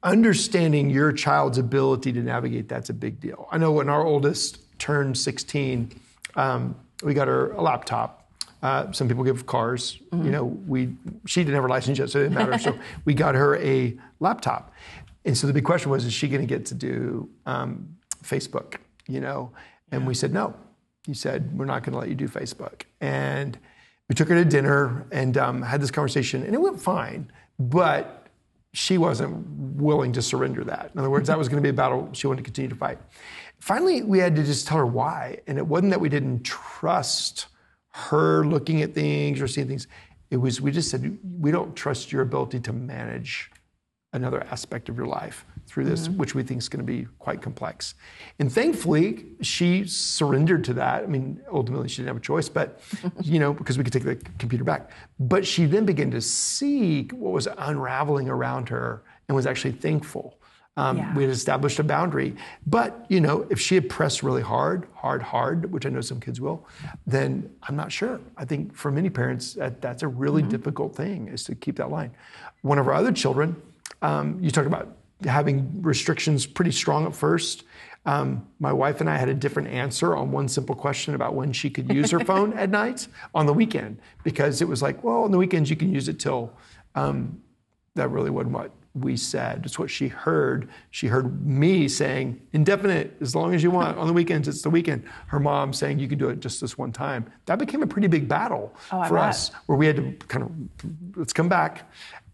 Understanding 0.03 0.91
your 0.91 1.13
child's 1.13 1.59
ability 1.59 2.13
to 2.13 2.21
navigate 2.21 2.69
that's 2.69 2.91
a 2.91 2.95
big 2.95 3.21
deal. 3.21 3.49
I 3.51 3.59
know 3.59 3.73
when 3.73 3.89
our 3.89 4.05
oldest 4.05 4.79
turned 4.79 5.19
16, 5.19 6.01
um, 6.37 6.77
we 7.03 7.15
got 7.15 7.29
her 7.29 7.53
a 7.53 7.63
laptop. 7.63 8.31
Uh, 8.63 8.91
some 8.93 9.09
people 9.09 9.25
give 9.25 9.47
cars. 9.47 9.99
You 10.13 10.31
know, 10.31 10.45
we 10.45 10.95
she 11.27 11.41
didn't 11.41 11.55
have 11.55 11.63
her 11.63 11.69
license 11.69 11.99
yet, 11.99 12.11
so 12.11 12.21
it 12.21 12.23
didn't 12.25 12.35
matter. 12.35 12.59
so 12.59 12.79
we 13.05 13.13
got 13.13 13.35
her 13.35 13.57
a 13.59 13.97
laptop, 14.19 14.73
and 15.25 15.37
so 15.37 15.47
the 15.47 15.53
big 15.53 15.65
question 15.65 15.91
was, 15.91 16.05
is 16.05 16.13
she 16.13 16.27
going 16.27 16.41
to 16.41 16.47
get 16.47 16.65
to 16.67 16.75
do 16.75 17.29
um, 17.45 17.97
Facebook? 18.25 18.77
You 19.09 19.21
know, 19.21 19.53
and 19.93 20.07
we 20.07 20.15
said 20.15 20.33
no. 20.33 20.55
He 21.07 21.15
said 21.15 21.57
we're 21.57 21.67
not 21.67 21.83
going 21.83 21.93
to 21.93 21.99
let 21.99 22.09
you 22.09 22.15
do 22.15 22.29
Facebook, 22.29 22.83
and 23.01 23.59
we 24.09 24.15
took 24.15 24.29
her 24.29 24.35
to 24.35 24.45
dinner 24.45 25.07
and 25.11 25.37
um, 25.37 25.63
had 25.63 25.81
this 25.81 25.91
conversation, 25.91 26.43
and 26.43 26.55
it 26.55 26.61
went 26.61 26.81
fine, 26.81 27.31
but 27.59 28.27
she 28.73 28.99
wasn't 28.99 29.47
willing 29.81 30.13
to 30.13 30.23
surrender 30.23 30.63
that. 30.65 30.91
In 30.93 31.01
other 31.01 31.11
words, 31.11 31.29
that 31.29 31.39
was 31.39 31.49
going 31.49 31.63
to 31.63 31.67
be 31.67 31.71
a 31.71 31.73
battle 31.73 32.11
she 32.13 32.27
wanted 32.27 32.39
to 32.39 32.45
continue 32.45 32.69
to 32.69 32.77
fight. 32.77 32.99
Finally, 33.59 34.03
we 34.03 34.19
had 34.19 34.37
to 34.37 34.45
just 34.45 34.67
tell 34.67 34.77
her 34.77 34.87
why. 34.87 35.39
And 35.47 35.57
it 35.57 35.67
wasn't 35.67 35.91
that 35.91 36.01
we 36.01 36.11
didn't 36.11 36.43
trust 36.43 37.47
her 37.89 38.45
looking 38.45 38.83
at 38.83 38.95
things 38.95 39.41
or 39.41 39.49
seeing 39.49 39.67
things. 39.67 39.87
It 40.31 40.37
was, 40.37 40.61
we 40.61 40.71
just 40.73 40.91
said, 40.91 41.19
we 41.41 41.51
don't 41.51 41.75
trust 41.75 42.13
your 42.13 42.21
ability 42.21 42.61
to 42.61 42.73
manage 42.73 43.51
another 44.13 44.43
aspect 44.51 44.91
of 44.91 44.97
your 44.97 45.07
life 45.07 45.47
through 45.67 45.85
this, 45.85 46.09
which 46.09 46.35
we 46.35 46.43
think 46.43 46.59
is 46.59 46.69
going 46.69 46.85
to 46.85 46.93
be 46.93 47.07
quite 47.19 47.43
complex. 47.43 47.95
And 48.39 48.51
thankfully, 48.53 49.27
she 49.43 49.87
surrendered 49.87 50.65
to 50.65 50.75
that. 50.75 51.05
I 51.05 51.07
mean, 51.07 51.41
ultimately, 51.53 51.89
she 51.89 51.97
didn't 51.97 52.09
have 52.09 52.17
a 52.17 52.21
choice, 52.21 52.49
but, 52.49 52.81
you 53.23 53.39
know, 53.39 53.53
because 53.53 53.77
we 53.79 53.85
could 53.85 53.93
take 53.93 54.05
the 54.05 54.17
computer 54.39 54.65
back. 54.65 54.91
But 55.19 55.47
she 55.47 55.67
then 55.67 55.85
began 55.85 56.11
to 56.13 56.21
see 56.21 57.05
what 57.09 57.33
was 57.33 57.49
unraveling 57.59 58.29
around 58.29 58.69
her 58.69 59.03
and 59.29 59.35
was 59.37 59.47
actually 59.47 59.73
thankful. 59.73 60.39
Um, 60.79 60.99
Yeah. 60.99 61.15
We 61.15 61.23
had 61.23 61.33
established 61.33 61.79
a 61.79 61.85
boundary. 61.85 62.37
But, 62.67 63.07
you 63.09 63.21
know, 63.21 63.47
if 63.51 63.59
she 63.59 63.75
had 63.75 63.89
pressed 63.89 64.23
really 64.23 64.43
hard, 64.43 64.87
hard, 64.95 65.23
hard, 65.23 65.73
which 65.73 65.87
I 65.87 65.89
know 65.89 66.03
some 66.03 66.21
kids 66.21 66.39
will, 66.41 66.67
then 67.07 67.51
I'm 67.63 67.77
not 67.77 67.91
sure. 67.91 68.21
I 68.37 68.45
think 68.45 68.75
for 68.75 68.91
many 68.91 69.09
parents, 69.11 69.55
that, 69.55 69.81
that's 69.81 70.03
a 70.03 70.09
really 70.09 70.43
difficult 70.43 70.95
thing 70.95 71.29
is 71.29 71.45
to 71.45 71.55
keep 71.55 71.77
that 71.77 71.91
line. 71.91 72.13
One 72.63 72.79
of 72.79 72.87
our 72.89 72.95
other 72.95 73.13
children, 73.13 73.57
um, 74.03 74.39
you 74.43 74.51
talk 74.51 74.67
about 74.67 74.97
having 75.25 75.83
restrictions 75.83 76.47
pretty 76.47 76.73
strong 76.73 77.07
at 77.07 77.15
first. 77.15 77.65
Um, 78.05 78.47
my 78.61 78.73
wife 78.73 79.01
and 79.01 79.11
I 79.11 79.17
had 79.17 79.29
a 79.29 79.35
different 79.35 79.69
answer 79.69 80.17
on 80.17 80.31
one 80.31 80.47
simple 80.49 80.77
question 80.77 81.15
about 81.15 81.35
when 81.35 81.53
she 81.53 81.69
could 81.71 81.93
use 81.93 82.11
her 82.13 82.21
phone 82.25 82.53
at 82.53 82.71
night 82.71 83.09
on 83.35 83.47
the 83.47 83.53
weekend 83.53 83.99
because 84.23 84.63
it 84.63 84.69
was 84.69 84.81
like, 84.83 85.03
well, 85.03 85.25
on 85.25 85.33
the 85.33 85.39
weekends 85.39 85.71
you 85.71 85.77
can 85.77 85.93
use 85.93 86.09
it 86.09 86.21
till. 86.21 86.53
Um, 86.95 87.41
that 87.97 88.11
really 88.11 88.31
wasn't 88.31 88.53
what 88.55 88.71
we 88.95 89.17
said. 89.17 89.63
It's 89.65 89.79
what 89.79 89.91
she 89.91 90.09
heard. 90.09 90.69
She 90.91 91.07
heard 91.07 91.47
me 91.47 91.89
saying 91.89 92.41
indefinite, 92.53 93.17
as 93.21 93.35
long 93.35 93.55
as 93.55 93.63
you 93.63 93.71
want. 93.71 93.99
On 93.99 94.07
the 94.07 94.13
weekends, 94.13 94.49
it's 94.49 94.63
the 94.63 94.71
weekend. 94.71 95.05
Her 95.29 95.41
mom 95.41 95.73
saying 95.73 95.99
you 95.99 96.07
can 96.07 96.19
do 96.19 96.29
it 96.29 96.41
just 96.41 96.61
this 96.61 96.77
one 96.79 96.93
time. 96.93 97.31
That 97.47 97.59
became 97.59 97.83
a 97.83 97.87
pretty 97.87 98.09
big 98.09 98.29
battle 98.29 98.75
Oh, 98.93 99.03
for 99.05 99.15
bet. 99.15 99.25
us, 99.31 99.51
where 99.67 99.79
we 99.79 99.87
had 99.87 99.97
to 99.97 100.13
kind 100.29 100.45
of 100.45 101.17
let's 101.17 101.33
come 101.33 101.49
back. 101.49 101.91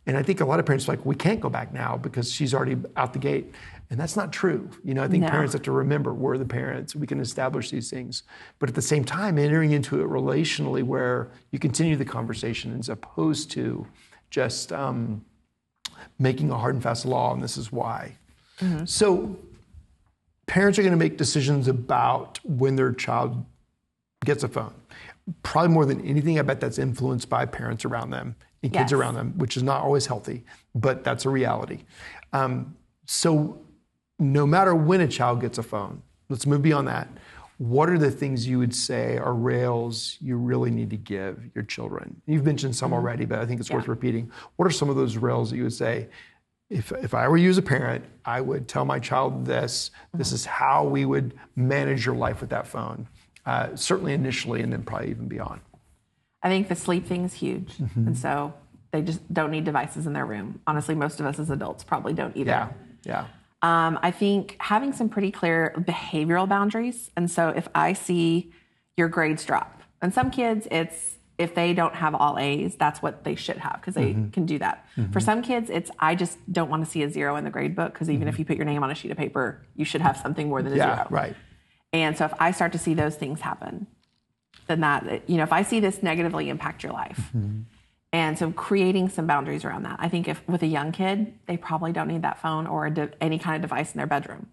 And 0.07 0.17
I 0.17 0.23
think 0.23 0.41
a 0.41 0.45
lot 0.45 0.59
of 0.59 0.67
parents 0.67 0.89
are 0.89 0.93
like, 0.93 1.07
we 1.07 1.15
can't 1.15 1.41
go 1.41 1.49
back 1.49 1.73
now 1.73 1.97
because 1.97 2.33
she's 2.33 2.53
already 2.55 2.77
out 2.97 3.13
the 3.13 3.19
gate. 3.19 3.53
And 3.91 4.01
that's 4.01 4.17
not 4.17 4.33
true. 4.33 4.69
You 4.83 4.95
know, 4.95 5.05
I 5.05 5.09
think 5.09 5.23
No. 5.23 5.29
parents 5.31 5.53
have 5.53 5.63
to 5.63 5.73
remember 5.73 6.13
we're 6.15 6.39
the 6.39 6.45
parents. 6.47 6.97
We 6.97 7.07
can 7.07 7.21
establish 7.21 7.71
these 7.71 7.91
things. 7.91 8.23
But 8.59 8.69
at 8.69 8.75
the 8.75 8.83
same 8.83 9.05
time, 9.05 9.39
entering 9.39 9.71
into 9.73 10.01
it 10.01 10.09
relationally 10.09 10.83
where 10.83 11.31
you 11.51 11.59
continue 11.59 11.95
the 11.97 12.05
conversation 12.05 12.77
as 12.79 12.89
opposed 12.89 13.51
to 13.53 13.87
just 14.31 14.73
um, 14.73 15.25
making 16.19 16.51
a 16.51 16.57
hard 16.59 16.75
and 16.75 16.83
fast 16.83 17.05
law, 17.05 17.33
and 17.35 17.43
this 17.43 17.57
is 17.57 17.71
why. 17.71 18.17
So 18.85 19.37
parents 20.47 20.79
are 20.79 20.83
going 20.83 20.93
to 20.93 20.99
make 20.99 21.17
decisions 21.17 21.67
about 21.67 22.39
when 22.45 22.77
their 22.77 22.93
child 22.93 23.45
gets 24.25 24.45
a 24.45 24.49
phone. 24.49 24.73
Probably 25.43 25.73
more 25.75 25.85
than 25.85 26.01
anything, 26.03 26.39
I 26.39 26.43
bet 26.43 26.61
that's 26.61 26.79
influenced 26.79 27.29
by 27.29 27.45
parents 27.45 27.85
around 27.85 28.11
them 28.11 28.37
and 28.63 28.73
kids 28.73 28.93
Yes. 28.93 28.93
around 28.93 29.15
them, 29.15 29.35
which 29.37 29.57
is 29.57 29.63
not 29.63 29.83
always 29.83 30.07
healthy, 30.07 30.45
but 30.75 31.05
that's 31.05 31.25
a 31.25 31.31
reality. 31.31 31.81
Um, 32.33 32.77
so, 33.07 33.59
no 34.19 34.47
matter 34.47 34.75
when 34.75 35.01
a 35.01 35.09
child 35.09 35.41
gets 35.41 35.59
a 35.59 35.63
phone, 35.63 36.03
let's 36.29 36.47
move 36.47 36.63
beyond 36.63 36.87
that. 36.89 37.09
What 37.59 37.89
are 37.91 37.99
the 37.99 38.11
things 38.11 38.47
you 38.47 38.59
would 38.59 38.75
say 38.75 39.19
are 39.19 39.35
rails 39.35 40.17
you 40.21 40.37
really 40.37 40.71
need 40.71 40.91
to 40.91 40.97
give 40.97 41.51
your 41.55 41.65
children? 41.65 42.21
You've 42.27 42.45
mentioned 42.45 42.75
some 42.75 42.93
already, 42.93 43.25
but 43.25 43.39
I 43.39 43.47
think 43.47 43.61
it's 43.61 43.71
worth 43.71 43.89
repeating. 43.89 44.31
What 44.57 44.67
are 44.67 44.71
some 44.71 44.89
of 44.91 44.97
those 44.97 45.17
rails 45.17 45.51
that 45.51 45.57
you 45.57 45.65
would 45.65 45.73
say, 45.73 46.09
if, 46.71 46.91
if 46.93 47.15
I 47.15 47.29
were 47.29 47.37
you 47.37 47.51
as 47.51 47.59
a 47.59 47.63
parent, 47.63 48.05
I 48.25 48.41
would 48.41 48.67
tell 48.67 48.85
my 48.85 48.99
child 48.99 49.45
this. 49.45 49.91
This 50.15 50.33
is 50.33 50.45
how 50.45 50.85
we 50.85 51.05
would 51.05 51.35
manage 51.55 52.07
your 52.07 52.15
life 52.15 52.41
with 52.41 52.51
that 52.51 52.67
phone. 52.67 53.07
Uh, 53.45 53.75
certainly 53.77 54.15
initially, 54.15 54.63
and 54.63 54.73
then 54.73 54.83
probably 54.83 55.11
even 55.11 55.27
beyond. 55.29 55.61
I 56.43 56.49
think 56.49 56.69
the 56.69 56.77
sleep 56.77 57.07
thing 57.07 57.25
is 57.25 57.35
huge. 57.35 57.77
Mm-hmm. 57.77 58.09
And 58.09 58.19
so 58.19 58.53
they 58.91 59.03
just 59.03 59.21
don't 59.33 59.51
need 59.51 59.65
devices 59.65 60.07
in 60.07 60.13
their 60.13 60.27
room. 60.27 60.61
Honestly, 60.67 60.95
most 60.95 61.21
of 61.21 61.27
us 61.27 61.39
as 61.39 61.51
adults 61.51 61.85
probably 61.85 62.13
don't 62.13 62.37
either. 62.37 62.51
Yeah, 62.51 62.69
yeah, 63.05 63.27
Um, 63.63 63.99
I 64.03 64.11
think 64.11 64.57
having 64.59 64.93
some 64.93 65.09
pretty 65.09 65.31
clear 65.31 65.75
behavioral 65.79 66.49
boundaries. 66.49 67.11
And 67.17 67.31
so 67.31 67.49
if 67.49 67.69
I 67.75 67.93
see 67.93 68.53
your 68.97 69.09
grades 69.09 69.45
drop, 69.45 69.83
and 70.03 70.13
some 70.13 70.31
kids, 70.31 70.67
it's 70.71 71.17
if 71.39 71.55
they 71.55 71.73
don't 71.73 71.95
have 71.95 72.15
all 72.15 72.39
A's, 72.39 72.77
that's 72.77 73.01
what 73.01 73.25
they 73.25 73.35
should 73.35 73.57
have 73.57 73.81
because 73.81 73.95
they 73.95 74.13
can 74.33 74.47
do 74.47 74.59
that. 74.59 74.87
For 75.13 75.21
some 75.21 75.43
kids, 75.43 75.71
it's 75.71 75.91
I 75.99 76.15
just 76.15 76.39
don't 76.53 76.69
want 76.69 76.85
to 76.85 76.91
see 76.91 77.03
a 77.03 77.11
zero 77.11 77.37
in 77.37 77.45
the 77.45 77.51
grade 77.51 77.75
book 77.75 77.93
because 77.93 78.11
even 78.11 78.29
if 78.29 78.39
you 78.39 78.45
put 78.45 78.57
your 78.57 78.67
name 78.67 78.83
on 78.83 78.91
a 78.91 78.95
sheet 78.95 79.11
of 79.11 79.17
paper, 79.17 79.63
you 79.75 79.85
should 79.85 80.03
have 80.03 80.17
something 80.17 80.49
more 80.49 80.63
than 80.63 80.73
a 80.75 80.77
yeah. 80.77 80.95
zero. 80.97 81.07
Right. 81.11 81.37
And 81.93 82.17
so 82.17 82.27
if 82.27 82.35
I 82.39 82.51
start 82.53 82.73
to 82.73 82.79
see 82.79 82.95
those 82.95 83.17
things 83.17 83.41
happen, 83.41 83.87
then 84.73 84.81
that, 84.81 85.29
you 85.29 85.37
know, 85.37 85.43
if 85.43 85.53
I 85.53 85.63
see 85.63 85.81
this 85.81 86.03
negatively 86.03 86.49
impact 86.49 86.83
your 86.83 86.93
life. 86.93 87.21
And 88.15 88.39
so 88.39 88.51
creating 88.53 89.09
some 89.09 89.27
boundaries 89.27 89.65
around 89.65 89.85
that. 89.85 89.97
I 89.99 90.09
think 90.09 90.29
if 90.29 90.47
with 90.47 90.63
a 90.63 90.67
young 90.67 90.93
kid, 90.93 91.33
they 91.47 91.57
probably 91.57 91.93
don't 91.93 92.09
need 92.09 92.23
that 92.23 92.39
phone 92.41 92.67
or 92.67 92.85
a 92.87 92.91
de- 92.91 93.11
any 93.23 93.39
kind 93.39 93.57
of 93.57 93.63
device 93.63 93.93
in 93.93 93.99
their 93.99 94.07
bedroom. 94.07 94.49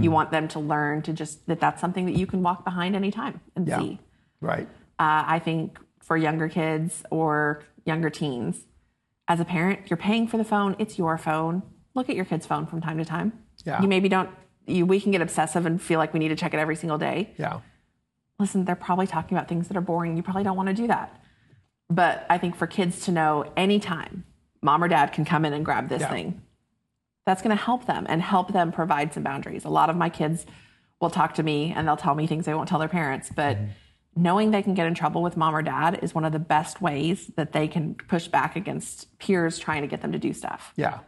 You 0.00 0.12
want 0.12 0.30
them 0.30 0.46
to 0.48 0.60
learn 0.60 1.02
to 1.02 1.12
just 1.12 1.46
that 1.48 1.58
that's 1.58 1.80
something 1.80 2.06
that 2.06 2.14
you 2.16 2.26
can 2.28 2.44
walk 2.44 2.64
behind 2.64 2.94
anytime 2.94 3.40
and 3.56 3.66
Yeah. 3.66 3.80
see. 3.80 3.98
Right. 4.40 4.68
Uh, 5.00 5.24
I 5.26 5.40
think 5.40 5.78
for 6.00 6.16
younger 6.16 6.48
kids 6.48 7.02
or 7.10 7.64
younger 7.84 8.08
teens, 8.08 8.66
as 9.26 9.40
a 9.40 9.44
parent, 9.44 9.80
you're 9.90 9.96
paying 9.96 10.28
for 10.28 10.36
the 10.36 10.44
phone. 10.44 10.76
It's 10.78 10.96
your 10.96 11.18
phone. 11.18 11.62
Look 11.94 12.08
at 12.08 12.14
your 12.14 12.24
kid's 12.24 12.46
phone 12.46 12.66
from 12.66 12.80
time 12.80 12.98
to 12.98 13.04
time. 13.04 13.32
Yeah. 13.64 13.82
You 13.82 13.88
maybe 13.88 14.08
don't. 14.08 14.30
You, 14.66 14.86
we 14.86 15.00
can 15.00 15.10
get 15.10 15.20
obsessive 15.22 15.66
and 15.66 15.82
feel 15.82 15.98
like 15.98 16.12
we 16.14 16.20
need 16.20 16.28
to 16.28 16.36
check 16.36 16.54
it 16.54 16.58
every 16.58 16.76
single 16.76 16.98
day 16.98 17.32
Yeah. 17.36 17.58
Listen, 18.38 18.64
they're 18.64 18.74
probably 18.74 19.06
talking 19.06 19.36
about 19.36 19.48
things 19.48 19.68
that 19.68 19.76
are 19.76 19.82
boring. 19.82 20.16
You 20.16 20.22
probably 20.22 20.44
don't 20.44 20.56
want 20.56 20.68
to 20.68 20.74
do 20.74 20.86
that. 20.88 21.22
But 21.90 22.26
I 22.28 22.38
think 22.38 22.56
for 22.56 22.66
kids 22.66 23.04
to 23.06 23.12
know 23.12 23.52
anytime 23.56 24.24
mom 24.62 24.82
or 24.82 24.88
dad 24.88 25.12
can 25.12 25.24
come 25.24 25.44
in 25.44 25.52
and 25.52 25.64
grab 25.64 25.88
this 25.88 26.00
Yeah. 26.00 26.10
thing, 26.10 26.42
that's 27.26 27.42
going 27.42 27.56
to 27.56 27.62
help 27.62 27.86
them 27.86 28.06
and 28.08 28.20
help 28.20 28.52
them 28.52 28.72
provide 28.72 29.14
some 29.14 29.22
boundaries. 29.22 29.64
A 29.64 29.70
lot 29.70 29.90
of 29.90 29.96
my 29.96 30.08
kids 30.08 30.46
will 31.00 31.10
talk 31.10 31.34
to 31.34 31.42
me 31.42 31.72
and 31.74 31.86
they'll 31.86 31.96
tell 31.96 32.14
me 32.14 32.26
things 32.26 32.46
they 32.46 32.54
won't 32.54 32.68
tell 32.68 32.78
their 32.78 32.88
parents. 32.88 33.30
But 33.34 33.56
mm-hmm. 33.56 34.22
knowing 34.22 34.50
they 34.50 34.62
can 34.62 34.74
get 34.74 34.86
in 34.86 34.94
trouble 34.94 35.22
with 35.22 35.36
mom 35.36 35.54
or 35.54 35.62
dad 35.62 36.00
is 36.02 36.14
one 36.14 36.24
of 36.24 36.32
the 36.32 36.38
best 36.38 36.80
ways 36.80 37.30
that 37.36 37.52
they 37.52 37.68
can 37.68 37.94
push 37.94 38.28
back 38.28 38.56
against 38.56 39.16
peers 39.18 39.58
trying 39.58 39.82
to 39.82 39.88
get 39.88 40.02
them 40.02 40.12
to 40.12 40.18
do 40.18 40.32
stuff. 40.32 40.72
Yeah. 40.76 41.00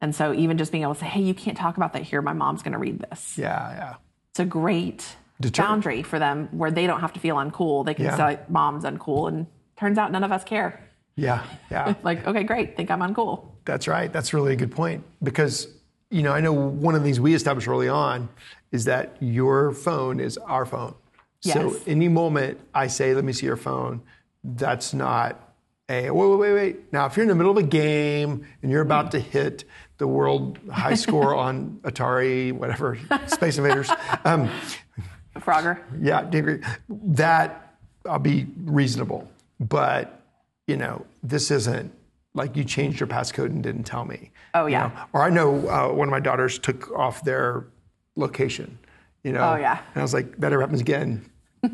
And 0.00 0.14
so 0.14 0.34
even 0.34 0.58
just 0.58 0.72
being 0.72 0.82
able 0.82 0.94
to 0.94 1.00
say, 1.00 1.06
hey, 1.06 1.22
you 1.22 1.34
can't 1.34 1.56
talk 1.56 1.76
about 1.76 1.92
that 1.94 2.02
here. 2.02 2.20
My 2.20 2.32
mom's 2.32 2.62
going 2.62 2.72
to 2.72 2.78
read 2.78 3.00
this 3.00 3.38
Yeah. 3.38 3.70
Yeah. 3.72 3.94
it's 4.30 4.40
a 4.40 4.44
great 4.44 5.16
Deter- 5.40 5.62
boundary 5.62 6.02
for 6.02 6.18
them 6.18 6.48
where 6.52 6.70
they 6.70 6.86
don't 6.86 7.00
have 7.00 7.12
to 7.14 7.20
feel 7.20 7.36
uncool. 7.36 7.84
They 7.84 7.94
can 7.94 8.06
Yeah. 8.06 8.16
say 8.16 8.38
mom's 8.48 8.84
uncool 8.84 9.28
and 9.28 9.46
turns 9.76 9.98
out 9.98 10.10
none 10.12 10.24
of 10.24 10.32
us 10.32 10.44
care. 10.44 10.80
Yeah. 11.16 11.42
Yeah. 11.70 11.94
Like, 12.02 12.26
okay, 12.26 12.42
great, 12.44 12.76
think 12.76 12.90
I'm 12.90 13.00
uncool. 13.00 13.46
That's 13.64 13.86
right. 13.88 14.12
That's 14.12 14.32
really 14.32 14.52
a 14.52 14.56
good 14.56 14.70
point 14.72 15.04
because 15.22 15.68
you 16.10 16.22
know 16.22 16.32
I 16.32 16.40
know 16.40 16.52
one 16.52 16.94
of 16.94 17.00
the 17.02 17.06
things 17.06 17.18
we 17.20 17.34
established 17.34 17.66
early 17.68 17.88
on 17.88 18.28
is 18.72 18.84
that 18.84 19.16
your 19.20 19.72
phone 19.72 20.20
is 20.20 20.38
our 20.38 20.64
phone. 20.64 20.94
Yes. 21.42 21.54
So 21.54 21.76
any 21.86 22.08
moment 22.08 22.58
I 22.74 22.86
say, 22.86 23.12
"Let 23.14 23.24
me 23.24 23.32
see 23.32 23.46
your 23.46 23.56
phone," 23.56 24.00
that's 24.44 24.94
not 24.94 25.40
a 25.88 26.10
wait, 26.10 26.26
wait, 26.30 26.38
wait, 26.38 26.52
wait. 26.52 26.92
Now, 26.92 27.06
if 27.06 27.16
you're 27.16 27.22
in 27.24 27.28
the 27.28 27.34
middle 27.34 27.52
of 27.52 27.58
a 27.58 27.66
game 27.66 28.46
and 28.62 28.70
you're 28.72 28.82
about 28.82 29.10
to 29.12 29.20
hit 29.20 29.64
the 29.98 30.06
world 30.06 30.58
high 30.72 30.94
score 30.94 31.34
on 31.46 31.80
Atari, 31.82 32.52
whatever, 32.52 32.98
Space 33.26 33.58
Invaders, 33.58 33.90
um, 34.24 34.48
Frogger. 35.46 35.78
yeah. 36.00 36.28
That 36.88 37.76
I'll 38.04 38.18
be 38.18 38.46
reasonable, 38.64 39.28
but 39.60 40.22
you 40.66 40.76
know, 40.76 41.06
this 41.22 41.50
isn't 41.50 41.92
like 42.34 42.56
you 42.56 42.64
changed 42.64 43.00
your 43.00 43.06
passcode 43.06 43.46
and 43.46 43.62
didn't 43.62 43.84
tell 43.84 44.04
me. 44.04 44.30
Oh, 44.54 44.66
you 44.66 44.72
yeah. 44.72 44.88
know? 44.88 44.92
Or 45.12 45.22
I 45.22 45.30
know 45.30 45.68
uh, 45.68 45.92
one 45.92 46.08
of 46.08 46.12
my 46.12 46.20
daughters 46.20 46.58
took 46.58 46.90
off 46.92 47.24
their 47.24 47.66
location. 48.16 48.78
You 49.22 49.32
know. 49.32 49.52
Oh, 49.52 49.56
yeah. 49.56 49.80
And 49.94 50.00
I 50.00 50.02
was 50.02 50.14
like, 50.14 50.36
that 50.38 50.52
ever 50.52 50.60
happens 50.60 50.80
again. 50.80 51.30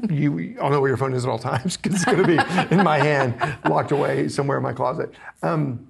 You, 0.08 0.56
I'll 0.61 0.70
know 0.70 0.80
where 0.80 0.88
your 0.88 0.96
phone 0.96 1.12
is 1.12 1.24
at 1.24 1.30
all 1.30 1.38
times 1.38 1.76
because 1.76 1.96
it's 1.96 2.04
going 2.04 2.18
to 2.18 2.26
be 2.26 2.74
in 2.74 2.82
my 2.82 2.98
hand, 2.98 3.35
locked 3.68 3.92
away 3.92 4.28
somewhere 4.28 4.56
in 4.56 4.62
my 4.62 4.72
closet. 4.72 5.12
Um, 5.42 5.87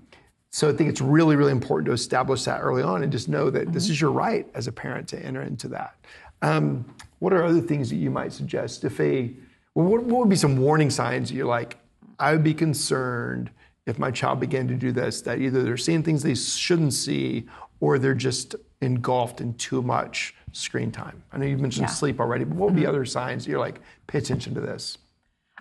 so 0.50 0.68
I 0.68 0.72
think 0.72 0.90
it's 0.90 1.00
really, 1.00 1.36
really 1.36 1.52
important 1.52 1.86
to 1.86 1.92
establish 1.92 2.42
that 2.44 2.60
early 2.60 2.82
on 2.82 3.04
and 3.04 3.12
just 3.12 3.28
know 3.28 3.48
that 3.50 3.72
this 3.72 3.88
is 3.88 4.00
your 4.00 4.10
right 4.10 4.46
as 4.54 4.66
a 4.66 4.72
parent 4.72 5.06
to 5.08 5.24
enter 5.24 5.42
into 5.42 5.68
that. 5.68 5.94
Um, 6.42 6.84
what 7.20 7.32
are 7.32 7.44
other 7.44 7.60
things 7.60 7.88
that 7.90 7.96
you 7.96 8.10
might 8.10 8.32
suggest 8.32 8.84
if 8.84 9.00
a 9.00 9.32
well, 9.74 9.86
what, 9.86 10.02
what 10.02 10.18
would 10.20 10.28
be 10.28 10.36
some 10.36 10.58
warning 10.58 10.90
signs 10.90 11.30
that 11.30 11.34
you're 11.36 11.46
like, 11.46 11.78
I 12.18 12.32
would 12.32 12.44
be 12.44 12.52
concerned 12.52 13.50
if 13.86 13.98
my 13.98 14.10
child 14.10 14.38
began 14.40 14.68
to 14.68 14.74
do 14.74 14.92
this 14.92 15.22
that 15.22 15.40
either 15.40 15.62
they're 15.62 15.76
seeing 15.76 16.02
things 16.02 16.22
they 16.22 16.34
shouldn't 16.34 16.92
see 16.92 17.46
or 17.80 17.98
they're 17.98 18.14
just 18.14 18.54
engulfed 18.80 19.40
in 19.40 19.54
too 19.54 19.82
much 19.82 20.34
screen 20.52 20.90
time. 20.92 21.22
I 21.32 21.38
know 21.38 21.46
you 21.46 21.56
mentioned 21.56 21.88
Yeah. 21.88 21.94
sleep 21.94 22.20
already, 22.20 22.44
but 22.44 22.56
what 22.56 22.66
would 22.66 22.76
be 22.76 22.86
other 22.86 23.04
signs 23.04 23.44
that 23.44 23.50
you're 23.50 23.60
like, 23.60 23.80
pay 24.06 24.18
attention 24.18 24.54
to 24.54 24.60
this? 24.60 24.98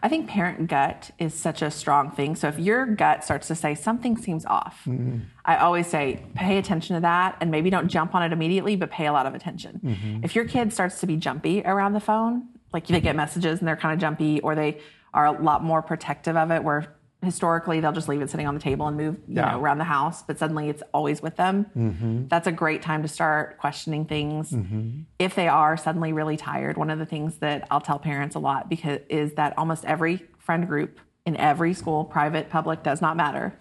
I 0.03 0.09
think 0.09 0.27
parent 0.27 0.67
gut 0.67 1.11
is 1.19 1.33
such 1.33 1.61
a 1.61 1.69
strong 1.69 2.11
thing. 2.11 2.35
So 2.35 2.47
if 2.47 2.57
your 2.57 2.85
gut 2.87 3.23
starts 3.23 3.47
to 3.49 3.55
say 3.55 3.75
something 3.75 4.17
seems 4.17 4.45
off, 4.45 4.81
mm-hmm. 4.87 5.19
I 5.45 5.57
always 5.57 5.87
say 5.87 6.23
pay 6.33 6.57
attention 6.57 6.95
to 6.95 7.01
that 7.01 7.37
and 7.39 7.51
maybe 7.51 7.69
don't 7.69 7.87
jump 7.87 8.15
on 8.15 8.23
it 8.23 8.33
immediately, 8.33 8.75
but 8.75 8.89
pay 8.89 9.05
a 9.05 9.13
lot 9.13 9.27
of 9.27 9.35
attention. 9.35 9.79
Mm-hmm. 9.83 10.23
If 10.23 10.35
your 10.35 10.45
kid 10.45 10.73
starts 10.73 10.99
to 11.01 11.07
be 11.07 11.17
jumpy 11.17 11.61
around 11.63 11.93
the 11.93 11.99
phone, 11.99 12.47
like 12.73 12.87
they 12.87 13.01
get 13.01 13.15
messages 13.15 13.59
and 13.59 13.67
they're 13.67 13.75
kind 13.75 13.93
of 13.93 13.99
jumpy, 13.99 14.39
or 14.41 14.55
they 14.55 14.79
are 15.13 15.27
a 15.27 15.31
lot 15.31 15.63
more 15.63 15.81
protective 15.81 16.35
of 16.35 16.51
it, 16.51 16.63
where 16.63 16.95
historically 17.23 17.79
they'll 17.79 17.91
just 17.91 18.07
leave 18.09 18.21
it 18.21 18.29
sitting 18.29 18.47
on 18.47 18.53
the 18.55 18.59
table 18.59 18.87
and 18.87 18.97
move 18.97 19.15
you 19.27 19.35
Yeah. 19.35 19.51
know, 19.51 19.59
around 19.61 19.77
the 19.77 19.83
house, 19.83 20.23
but 20.23 20.39
suddenly 20.39 20.69
it's 20.69 20.81
always 20.93 21.21
with 21.21 21.35
them. 21.35 21.67
Mm-hmm. 21.77 22.27
That's 22.27 22.47
a 22.47 22.51
great 22.51 22.81
time 22.81 23.01
to 23.03 23.07
start 23.07 23.57
questioning 23.59 24.05
things. 24.05 24.51
Mm-hmm. 24.51 25.01
If 25.19 25.35
they 25.35 25.47
are 25.47 25.77
suddenly 25.77 26.13
really 26.13 26.37
tired, 26.37 26.77
one 26.77 26.89
of 26.89 26.99
the 26.99 27.05
things 27.05 27.37
that 27.37 27.67
I'll 27.69 27.81
tell 27.81 27.99
parents 27.99 28.35
a 28.35 28.39
lot 28.39 28.69
because 28.69 28.99
is 29.09 29.33
that 29.33 29.57
almost 29.57 29.85
every 29.85 30.25
friend 30.39 30.67
group 30.67 30.99
in 31.25 31.37
every 31.37 31.73
school, 31.73 32.03
private, 32.03 32.49
public, 32.49 32.81
does 32.81 33.01
not 33.01 33.15
matter. 33.15 33.53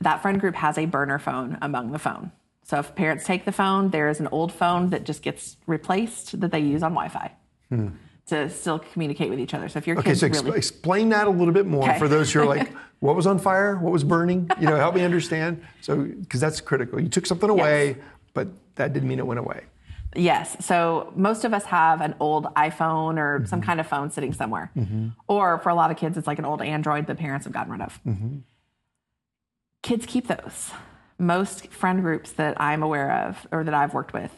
That 0.00 0.20
friend 0.20 0.40
group 0.40 0.56
has 0.56 0.76
a 0.76 0.86
burner 0.86 1.18
phone 1.18 1.58
among 1.62 1.92
the 1.92 1.98
phone. 1.98 2.32
So 2.64 2.80
if 2.80 2.96
parents 2.96 3.24
take 3.24 3.44
the 3.44 3.52
phone, 3.52 3.90
there 3.90 4.08
is 4.08 4.18
an 4.18 4.26
old 4.32 4.52
phone 4.52 4.90
that 4.90 5.04
just 5.04 5.22
gets 5.22 5.56
replaced 5.68 6.40
that 6.40 6.50
they 6.50 6.58
use 6.58 6.82
on 6.82 6.92
Wi-Fi 6.92 7.30
hmm. 7.68 7.88
To 8.26 8.50
still 8.50 8.78
communicate 8.78 9.30
with 9.30 9.38
each 9.38 9.54
other. 9.54 9.68
So 9.68 9.78
if 9.78 9.86
your 9.86 9.98
Okay, 9.98 10.10
kids 10.10 10.20
so 10.20 10.26
ex- 10.26 10.42
really 10.42 10.58
explain 10.58 11.10
that 11.10 11.26
a 11.26 11.30
little 11.30 11.54
bit 11.54 11.66
more 11.66 11.88
Okay. 11.88 11.98
for 11.98 12.08
those 12.08 12.32
who 12.32 12.40
are 12.40 12.46
like, 12.46 12.72
what 13.00 13.14
was 13.14 13.26
on 13.26 13.38
fire? 13.38 13.76
What 13.76 13.92
was 13.92 14.02
burning? 14.02 14.50
You 14.60 14.66
know, 14.66 14.76
help 14.76 14.94
me 14.94 15.02
understand. 15.02 15.62
So, 15.80 16.02
because 16.02 16.40
that's 16.40 16.60
critical. 16.60 17.00
You 17.00 17.08
took 17.08 17.26
something 17.26 17.48
away, 17.48 17.96
but 18.34 18.48
that 18.74 18.92
didn't 18.92 19.08
mean 19.08 19.18
it 19.18 19.26
went 19.26 19.38
away. 19.38 19.64
Yes. 20.16 20.56
So 20.64 21.12
most 21.14 21.44
of 21.44 21.52
us 21.52 21.64
have 21.66 22.00
an 22.00 22.14
old 22.20 22.46
iPhone 22.54 23.18
or 23.18 23.46
some 23.46 23.60
mm-hmm. 23.60 23.66
kind 23.66 23.80
of 23.80 23.86
phone 23.86 24.10
sitting 24.10 24.32
somewhere. 24.32 24.70
Mm-hmm. 24.76 25.08
Or 25.28 25.58
for 25.58 25.68
a 25.68 25.74
lot 25.74 25.90
of 25.90 25.96
kids, 25.96 26.16
it's 26.16 26.26
like 26.26 26.38
an 26.38 26.44
old 26.44 26.62
Android 26.62 27.06
that 27.06 27.18
parents 27.18 27.44
have 27.44 27.52
gotten 27.52 27.72
rid 27.72 27.82
of. 27.82 28.00
Mm-hmm. 28.06 28.38
Kids 29.82 30.06
keep 30.06 30.26
those. 30.26 30.72
Most 31.18 31.68
friend 31.68 32.02
groups 32.02 32.32
that 32.32 32.60
I'm 32.60 32.82
aware 32.82 33.26
of 33.26 33.46
or 33.52 33.62
that 33.64 33.74
I've 33.74 33.94
worked 33.94 34.12
with, 34.12 34.32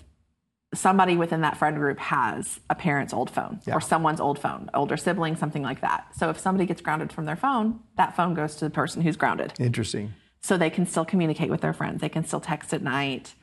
somebody 0.75 1.17
within 1.17 1.41
that 1.41 1.57
friend 1.57 1.77
group 1.79 1.99
has 1.99 2.61
a 2.69 2.75
parent's 2.75 3.15
old 3.15 3.31
phone 3.31 3.61
Yeah. 3.67 3.75
or 3.75 3.81
someone's 3.81 4.21
old 4.21 4.39
phone, 4.39 4.69
older 4.75 4.97
sibling, 4.97 5.35
something 5.37 5.63
like 5.63 5.81
that. 5.81 6.07
So 6.15 6.29
if 6.29 6.39
somebody 6.39 6.67
gets 6.67 6.83
grounded 6.83 7.11
from 7.13 7.25
their 7.25 7.37
phone, 7.37 7.81
that 7.97 8.15
phone 8.15 8.35
goes 8.35 8.57
to 8.57 8.67
the 8.67 8.71
person 8.71 9.01
who's 9.03 9.17
grounded 9.17 9.55
Interesting. 9.59 10.13
so 10.43 10.59
they 10.59 10.69
can 10.71 10.85
still 10.85 11.07
communicate 11.07 11.49
with 11.51 11.63
their 11.63 11.73
friends. 11.73 12.01
They 12.03 12.11
can 12.11 12.25
still 12.25 12.41
text 12.41 12.75
at 12.75 12.83
night. 12.83 13.35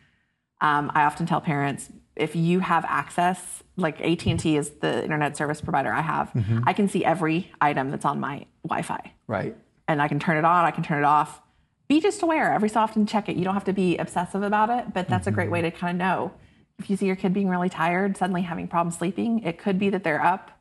Um, 0.61 0.91
I 0.93 1.03
often 1.03 1.25
tell 1.25 1.41
parents 1.41 1.89
if 2.15 2.35
you 2.35 2.59
have 2.59 2.85
access, 2.87 3.63
like 3.75 3.99
AT 4.01 4.25
and 4.27 4.39
T 4.39 4.55
is 4.55 4.69
the 4.81 5.03
internet 5.03 5.35
service 5.35 5.59
provider 5.61 5.91
I 5.91 6.01
have, 6.01 6.31
I 6.65 6.71
can 6.73 6.87
see 6.87 7.03
every 7.03 7.51
item 7.59 7.89
that's 7.91 8.05
on 8.05 8.19
my 8.21 8.45
Wi-Fi, 8.63 9.11
Right. 9.27 9.57
and 9.87 10.01
I 10.01 10.07
can 10.07 10.19
turn 10.19 10.37
it 10.37 10.45
on, 10.45 10.63
I 10.63 10.71
can 10.71 10.83
turn 10.83 10.99
it 10.99 11.03
off. 11.05 11.41
Be 11.89 11.99
just 11.99 12.23
aware 12.23 12.53
every 12.53 12.69
so 12.69 12.79
often. 12.79 13.05
Check 13.05 13.27
it. 13.29 13.35
You 13.35 13.43
don't 13.43 13.53
have 13.53 13.65
to 13.65 13.73
be 13.73 13.97
obsessive 13.97 14.43
about 14.43 14.69
it, 14.69 14.93
but 14.93 15.09
that's 15.09 15.27
a 15.27 15.31
great 15.31 15.51
way 15.51 15.61
to 15.61 15.71
kind 15.71 16.01
of 16.01 16.07
know 16.07 16.31
if 16.79 16.89
you 16.89 16.97
see 16.97 17.05
your 17.05 17.15
kid 17.15 17.33
being 17.33 17.49
really 17.49 17.69
tired, 17.69 18.17
suddenly 18.17 18.41
having 18.41 18.67
problems 18.67 18.97
sleeping. 18.97 19.39
It 19.39 19.57
could 19.57 19.79
be 19.79 19.89
that 19.89 20.03
they're 20.03 20.23
up 20.23 20.51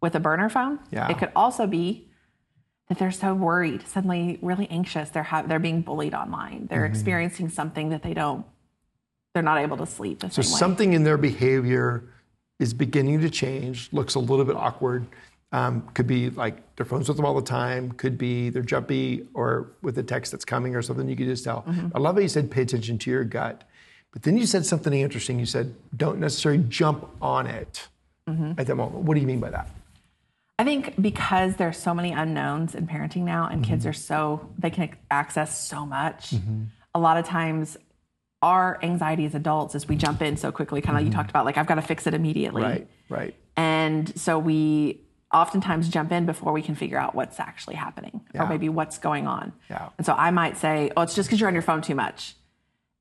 with 0.00 0.14
a 0.14 0.20
burner 0.20 0.48
phone. 0.48 0.78
Yeah. 0.90 1.08
It 1.08 1.18
could 1.18 1.32
also 1.34 1.66
be 1.66 2.08
that 2.88 2.98
they're 2.98 3.10
so 3.10 3.34
worried, 3.34 3.86
suddenly 3.86 4.38
really 4.42 4.68
anxious. 4.70 5.10
They're 5.10 5.22
ha- 5.22 5.42
they're 5.42 5.58
being 5.58 5.82
bullied 5.82 6.14
online. 6.14 6.66
They're 6.68 6.84
experiencing 6.84 7.48
something 7.48 7.88
that 7.88 8.02
they 8.02 8.14
don't. 8.14 8.44
They're 9.32 9.42
not 9.42 9.58
able 9.58 9.76
to 9.78 9.86
sleep 9.86 10.22
So 10.30 10.42
something 10.42 10.92
in 10.92 11.02
their 11.02 11.16
behavior 11.16 12.04
is 12.60 12.72
beginning 12.72 13.20
to 13.22 13.30
change, 13.30 13.92
looks 13.92 14.14
a 14.14 14.20
little 14.20 14.44
bit 14.44 14.56
awkward. 14.56 15.06
Um, 15.50 15.88
could 15.94 16.08
be 16.08 16.30
like 16.30 16.74
their 16.76 16.86
phone's 16.86 17.06
with 17.08 17.16
them 17.16 17.24
all 17.24 17.34
the 17.34 17.42
time, 17.42 17.92
could 17.92 18.18
be 18.18 18.50
they're 18.50 18.62
jumpy 18.62 19.28
or 19.34 19.70
with 19.82 19.96
a 19.98 20.02
text 20.02 20.32
that's 20.32 20.44
coming 20.44 20.74
or 20.74 20.82
something 20.82 21.08
you 21.08 21.14
could 21.14 21.26
just 21.26 21.44
tell. 21.44 21.64
I 21.94 21.98
love 21.98 22.16
how 22.16 22.20
you 22.22 22.28
said 22.28 22.50
pay 22.50 22.62
attention 22.62 22.98
to 22.98 23.10
your 23.10 23.22
gut. 23.24 23.62
But 24.14 24.22
then 24.22 24.38
you 24.38 24.46
said 24.46 24.64
something 24.64 24.92
interesting. 24.92 25.40
You 25.40 25.44
said 25.46 25.74
don't 25.94 26.20
necessarily 26.20 26.62
jump 26.68 27.06
on 27.20 27.48
it 27.48 27.88
mm-hmm. 28.28 28.52
at 28.56 28.66
that 28.68 28.76
moment. 28.76 29.02
What 29.02 29.14
do 29.14 29.20
you 29.20 29.26
mean 29.26 29.40
by 29.40 29.50
that? 29.50 29.68
I 30.56 30.62
think 30.62 30.94
because 31.02 31.56
there's 31.56 31.76
so 31.76 31.92
many 31.92 32.12
unknowns 32.12 32.76
in 32.76 32.86
parenting 32.86 33.22
now, 33.22 33.48
and 33.48 33.64
kids 33.64 33.82
mm-hmm. 33.82 33.90
are 33.90 33.94
so 33.94 34.48
they 34.56 34.70
can 34.70 34.90
access 35.10 35.66
so 35.68 35.84
much. 35.84 36.30
Mm-hmm. 36.30 36.62
A 36.94 37.00
lot 37.00 37.16
of 37.16 37.26
times, 37.26 37.76
our 38.40 38.78
anxiety 38.80 39.24
as 39.24 39.34
adults 39.34 39.74
is 39.74 39.88
we 39.88 39.96
jump 39.96 40.22
in 40.22 40.36
so 40.36 40.52
quickly, 40.52 40.80
kind 40.80 40.96
of 40.96 41.02
like 41.02 41.10
you 41.10 41.12
talked 41.12 41.30
about, 41.30 41.44
like 41.44 41.58
I've 41.58 41.66
got 41.66 41.74
to 41.74 41.82
fix 41.82 42.06
it 42.06 42.14
immediately, 42.14 42.62
Right, 42.62 42.88
right. 43.08 43.34
and 43.56 44.16
so 44.16 44.38
we 44.38 45.00
oftentimes 45.32 45.88
jump 45.88 46.12
in 46.12 46.24
before 46.24 46.52
we 46.52 46.62
can 46.62 46.76
figure 46.76 46.98
out 46.98 47.16
what's 47.16 47.40
actually 47.40 47.74
happening 47.74 48.20
Yeah. 48.32 48.44
or 48.44 48.46
maybe 48.46 48.68
what's 48.68 48.98
going 48.98 49.26
on. 49.26 49.52
Yeah. 49.68 49.88
And 49.98 50.06
so 50.06 50.12
I 50.12 50.30
might 50.30 50.56
say, 50.56 50.92
"Oh, 50.96 51.02
it's 51.02 51.16
just 51.16 51.28
because 51.28 51.40
you're 51.40 51.48
on 51.48 51.54
your 51.54 51.62
phone 51.62 51.82
too 51.82 51.96
much." 51.96 52.36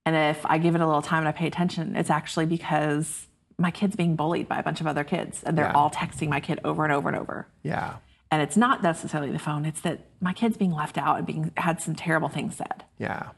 And 0.05 0.15
if 0.15 0.45
I 0.45 0.57
give 0.57 0.75
it 0.75 0.81
a 0.81 0.85
little 0.85 1.01
time 1.01 1.19
and 1.19 1.27
I 1.27 1.31
pay 1.31 1.47
attention, 1.47 1.95
it's 1.95 2.09
actually 2.09 2.45
because 2.45 3.27
my 3.57 3.71
kid's 3.71 3.95
being 3.95 4.15
bullied 4.15 4.49
by 4.49 4.59
a 4.59 4.63
bunch 4.63 4.81
of 4.81 4.87
other 4.87 5.03
kids, 5.03 5.43
and 5.43 5.57
they're 5.57 5.65
Yeah. 5.67 5.73
all 5.73 5.89
texting 5.89 6.27
my 6.27 6.39
kid 6.39 6.59
over 6.65 6.83
and 6.83 6.91
over 6.91 7.07
and 7.07 7.17
over. 7.17 7.47
Yeah, 7.61 7.95
And 8.31 8.41
it's 8.41 8.57
not 8.57 8.81
necessarily 8.81 9.31
the 9.31 9.37
phone, 9.39 9.63
it's 9.63 9.81
that 9.81 9.99
my 10.19 10.33
kid's 10.33 10.57
being 10.57 10.71
left 10.73 10.97
out 10.97 11.17
and 11.17 11.25
being 11.27 11.51
had 11.55 11.79
some 11.81 11.93
terrible 11.95 12.29
things 12.29 12.55
said. 12.55 12.83
yeah. 12.97 13.29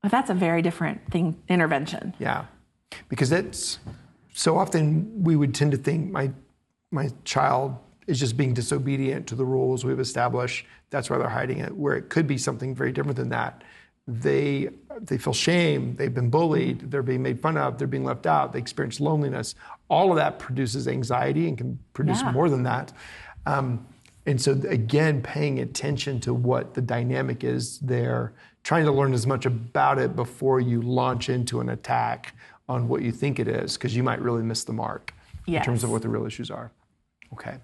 But 0.00 0.10
that's 0.10 0.30
a 0.30 0.34
very 0.34 0.62
different 0.62 1.06
thing 1.12 1.40
intervention. 1.48 2.14
Yeah, 2.18 2.46
because 3.08 3.30
that's 3.30 3.78
so 4.32 4.58
often 4.58 5.22
we 5.22 5.36
would 5.36 5.54
tend 5.54 5.70
to 5.72 5.78
think 5.78 6.10
my 6.10 6.32
my 6.90 7.10
child 7.24 7.76
is 8.08 8.18
just 8.18 8.36
being 8.36 8.52
disobedient 8.52 9.26
to 9.28 9.34
the 9.36 9.44
rules 9.44 9.84
we've 9.84 10.00
established. 10.00 10.66
That's 10.90 11.08
why 11.08 11.18
they're 11.18 11.28
hiding 11.28 11.58
it. 11.58 11.76
Where 11.76 11.94
it 11.94 12.08
could 12.08 12.26
be 12.26 12.36
something 12.36 12.74
very 12.74 12.90
different 12.90 13.16
than 13.16 13.28
that. 13.28 13.62
They 14.08 14.68
they 15.00 15.16
feel 15.16 15.32
shame. 15.32 15.94
They've 15.96 16.12
been 16.12 16.28
bullied. 16.30 16.90
They're 16.90 17.02
being 17.02 17.22
made 17.22 17.40
fun 17.40 17.56
of. 17.56 17.78
They're 17.78 17.86
being 17.86 18.04
left 18.04 18.26
out. 18.26 18.52
They 18.52 18.58
experience 18.58 19.00
loneliness. 19.00 19.54
All 19.88 20.10
of 20.10 20.16
that 20.16 20.38
produces 20.38 20.88
anxiety 20.88 21.48
and 21.48 21.56
can 21.56 21.78
produce 21.92 22.20
Yeah. 22.20 22.32
more 22.32 22.48
than 22.48 22.64
that. 22.64 22.92
Um, 23.46 23.86
and 24.26 24.40
so 24.40 24.52
again, 24.68 25.22
paying 25.22 25.60
attention 25.60 26.20
to 26.20 26.34
what 26.34 26.74
the 26.74 26.80
dynamic 26.82 27.44
is 27.44 27.78
there, 27.80 28.32
trying 28.64 28.84
to 28.84 28.92
learn 28.92 29.12
as 29.12 29.26
much 29.26 29.46
about 29.46 29.98
it 29.98 30.14
before 30.16 30.60
you 30.60 30.82
launch 30.82 31.28
into 31.28 31.60
an 31.60 31.68
attack 31.70 32.34
on 32.68 32.88
what 32.88 33.02
you 33.02 33.12
think 33.12 33.38
it 33.38 33.48
is, 33.48 33.76
because 33.76 33.94
you 33.96 34.02
might 34.02 34.20
really 34.20 34.42
miss 34.42 34.64
the 34.64 34.72
mark 34.72 35.12
in 35.46 35.62
terms 35.62 35.82
of 35.84 35.90
what 35.90 36.02
the 36.02 36.08
real 36.08 36.24
issues 36.26 36.50
are. 36.50 36.70
Okay. 37.32 37.56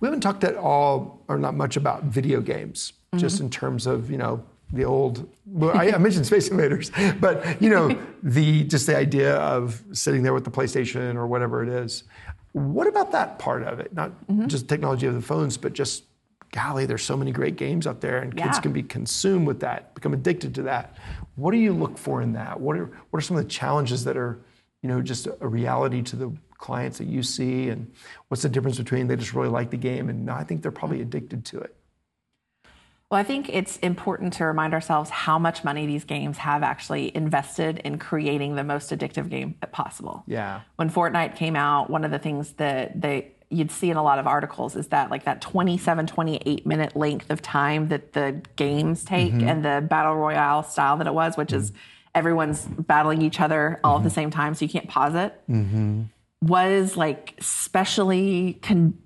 We 0.00 0.06
haven't 0.06 0.22
talked 0.22 0.44
at 0.44 0.56
all, 0.56 1.22
or 1.28 1.36
not 1.38 1.54
much 1.54 1.76
about 1.76 2.04
video 2.04 2.40
games, 2.40 2.94
just 3.16 3.40
in 3.40 3.50
terms 3.50 3.86
of, 3.86 4.10
you 4.10 4.16
know, 4.16 4.42
the 4.72 4.84
old, 4.84 5.28
well, 5.46 5.76
I, 5.76 5.90
I 5.90 5.98
mentioned 5.98 6.26
Space 6.26 6.48
Invaders, 6.48 6.90
but, 7.20 7.60
you 7.60 7.70
know, 7.70 7.98
the 8.22 8.64
just 8.64 8.86
the 8.86 8.96
idea 8.96 9.36
of 9.36 9.82
sitting 9.92 10.22
there 10.22 10.34
with 10.34 10.44
the 10.44 10.50
PlayStation 10.50 11.16
or 11.16 11.26
whatever 11.26 11.62
it 11.62 11.68
is. 11.68 12.04
What 12.52 12.86
about 12.86 13.12
that 13.12 13.38
part 13.38 13.62
of 13.62 13.80
it? 13.80 13.92
Not 13.92 14.10
mm-hmm. 14.26 14.46
just 14.48 14.68
technology 14.68 15.06
of 15.06 15.14
the 15.14 15.22
phones, 15.22 15.56
but 15.56 15.72
just, 15.72 16.04
golly, 16.52 16.86
there's 16.86 17.02
so 17.02 17.16
many 17.16 17.32
great 17.32 17.56
games 17.56 17.86
out 17.86 18.00
there 18.00 18.18
and 18.18 18.34
kids 18.36 18.56
Yeah. 18.56 18.60
can 18.60 18.72
be 18.72 18.82
consumed 18.82 19.46
with 19.46 19.60
that, 19.60 19.94
become 19.94 20.14
addicted 20.14 20.54
to 20.56 20.62
that. 20.62 20.96
What 21.36 21.52
do 21.52 21.58
you 21.58 21.72
look 21.72 21.96
for 21.96 22.22
in 22.22 22.32
that? 22.32 22.60
What 22.60 22.76
are, 22.76 22.86
what 23.10 23.18
are 23.18 23.20
some 23.20 23.36
of 23.36 23.42
the 23.42 23.48
challenges 23.48 24.04
that 24.04 24.16
are, 24.16 24.40
you 24.82 24.88
know, 24.88 25.00
just 25.00 25.28
a 25.40 25.46
reality 25.46 26.02
to 26.02 26.16
the 26.16 26.32
clients 26.58 26.98
that 26.98 27.06
you 27.06 27.22
see? 27.22 27.68
And 27.68 27.90
what's 28.28 28.42
the 28.42 28.48
difference 28.48 28.78
between 28.78 29.06
they 29.06 29.16
just 29.16 29.34
really 29.34 29.48
like 29.48 29.70
the 29.70 29.76
game 29.76 30.08
and 30.08 30.28
I 30.30 30.42
think 30.42 30.62
they're 30.62 30.72
probably 30.72 31.00
addicted 31.00 31.44
to 31.46 31.60
it? 31.60 31.76
Well, 33.10 33.18
I 33.18 33.24
think 33.24 33.48
it's 33.48 33.76
important 33.78 34.34
to 34.34 34.44
remind 34.44 34.72
ourselves 34.72 35.10
how 35.10 35.36
much 35.36 35.64
money 35.64 35.84
these 35.84 36.04
games 36.04 36.38
have 36.38 36.62
actually 36.62 37.14
invested 37.16 37.78
in 37.78 37.98
creating 37.98 38.54
the 38.54 38.62
most 38.62 38.90
addictive 38.90 39.28
game 39.28 39.54
possible. 39.72 40.22
Yeah. 40.28 40.60
When 40.76 40.90
Fortnite 40.90 41.34
came 41.34 41.56
out, 41.56 41.90
one 41.90 42.04
of 42.04 42.12
the 42.12 42.20
things 42.20 42.52
that 42.52 43.00
they 43.00 43.32
you'd 43.52 43.72
see 43.72 43.90
in 43.90 43.96
a 43.96 44.02
lot 44.04 44.20
of 44.20 44.28
articles 44.28 44.76
is 44.76 44.86
that 44.88 45.10
like 45.10 45.24
that 45.24 45.40
27 45.40 46.06
28 46.06 46.64
minute 46.64 46.94
length 46.94 47.30
of 47.30 47.42
time 47.42 47.88
that 47.88 48.12
the 48.12 48.40
games 48.54 49.04
take 49.04 49.32
mm-hmm. 49.32 49.48
and 49.48 49.64
the 49.64 49.84
battle 49.90 50.14
royale 50.14 50.62
style 50.62 50.96
that 50.96 51.08
it 51.08 51.14
was 51.14 51.36
which 51.36 51.52
is 51.52 51.72
mm-hmm. 51.72 51.80
everyone's 52.14 52.64
battling 52.64 53.22
each 53.22 53.40
other 53.40 53.80
all 53.82 53.96
at 53.96 54.04
the 54.04 54.08
mm-hmm. 54.08 54.14
same 54.14 54.30
time 54.30 54.54
so 54.54 54.64
you 54.64 54.70
can't 54.70 54.88
pause 54.88 55.16
it 55.16 55.34
was 56.40 56.96
like 56.96 57.34
specially 57.40 58.56
con- 58.62 58.96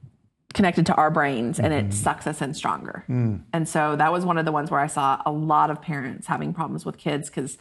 connected 0.54 0.86
to 0.86 0.94
our 0.94 1.10
brains 1.10 1.60
and 1.60 1.74
it 1.74 1.86
mm-hmm. 1.86 1.92
sucks 1.92 2.26
us 2.26 2.40
in 2.40 2.54
stronger. 2.54 3.04
Mm. 3.08 3.42
And 3.52 3.68
so 3.68 3.96
that 3.96 4.12
was 4.12 4.24
one 4.24 4.38
of 4.38 4.44
the 4.44 4.52
ones 4.52 4.70
where 4.70 4.80
I 4.80 4.86
saw 4.86 5.20
a 5.26 5.32
lot 5.32 5.70
of 5.70 5.82
parents 5.82 6.26
having 6.26 6.54
problems 6.54 6.86
with 6.86 6.96
kids 6.96 7.28
because, 7.28 7.58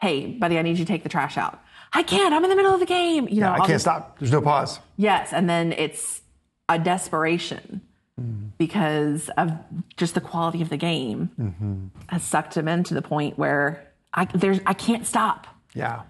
hey, 0.00 0.26
buddy, 0.26 0.58
I 0.58 0.62
need 0.62 0.78
you 0.78 0.84
to 0.84 0.90
take 0.90 1.02
the 1.02 1.08
trash 1.08 1.36
out. 1.36 1.60
I 1.92 2.02
can't. 2.02 2.32
I'm 2.32 2.42
in 2.44 2.50
the 2.50 2.56
middle 2.56 2.72
of 2.72 2.80
the 2.80 2.86
game. 2.86 3.28
You 3.28 3.40
know, 3.40 3.52
I 3.52 3.58
can't 3.58 3.68
this- 3.68 3.82
stop. 3.82 4.18
There's 4.18 4.32
no 4.32 4.40
pause. 4.40 4.80
Yes, 4.96 5.32
and 5.32 5.48
then 5.48 5.72
it's 5.72 6.22
a 6.68 6.78
desperation 6.78 7.80
mm. 8.20 8.50
because 8.58 9.28
of 9.36 9.52
just 9.96 10.14
the 10.14 10.20
quality 10.20 10.62
of 10.62 10.68
the 10.68 10.76
game 10.76 11.30
mm-hmm. 11.38 11.86
has 12.08 12.22
sucked 12.22 12.56
him 12.56 12.68
in 12.68 12.84
to 12.84 12.94
the 12.94 13.02
point 13.02 13.38
where 13.38 13.86
I 14.12 14.24
there's 14.24 14.60
I 14.66 14.74
can't 14.74 15.06
stop. 15.06 15.46
Yeah. 15.74 16.02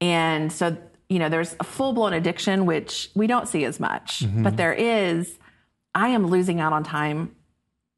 And 0.00 0.52
so, 0.52 0.76
you 1.08 1.18
know, 1.18 1.28
there's 1.28 1.56
a 1.60 1.64
full 1.64 1.92
blown 1.92 2.12
addiction, 2.12 2.66
which 2.66 3.10
we 3.14 3.26
don't 3.26 3.48
see 3.48 3.64
as 3.64 3.80
much, 3.80 4.20
mm-hmm. 4.20 4.42
but 4.42 4.56
there 4.56 4.72
is, 4.72 5.38
I 5.94 6.08
am 6.08 6.26
losing 6.26 6.60
out 6.60 6.72
on 6.72 6.84
time 6.84 7.34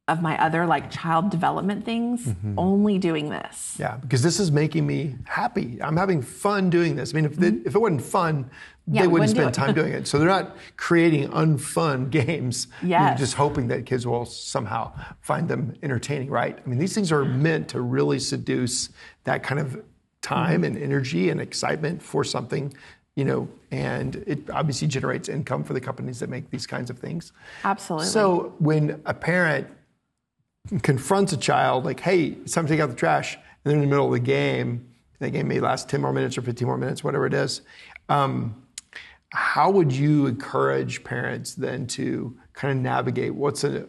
of 0.09 0.23
my 0.23 0.41
other 0.41 0.67
like 0.67 0.91
child 0.91 1.31
development 1.31 1.85
things 1.85 2.27
mm-hmm. 2.27 2.55
only 2.57 2.97
doing 2.97 3.29
this. 3.29 3.77
Yeah. 3.79 3.97
Because 3.97 4.23
this 4.23 4.39
is 4.39 4.53
making 4.53 4.87
me 4.87 5.17
happy. 5.25 5.79
I'm 5.83 5.97
having 5.97 6.23
fun 6.23 6.71
doing 6.71 6.95
this. 6.95 7.13
I 7.13 7.17
mean, 7.17 7.25
if, 7.25 7.33
it, 7.33 7.41
mm-hmm. 7.41 7.67
if 7.67 7.75
it 7.75 7.79
wasn't 7.79 8.03
fun, 8.03 8.49
Yeah, 8.87 9.03
they 9.03 9.09
wouldn't 9.09 9.13
wouldn't 9.13 9.31
spend 9.31 9.49
it. 9.49 9.55
time 9.55 9.75
doing 9.75 9.93
it. 9.93 10.07
So 10.07 10.19
they're 10.19 10.29
not 10.29 10.57
creating 10.77 11.29
unfun 11.31 12.11
games. 12.23 12.69
You're 12.83 13.17
just 13.17 13.35
hoping 13.35 13.67
that 13.69 13.85
kids 13.85 14.07
will 14.07 14.25
somehow 14.25 14.93
find 15.23 15.49
them 15.49 15.75
entertaining, 15.83 16.31
right? 16.31 16.57
I 16.65 16.69
mean, 16.69 16.79
these 16.79 16.95
things 16.95 17.11
are 17.11 17.25
meant 17.25 17.69
to 17.71 17.81
really 17.81 18.21
seduce 18.21 18.91
that 19.25 19.43
kind 19.43 19.61
of 19.61 19.83
time 20.23 20.63
mm-hmm. 20.63 20.77
and 20.77 20.79
energy 20.79 21.31
and 21.31 21.41
excitement 21.41 22.01
for 22.01 22.23
something, 22.23 22.73
you 23.17 23.25
know, 23.25 23.49
and 23.71 24.17
it 24.27 24.49
obviously 24.51 24.87
generates 24.87 25.29
income 25.29 25.65
for 25.65 25.73
the 25.73 25.81
companies 25.81 26.21
that 26.21 26.29
make 26.29 26.51
these 26.51 26.67
kinds 26.67 26.91
of 26.91 26.99
things. 26.99 27.33
Absolutely. 27.65 28.07
So 28.07 28.55
when 28.59 29.01
a 29.07 29.15
parent 29.15 29.67
confronts 30.83 31.33
a 31.33 31.37
child, 31.37 31.85
like, 31.85 32.01
hey, 32.01 32.37
it's 32.43 32.53
time 32.53 32.67
to 32.67 32.73
take 32.73 32.81
out 32.81 32.91
the 32.91 32.95
trash, 32.95 33.35
and 33.35 33.43
they're 33.65 33.75
in 33.75 33.81
the 33.81 33.87
middle 33.87 34.07
of 34.07 34.13
the 34.13 34.21
game, 34.21 34.87
the 35.19 35.31
game 35.31 35.49
may 35.49 35.61
last 35.61 35.89
10 35.89 36.03
more 36.03 36.13
minutes 36.13 36.37
or 36.37 36.43
15 36.43 36.69
more 36.69 36.77
minutes, 36.77 37.03
whatever 37.03 37.27
it 37.27 37.33
is. 37.33 37.63
Um, 38.11 38.63
how 39.31 39.71
would 39.71 39.93
you 39.93 40.27
encourage 40.27 41.03
parents 41.03 41.55
then 41.55 41.87
to 41.89 42.37
kind 42.53 42.77
of 42.77 42.83
navigate 42.83 43.35
what's 43.35 43.65
an 43.65 43.89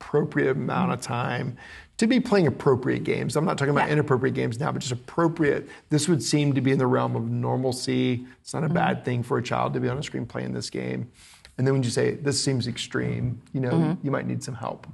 appropriate 0.00 0.52
amount 0.52 0.92
of 0.92 1.00
time 1.00 1.56
to 2.00 2.06
be 2.06 2.18
playing 2.18 2.46
appropriate 2.46 3.04
games. 3.04 3.36
I'm 3.36 3.44
not 3.44 3.56
talking 3.58 3.72
about 3.72 3.86
Yeah. 3.88 3.92
inappropriate 3.92 4.34
games 4.34 4.58
now, 4.58 4.72
but 4.72 4.80
just 4.80 4.92
appropriate. 4.92 5.68
This 5.90 6.08
would 6.08 6.22
seem 6.22 6.54
to 6.54 6.60
be 6.60 6.72
in 6.72 6.78
the 6.78 6.86
realm 6.86 7.14
of 7.14 7.28
normalcy. 7.30 8.26
It's 8.40 8.54
not 8.54 8.64
a 8.64 8.68
bad 8.70 9.04
thing 9.04 9.22
for 9.22 9.36
a 9.38 9.42
child 9.42 9.74
to 9.74 9.80
be 9.80 9.88
on 9.88 9.98
a 9.98 10.02
screen 10.02 10.24
playing 10.26 10.54
this 10.54 10.70
game. 10.70 11.10
And 11.58 11.66
then 11.66 11.74
when 11.74 11.82
you 11.82 11.90
say 11.90 12.14
this 12.14 12.42
seems 12.42 12.66
extreme, 12.66 13.42
you 13.52 13.60
know, 13.60 13.98
you 14.02 14.10
might 14.10 14.26
need 14.26 14.42
some 14.42 14.54
help. 14.54 14.86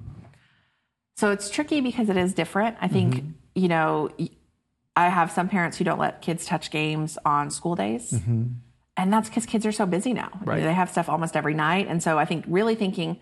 So 1.16 1.30
it's 1.30 1.48
tricky 1.48 1.80
because 1.80 2.08
it 2.08 2.16
is 2.16 2.34
different. 2.34 2.76
I 2.80 2.88
think, 2.88 3.14
Mm-hmm. 3.14 3.30
you 3.54 3.68
know, 3.68 4.10
I 4.96 5.08
have 5.08 5.30
some 5.30 5.48
parents 5.48 5.76
who 5.78 5.84
don't 5.84 5.98
let 6.00 6.22
kids 6.22 6.44
touch 6.44 6.70
games 6.70 7.18
on 7.24 7.50
school 7.50 7.76
days. 7.76 8.12
And 8.98 9.12
that's 9.12 9.28
because 9.28 9.46
kids 9.46 9.64
are 9.64 9.72
so 9.72 9.86
busy 9.86 10.12
now. 10.12 10.28
Mm-hmm. 10.28 10.50
Right. 10.50 10.62
They 10.64 10.72
have 10.74 10.90
stuff 10.90 11.08
almost 11.08 11.36
every 11.36 11.54
night. 11.54 11.86
And 11.88 12.02
so 12.02 12.18
I 12.18 12.24
think 12.24 12.44
really 12.48 12.74
thinking, 12.74 13.18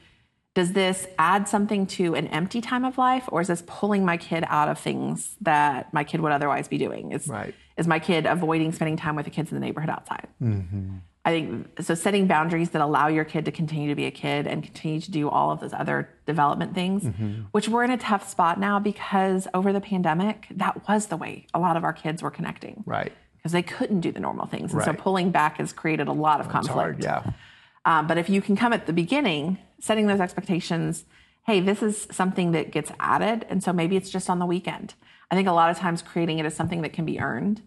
does 0.54 0.72
this 0.72 1.06
add 1.18 1.48
something 1.48 1.86
to 1.86 2.14
an 2.14 2.28
empty 2.28 2.60
time 2.60 2.84
of 2.84 2.96
life 2.96 3.24
or 3.28 3.40
is 3.40 3.48
this 3.48 3.62
pulling 3.66 4.04
my 4.04 4.16
kid 4.16 4.44
out 4.48 4.68
of 4.68 4.78
things 4.78 5.34
that 5.40 5.92
my 5.92 6.04
kid 6.04 6.20
would 6.20 6.32
otherwise 6.32 6.68
be 6.68 6.78
doing? 6.78 7.12
Is, 7.12 7.26
Right. 7.26 7.54
is 7.76 7.86
my 7.88 7.98
kid 7.98 8.24
avoiding 8.26 8.70
spending 8.72 8.96
time 8.96 9.16
with 9.16 9.24
the 9.24 9.30
kids 9.30 9.50
in 9.50 9.56
the 9.56 9.60
neighborhood 9.60 9.90
outside? 9.90 10.28
Mm-hmm. 10.40 10.96
I 11.26 11.30
think 11.30 11.80
so. 11.82 11.94
Setting 11.94 12.26
boundaries 12.26 12.70
that 12.70 12.82
allow 12.82 13.08
your 13.08 13.24
kid 13.24 13.46
to 13.46 13.50
continue 13.50 13.88
to 13.88 13.94
be 13.94 14.04
a 14.04 14.10
kid 14.10 14.46
and 14.46 14.62
continue 14.62 15.00
to 15.00 15.10
do 15.10 15.28
all 15.30 15.50
of 15.50 15.58
those 15.60 15.72
other 15.72 16.08
development 16.26 16.74
things, 16.74 17.02
Mm-hmm. 17.02 17.44
which 17.50 17.66
we're 17.68 17.82
in 17.82 17.90
a 17.90 17.96
tough 17.96 18.28
spot 18.28 18.60
now 18.60 18.78
because 18.78 19.48
over 19.54 19.72
the 19.72 19.80
pandemic, 19.80 20.46
that 20.50 20.86
was 20.86 21.06
the 21.06 21.16
way 21.16 21.46
a 21.54 21.58
lot 21.58 21.76
of 21.78 21.82
our 21.82 21.94
kids 21.94 22.22
were 22.22 22.30
connecting. 22.30 22.84
Right. 22.86 23.10
Because 23.38 23.52
they 23.52 23.62
couldn't 23.62 24.00
do 24.02 24.12
the 24.12 24.20
normal 24.20 24.46
things. 24.46 24.72
And 24.74 24.84
so 24.84 24.92
pulling 24.92 25.30
back 25.30 25.56
has 25.58 25.72
created 25.72 26.08
a 26.08 26.12
lot 26.12 26.40
of 26.40 26.48
conflict. 26.50 26.74
hard. 26.74 27.02
Yeah. 27.02 27.32
Um, 27.84 28.06
but 28.06 28.18
if 28.18 28.28
you 28.28 28.40
can 28.42 28.56
come 28.56 28.72
at 28.72 28.86
the 28.86 28.92
beginning, 28.92 29.58
setting 29.80 30.06
those 30.06 30.20
expectations, 30.20 31.04
hey, 31.46 31.60
this 31.60 31.82
is 31.82 32.06
something 32.10 32.52
that 32.52 32.70
gets 32.70 32.90
added. 32.98 33.44
And 33.50 33.62
so 33.62 33.72
maybe 33.72 33.96
it's 33.96 34.10
just 34.10 34.30
on 34.30 34.38
the 34.38 34.46
weekend. 34.46 34.94
I 35.30 35.34
think 35.34 35.48
a 35.48 35.52
lot 35.52 35.70
of 35.70 35.78
times 35.78 36.00
creating 36.02 36.38
it 36.38 36.46
is 36.46 36.54
something 36.54 36.82
that 36.82 36.92
can 36.92 37.04
be 37.04 37.20
earned. 37.20 37.60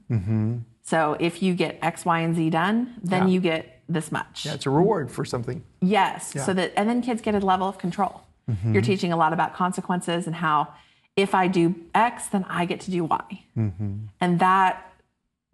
So 0.82 1.18
if 1.20 1.44
you 1.44 1.54
get 1.54 1.78
X, 1.82 2.06
Y, 2.06 2.20
and 2.20 2.36
Z 2.36 2.50
done, 2.50 2.96
then 3.04 3.22
Mm-hmm. 3.22 3.28
Yeah. 3.28 3.34
you 3.34 3.40
get 3.42 3.82
this 3.90 4.12
much. 4.12 4.46
Yeah. 4.46 4.54
It's 4.54 4.66
a 4.66 4.70
reward 4.70 5.12
for 5.12 5.26
something. 5.26 5.64
Yes. 5.82 6.34
So 6.46 6.54
that, 6.54 6.74
and 6.78 6.90
then 6.90 7.02
kids 7.02 7.22
get 7.22 7.36
a 7.36 7.40
level 7.40 7.68
of 7.68 7.78
control. 7.78 8.22
Mm-hmm. 8.50 8.74
You're 8.74 8.82
teaching 8.82 9.12
a 9.12 9.18
lot 9.18 9.34
about 9.34 9.54
consequences 9.54 10.26
and 10.28 10.36
how 10.36 10.70
if 11.16 11.36
I 11.36 11.48
do 11.48 11.76
X, 11.94 12.28
then 12.28 12.46
I 12.50 12.66
get 12.66 12.80
to 12.82 12.92
do 12.92 13.04
Y. 13.04 13.44
Mm-hmm. 13.58 13.94
And 14.22 14.40
that 14.40 14.94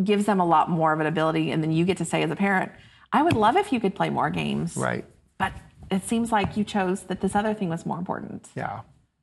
gives 0.03 0.25
them 0.25 0.39
a 0.39 0.45
lot 0.45 0.69
more 0.69 0.93
of 0.93 0.99
an 0.99 1.07
ability. 1.07 1.51
And 1.51 1.63
then 1.63 1.71
you 1.71 1.83
get 1.85 1.97
to 1.97 2.05
say 2.05 2.21
as 2.21 2.29
a 2.31 2.35
parent, 2.35 2.71
I 3.13 3.21
would 3.21 3.33
love 3.33 3.55
if 3.55 3.71
you 3.71 3.79
could 3.79 3.95
play 3.95 4.09
more 4.09 4.29
games. 4.29 4.75
Right. 4.75 5.05
But 5.37 5.53
it 5.91 6.03
seems 6.03 6.31
like 6.31 6.57
you 6.57 6.63
chose 6.63 7.03
that 7.03 7.21
this 7.21 7.35
other 7.35 7.53
thing 7.53 7.69
was 7.69 7.85
more 7.85 7.97
important 7.99 8.47
Yeah. 8.55 8.81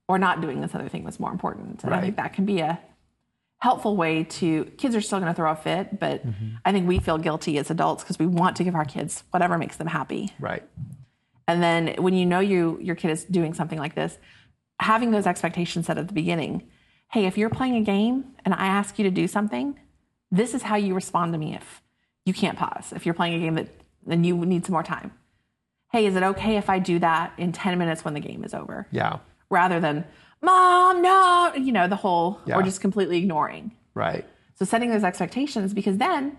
or 0.08 0.18
not 0.18 0.40
doing 0.40 0.60
this 0.60 0.74
other 0.74 0.88
thing 0.88 1.04
was 1.04 1.18
more 1.20 1.32
important. 1.32 1.82
And 1.84 1.92
I 1.94 2.00
think 2.00 2.16
that 2.16 2.32
can 2.32 2.44
be 2.44 2.60
a 2.60 2.78
helpful 3.58 3.96
way 3.96 4.24
to 4.24 4.64
kids 4.78 4.94
are 4.96 5.00
still 5.02 5.18
going 5.18 5.30
to 5.30 5.36
throw 5.36 5.50
a 5.50 5.56
fit, 5.56 5.98
but 6.00 6.24
Mm-hmm. 6.26 6.48
I 6.64 6.72
think 6.72 6.88
we 6.88 6.98
feel 6.98 7.18
guilty 7.18 7.58
as 7.58 7.70
adults 7.70 8.02
because 8.04 8.18
we 8.18 8.26
want 8.26 8.56
to 8.56 8.64
give 8.64 8.74
our 8.74 8.84
kids 8.84 9.24
whatever 9.32 9.58
makes 9.58 9.76
them 9.76 9.86
happy. 9.88 10.32
Right. 10.38 10.62
And 11.48 11.62
then 11.62 11.94
when 11.98 12.14
you 12.14 12.24
know 12.26 12.40
you 12.40 12.78
your 12.80 12.94
kid 12.94 13.10
is 13.10 13.24
doing 13.24 13.52
something 13.54 13.78
like 13.78 13.94
this, 13.96 14.16
having 14.78 15.10
those 15.10 15.26
expectations 15.26 15.86
set 15.86 15.98
at 15.98 16.06
the 16.08 16.14
beginning. 16.14 16.68
Hey, 17.12 17.26
if 17.26 17.36
you're 17.36 17.50
playing 17.50 17.74
a 17.74 17.80
game 17.82 18.24
and 18.44 18.54
I 18.54 18.66
ask 18.66 18.96
you 18.98 19.02
to 19.02 19.10
do 19.10 19.26
something, 19.26 19.76
this 20.30 20.54
is 20.54 20.62
how 20.62 20.76
you 20.76 20.94
respond 20.94 21.32
to 21.32 21.38
me 21.38 21.54
if 21.56 21.82
you 22.30 22.34
can't 22.34 22.56
pause. 22.56 22.92
If 22.94 23.04
you're 23.04 23.14
playing 23.14 23.34
a 23.34 23.38
game 23.44 23.54
that 23.56 23.66
then 24.06 24.22
you 24.24 24.36
need 24.46 24.64
some 24.64 24.72
more 24.72 24.82
time. 24.84 25.12
Hey, 25.92 26.06
is 26.06 26.14
it 26.14 26.22
okay 26.22 26.56
if 26.56 26.70
I 26.70 26.78
do 26.78 26.98
that 27.00 27.32
in 27.36 27.50
10 27.52 27.76
minutes 27.76 28.04
when 28.04 28.14
the 28.14 28.20
game 28.20 28.44
is 28.44 28.54
over? 28.54 28.86
Yeah. 28.92 29.18
Rather 29.50 29.80
than, 29.80 30.04
mom, 30.40 31.02
no, 31.02 31.52
you 31.56 31.72
know, 31.72 31.86
the 31.88 31.96
whole, 31.96 32.38
Yeah. 32.46 32.54
or 32.56 32.62
just 32.62 32.80
completely 32.80 33.18
ignoring. 33.18 33.72
Right. 33.94 34.24
So 34.54 34.64
setting 34.64 34.90
those 34.90 35.02
expectations 35.04 35.74
because 35.74 35.98
then 35.98 36.38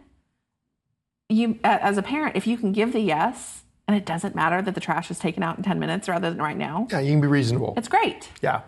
you, 1.29 1.59
as 1.63 1.97
a 1.97 2.01
parent, 2.01 2.35
if 2.37 2.47
you 2.47 2.57
can 2.57 2.71
give 2.71 2.93
the 2.93 2.99
yes 3.01 3.63
and 3.87 3.95
it 3.97 4.05
doesn't 4.05 4.33
matter 4.35 4.61
that 4.61 4.73
the 4.73 4.81
trash 4.81 5.11
is 5.11 5.19
taken 5.19 5.43
out 5.43 5.57
in 5.57 5.63
10 5.63 5.77
minutes 5.79 6.07
rather 6.07 6.29
than 6.29 6.39
right 6.41 6.57
now, 6.57 6.87
Yeah. 6.89 6.99
You 7.01 7.11
can 7.11 7.21
be 7.21 7.27
reasonable. 7.27 7.73
it's 7.77 7.89
great. 7.89 8.29
Yeah. 8.41 8.61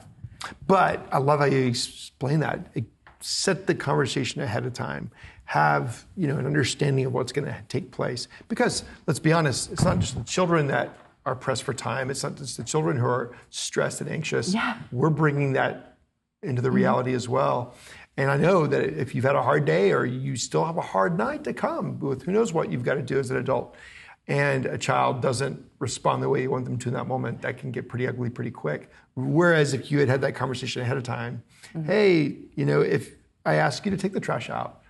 But 0.67 1.07
I 1.11 1.17
love 1.19 1.39
how 1.39 1.45
you 1.45 1.65
explain 1.65 2.41
that. 2.41 2.59
It- 2.75 2.85
set 3.25 3.67
the 3.67 3.73
conversation 3.73 4.41
ahead 4.41 4.65
of 4.65 4.73
time. 4.73 5.09
Have, 5.45 6.05
you 6.15 6.27
know, 6.27 6.37
an 6.37 6.45
understanding 6.45 7.05
of 7.05 7.13
what's 7.13 7.31
going 7.31 7.45
to 7.45 7.55
take 7.67 7.91
place. 7.91 8.27
Because 8.47 8.83
let's 9.07 9.19
be 9.19 9.33
honest, 9.33 9.71
it's 9.71 9.83
not 9.83 9.99
just 9.99 10.15
the 10.17 10.23
children 10.23 10.67
that 10.67 10.97
are 11.25 11.35
pressed 11.35 11.63
for 11.63 11.73
time. 11.73 12.09
It's 12.09 12.23
not 12.23 12.35
just 12.35 12.57
the 12.57 12.63
children 12.63 12.97
who 12.97 13.05
are 13.05 13.35
stressed 13.49 14.01
and 14.01 14.09
anxious. 14.09 14.53
Yeah. 14.53 14.77
We're 14.91 15.09
bringing 15.09 15.53
that 15.53 15.97
into 16.41 16.61
the 16.61 16.71
reality 16.71 17.11
mm-hmm. 17.11 17.17
as 17.17 17.29
well. 17.29 17.75
And 18.17 18.29
I 18.29 18.37
know 18.37 18.67
that 18.67 18.83
if 18.83 19.15
you've 19.15 19.23
had 19.23 19.35
a 19.35 19.41
hard 19.41 19.65
day 19.65 19.91
or 19.91 20.05
you 20.05 20.35
still 20.35 20.65
have 20.65 20.77
a 20.77 20.81
hard 20.81 21.17
night 21.17 21.43
to 21.45 21.53
come 21.53 21.99
with 21.99 22.23
who 22.23 22.31
knows 22.31 22.53
what 22.53 22.71
you've 22.71 22.83
got 22.83 22.95
to 22.95 23.01
do 23.01 23.17
as 23.19 23.31
an 23.31 23.37
adult, 23.37 23.75
and 24.27 24.65
a 24.65 24.77
child 24.77 25.21
doesn't 25.21 25.61
respond 25.79 26.23
the 26.23 26.29
way 26.29 26.41
you 26.43 26.49
want 26.49 26.65
them 26.65 26.77
to 26.77 26.87
in 26.87 26.93
that 26.93 27.07
moment, 27.07 27.41
that 27.41 27.57
can 27.57 27.71
get 27.71 27.89
pretty 27.89 28.07
ugly 28.07 28.29
pretty 28.29 28.51
quick. 28.51 28.89
Whereas 29.15 29.73
if 29.73 29.91
you 29.91 29.99
had 29.99 30.07
had 30.07 30.21
that 30.21 30.33
conversation 30.33 30.81
ahead 30.81 30.95
of 30.95 31.03
time, 31.03 31.43
mm-hmm. 31.73 31.85
hey, 31.85 32.37
you 32.55 32.65
know, 32.65 32.81
if 32.81 33.15
I 33.45 33.55
ask 33.55 33.83
you 33.83 33.91
to 33.91 33.97
take 33.97 34.13
the 34.13 34.21
trash 34.21 34.49
out 34.49 34.82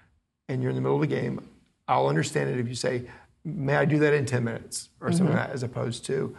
and 0.49 0.61
you're 0.61 0.69
in 0.69 0.75
the 0.75 0.81
middle 0.81 0.95
of 0.95 1.01
the 1.01 1.07
game, 1.07 1.47
I'll 1.87 2.07
understand 2.07 2.49
it 2.49 2.59
if 2.59 2.67
you 2.67 2.75
say, 2.75 3.03
may 3.43 3.75
I 3.75 3.85
do 3.85 3.99
that 3.99 4.13
in 4.13 4.25
10 4.25 4.43
minutes 4.43 4.89
or 5.01 5.11
something 5.11 5.35
like 5.35 5.47
that, 5.47 5.53
as 5.53 5.63
opposed 5.63 6.05
to, 6.05 6.35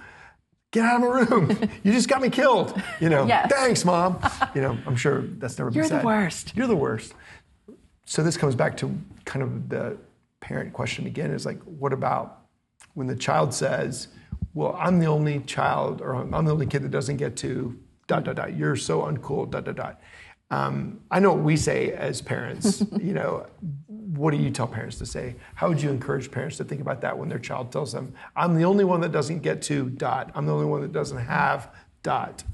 get 0.72 0.84
out 0.84 0.96
of 0.96 1.02
my 1.02 1.36
room. 1.36 1.70
you 1.82 1.92
just 1.92 2.08
got 2.08 2.20
me 2.20 2.30
killed. 2.30 2.80
You 3.00 3.08
know, 3.08 3.26
Yes. 3.26 3.50
thanks, 3.50 3.84
mom. 3.84 4.18
You 4.54 4.62
know, 4.62 4.78
I'm 4.86 4.96
sure 4.96 5.22
that's 5.38 5.56
never 5.58 5.70
been 5.70 5.84
said. 5.84 5.90
You're 5.92 6.00
the 6.00 6.06
worst. 6.06 6.52
You're 6.56 6.66
the 6.66 6.76
worst. 6.76 7.14
So 8.06 8.22
this 8.22 8.36
comes 8.36 8.54
back 8.54 8.76
to 8.78 8.96
kind 9.24 9.42
of 9.42 9.68
the 9.68 9.96
parent 10.40 10.72
question 10.72 11.06
again 11.06 11.30
is 11.30 11.46
like, 11.46 11.62
what 11.62 11.92
about 11.92 12.40
when 12.94 13.06
the 13.06 13.16
child 13.16 13.54
says, 13.54 14.08
well, 14.52 14.76
I'm 14.78 14.98
the 14.98 15.06
only 15.06 15.40
child 15.40 16.00
or 16.00 16.14
I'm 16.14 16.30
the 16.44 16.52
only 16.52 16.66
kid 16.66 16.82
that 16.82 16.90
doesn't 16.90 17.16
get 17.16 17.36
to 17.38 17.78
dot, 18.06 18.24
dot, 18.24 18.36
dot. 18.36 18.56
You're 18.56 18.76
so 18.76 19.02
uncool, 19.02 19.50
dot, 19.50 19.64
dot, 19.64 19.76
dot. 19.76 20.00
Um, 20.50 21.00
I 21.10 21.20
know 21.20 21.32
what 21.32 21.42
we 21.42 21.56
say 21.56 21.92
as 21.92 22.20
parents, 22.20 22.82
you 23.00 23.14
know, 23.14 23.46
what 24.16 24.30
do 24.32 24.36
you 24.36 24.50
tell 24.50 24.66
parents 24.66 24.98
to 24.98 25.06
say? 25.06 25.36
How 25.54 25.68
would 25.68 25.80
you 25.82 25.90
encourage 25.90 26.30
parents 26.30 26.56
to 26.58 26.64
think 26.64 26.80
about 26.80 27.00
that 27.02 27.16
when 27.18 27.28
their 27.28 27.38
child 27.38 27.72
tells 27.72 27.92
them, 27.92 28.14
I'm 28.36 28.54
the 28.54 28.64
only 28.64 28.84
one 28.84 29.00
that 29.00 29.12
doesn't 29.12 29.40
get 29.40 29.62
to 29.62 29.88
dot. 29.90 30.30
I'm 30.34 30.46
the 30.46 30.52
only 30.52 30.66
one 30.66 30.80
that 30.82 30.92
doesn't 30.92 31.18
have 31.18 31.70
dot. 32.02 32.44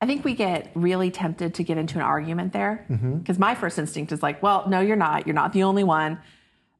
I 0.00 0.06
think 0.06 0.24
we 0.24 0.34
get 0.34 0.70
really 0.74 1.10
tempted 1.10 1.54
to 1.54 1.62
get 1.64 1.78
into 1.78 1.96
an 1.96 2.02
argument 2.02 2.52
there 2.52 2.84
Mm-hmm. 2.90 3.18
because 3.18 3.38
my 3.38 3.54
first 3.54 3.78
instinct 3.78 4.12
is 4.12 4.22
like, 4.22 4.42
well, 4.42 4.68
no, 4.68 4.80
you're 4.80 4.96
not. 4.96 5.26
You're 5.26 5.34
not 5.34 5.52
the 5.52 5.62
only 5.62 5.84
one. 5.84 6.18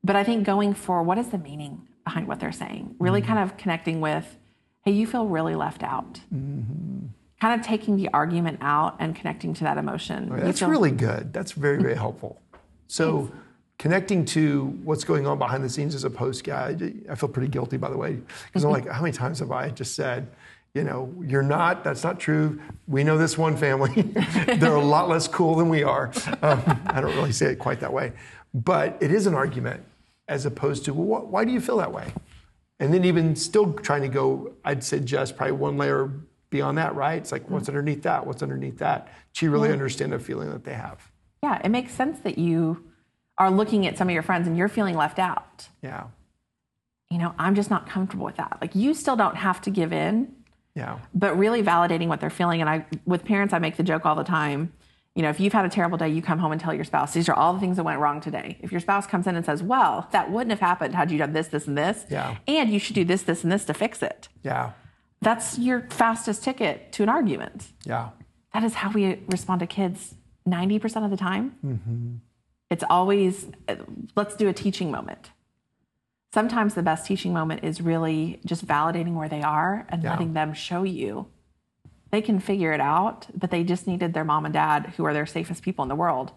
But 0.05 0.17
I 0.17 0.23
think 0.25 0.45
going 0.45 0.75
for 0.75 1.03
what 1.03 1.19
is 1.19 1.29
the 1.29 1.39
meaning 1.39 1.89
behind 2.05 2.29
what 2.29 2.41
they're 2.41 2.53
saying, 2.53 2.95
really 2.99 3.21
Mm-hmm. 3.23 3.33
kind 3.33 3.51
of 3.51 3.57
connecting 3.57 4.01
with, 4.01 4.37
hey, 4.85 4.93
you 4.93 5.07
feel 5.07 5.27
really 5.27 5.55
left 5.55 5.83
out. 5.83 6.21
Mm-hmm. 6.35 7.07
Kind 7.41 7.61
of 7.61 7.67
taking 7.67 7.97
the 7.97 8.09
argument 8.15 8.59
out 8.63 8.97
and 9.01 9.15
connecting 9.17 9.53
to 9.55 9.65
that 9.65 9.77
emotion. 9.79 10.29
You 10.29 10.41
That's 10.41 10.61
feel- 10.61 10.69
really 10.69 10.91
good. 10.93 11.33
That's 11.33 11.53
very, 11.53 11.83
very 11.83 11.97
helpful. 11.97 12.41
So, 12.87 13.31
connecting 13.79 14.25
to 14.25 14.67
what's 14.85 15.05
going 15.05 15.27
on 15.27 15.39
behind 15.39 15.63
the 15.63 15.69
scenes 15.69 15.95
as 15.95 16.05
a 16.05 16.11
post 16.11 16.45
guy, 16.45 16.77
I 17.11 17.15
feel 17.15 17.29
pretty 17.29 17.49
guilty, 17.49 17.77
by 17.77 17.91
the 17.91 17.99
way, 17.99 18.19
because 18.47 18.65
I'm 18.65 18.71
like, 18.71 18.89
how 18.89 19.03
many 19.03 19.13
times 19.13 19.41
have 19.41 19.53
I 19.53 19.71
just 19.71 19.95
said, 19.95 20.29
you 20.75 20.85
know, 20.85 21.13
you're 21.25 21.43
not, 21.43 21.85
that's 21.85 22.05
not 22.05 22.21
true. 22.21 22.61
We 22.87 23.03
know 23.03 23.17
this 23.17 23.39
one 23.39 23.57
family. 23.57 24.03
They're 24.59 24.75
a 24.75 24.85
lot 24.85 25.09
less 25.09 25.27
cool 25.27 25.55
than 25.57 25.69
we 25.69 25.83
are. 25.83 26.13
Um, 26.43 26.63
I 26.87 27.01
don't 27.01 27.15
really 27.17 27.33
say 27.33 27.47
it 27.47 27.59
quite 27.59 27.81
that 27.81 27.93
way. 27.93 28.13
But 28.53 28.99
it 29.01 29.11
is 29.11 29.27
an 29.27 29.35
argument 29.35 29.83
as 30.29 30.45
opposed 30.45 30.85
to, 30.87 30.95
well, 30.95 31.21
wh- 31.21 31.33
why 31.33 31.45
do 31.45 31.53
you 31.53 31.61
feel 31.61 31.79
that 31.79 31.93
way? 31.93 32.13
And 32.79 32.93
then 32.93 33.05
even 33.05 33.37
still 33.37 33.73
trying 33.73 34.03
to 34.03 34.09
go, 34.09 34.53
I'd 34.65 34.85
suggest 34.85 35.37
probably 35.37 35.53
one 35.53 35.79
layer 35.79 36.11
beyond 36.51 36.77
that, 36.77 36.95
right? 36.95 37.17
It's 37.17 37.33
like, 37.33 37.49
what's 37.49 37.69
underneath 37.69 38.03
that? 38.03 38.27
What's 38.27 38.43
underneath 38.43 38.79
that? 38.79 39.09
To 39.35 39.51
really 39.51 39.73
understand 39.73 40.13
the 40.13 40.19
feeling 40.19 40.51
that 40.51 40.65
they 40.65 40.75
have. 40.75 41.11
Yeah, 41.43 41.61
it 41.65 41.71
makes 41.71 41.93
sense 41.93 42.21
that 42.21 42.37
you 42.39 42.85
are 43.39 43.51
looking 43.51 43.87
at 43.87 43.99
some 43.99 44.09
of 44.09 44.15
your 44.15 44.23
friends 44.23 44.47
and 44.49 44.57
you're 44.57 44.69
feeling 44.69 44.97
left 44.97 45.19
out. 45.19 45.69
Yeah. 45.83 46.05
You 47.11 47.19
know, 47.19 47.35
I'm 47.39 47.55
just 47.55 47.71
not 47.71 47.89
comfortable 47.89 48.25
with 48.25 48.37
that. 48.37 48.59
Like, 48.61 48.75
you 48.75 48.95
still 48.95 49.17
don't 49.17 49.37
have 49.37 49.61
to 49.63 49.71
give 49.71 49.93
in. 49.93 50.33
Yeah. 50.75 50.99
but 51.15 51.39
really 51.39 51.63
validating 51.63 52.09
what 52.09 52.21
they're 52.21 52.29
feeling. 52.29 52.61
And 52.61 52.69
I, 52.69 52.85
with 53.07 53.25
parents, 53.25 53.55
I 53.55 53.59
make 53.59 53.79
the 53.79 53.83
joke 53.83 54.05
all 54.05 54.15
the 54.15 54.25
time. 54.25 54.75
You 55.15 55.23
know, 55.23 55.31
if 55.31 55.41
you've 55.41 55.55
had 55.55 55.65
a 55.65 55.71
terrible 55.71 55.97
day, 55.97 56.11
you 56.11 56.21
come 56.21 56.39
home 56.39 56.53
and 56.53 56.61
tell 56.61 56.75
your 56.75 56.85
spouse, 56.85 57.15
these 57.15 57.31
are 57.31 57.35
all 57.35 57.55
the 57.55 57.61
things 57.61 57.77
that 57.79 57.85
went 57.85 57.99
wrong 57.99 58.21
today. 58.21 58.59
If 58.61 58.71
your 58.73 58.83
spouse 58.83 59.07
comes 59.07 59.27
in 59.27 59.37
and 59.37 59.47
says, 59.47 59.63
well, 59.63 60.07
that 60.13 60.31
wouldn't 60.31 60.51
have 60.51 60.61
happened 60.61 60.95
had 60.95 61.11
you 61.11 61.17
done 61.17 61.33
this, 61.33 61.49
this, 61.49 61.67
and 61.67 61.79
this, 61.79 62.05
Yeah. 62.11 62.37
and 62.47 62.71
you 62.71 62.79
should 62.79 62.95
do 62.95 63.05
this, 63.07 63.23
this, 63.23 63.43
and 63.43 63.51
this 63.51 63.65
to 63.65 63.73
fix 63.73 64.03
it. 64.03 64.29
Yeah. 64.43 64.73
That's 65.23 65.59
your 65.59 65.87
fastest 65.89 66.45
ticket 66.45 66.93
to 66.93 67.03
an 67.03 67.09
argument. 67.09 67.69
Yeah. 67.87 68.11
That 68.53 68.63
is 68.63 68.75
how 68.75 68.91
we 68.91 69.21
respond 69.29 69.61
to 69.61 69.67
kids 69.67 70.15
90% 70.47 71.07
of 71.07 71.11
the 71.11 71.17
time. 71.17 71.55
Mm-hmm. 71.65 72.15
It's 72.71 72.85
always, 72.91 73.47
uh, 73.69 73.77
let's 74.17 74.35
do 74.37 74.49
a 74.49 74.53
teaching 74.53 74.91
moment. 74.91 75.31
Sometimes 76.33 76.75
the 76.75 76.83
best 76.83 77.07
teaching 77.07 77.33
moment 77.33 77.65
is 77.65 77.81
really 77.81 78.41
just 78.45 78.67
validating 78.67 79.15
where 79.15 79.29
they 79.29 79.43
are 79.43 79.87
and 79.89 80.03
Yeah. 80.03 80.11
letting 80.11 80.33
them 80.35 80.53
show 80.53 80.83
you 80.83 81.27
they 82.13 82.23
can 82.23 82.39
figure 82.39 82.73
it 82.73 82.81
out, 82.81 83.27
but 83.35 83.51
they 83.51 83.65
just 83.65 83.87
needed 83.87 84.15
their 84.15 84.25
mom 84.25 84.45
and 84.45 84.55
dad, 84.55 84.95
who 84.97 85.05
are 85.05 85.13
their 85.13 85.27
safest 85.27 85.63
people 85.63 85.83
in 85.83 85.89
the 85.89 85.95
world, 85.97 86.33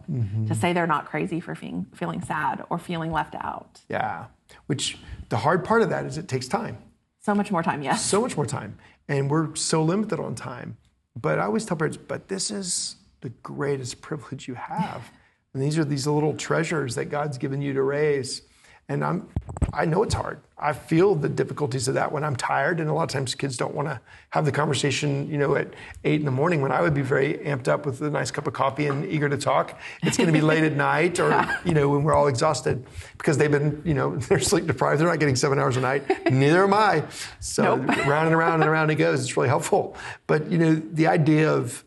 to 0.47 0.55
say 0.55 0.73
they're 0.73 0.87
not 0.87 1.05
crazy 1.05 1.39
for 1.39 1.53
feeling, 1.53 1.85
feeling 1.93 2.21
sad 2.21 2.65
or 2.71 2.79
feeling 2.79 3.11
left 3.11 3.35
out. 3.35 3.79
Yeah. 3.87 4.25
Which 4.65 4.97
the 5.29 5.37
hard 5.37 5.63
part 5.63 5.83
of 5.83 5.89
that 5.91 6.05
is 6.05 6.17
it 6.17 6.27
takes 6.27 6.47
time. 6.47 6.79
So 7.19 7.35
much 7.35 7.51
more 7.51 7.61
time, 7.61 7.83
yes. 7.83 8.03
so 8.03 8.19
much 8.19 8.35
more 8.35 8.47
time. 8.47 8.77
And 9.07 9.29
we're 9.29 9.53
so 9.55 9.83
limited 9.83 10.19
on 10.19 10.33
time. 10.33 10.77
But 11.15 11.37
I 11.37 11.43
always 11.43 11.65
tell 11.65 11.77
parents, 11.77 11.97
but 11.97 12.29
this 12.29 12.49
is 12.49 12.95
the 13.21 13.29
greatest 13.29 14.01
privilege 14.01 14.47
you 14.47 14.55
have. 14.55 15.11
And 15.53 15.63
these 15.63 15.77
are 15.77 15.85
these 15.85 16.05
little 16.05 16.35
treasures 16.35 16.95
that 16.95 17.05
God's 17.05 17.37
given 17.37 17.61
you 17.61 17.73
to 17.73 17.81
raise. 17.81 18.43
And 18.87 19.03
I'm, 19.03 19.29
I 19.71 19.85
know 19.85 20.01
it's 20.01 20.15
hard. 20.15 20.39
I 20.57 20.73
feel 20.73 21.13
the 21.13 21.29
difficulties 21.29 21.87
of 21.87 21.93
that 21.93 22.11
when 22.11 22.23
I'm 22.23 22.35
tired. 22.35 22.79
And 22.79 22.89
a 22.89 22.93
lot 22.93 23.03
of 23.03 23.09
times 23.09 23.35
kids 23.35 23.55
don't 23.55 23.75
want 23.75 23.87
to 23.87 24.01
have 24.31 24.45
the 24.45 24.51
conversation, 24.51 25.29
you 25.29 25.37
know, 25.37 25.55
at 25.55 25.75
eight 26.03 26.19
in 26.19 26.25
the 26.25 26.31
morning 26.31 26.61
when 26.61 26.71
I 26.71 26.81
would 26.81 26.95
be 26.95 27.03
very 27.03 27.35
amped 27.35 27.67
up 27.67 27.85
with 27.85 28.01
a 28.01 28.09
nice 28.09 28.31
cup 28.31 28.47
of 28.47 28.53
coffee 28.53 28.87
and 28.87 29.05
eager 29.05 29.29
to 29.29 29.37
talk. 29.37 29.79
It's 30.01 30.17
going 30.17 30.25
to 30.25 30.33
be 30.33 30.41
late 30.41 30.63
at 30.63 30.73
night 30.73 31.19
or, 31.19 31.47
you 31.65 31.75
know, 31.75 31.89
when 31.89 32.03
we're 32.03 32.15
all 32.15 32.27
exhausted 32.27 32.83
because 33.17 33.37
they've 33.37 33.51
been, 33.51 33.79
you 33.85 33.93
know, 33.93 34.15
they're 34.27 34.39
sleep 34.39 34.65
deprived. 34.65 34.99
They're 34.99 35.07
not 35.07 35.19
getting 35.19 35.35
seven 35.35 35.59
hours 35.59 35.77
a 35.77 35.81
night. 35.81 36.31
Neither 36.31 36.63
am 36.63 36.73
I. 36.73 37.03
So 37.39 37.75
Nope. 37.75 37.95
round 38.07 38.25
and 38.25 38.35
around 38.35 38.61
and 38.61 38.69
around 38.69 38.89
it 38.89 38.95
goes. 38.95 39.21
It's 39.21 39.37
really 39.37 39.49
helpful. 39.49 39.95
But, 40.25 40.49
you 40.49 40.57
know, 40.57 40.73
the 40.75 41.05
idea 41.05 41.51
of 41.51 41.83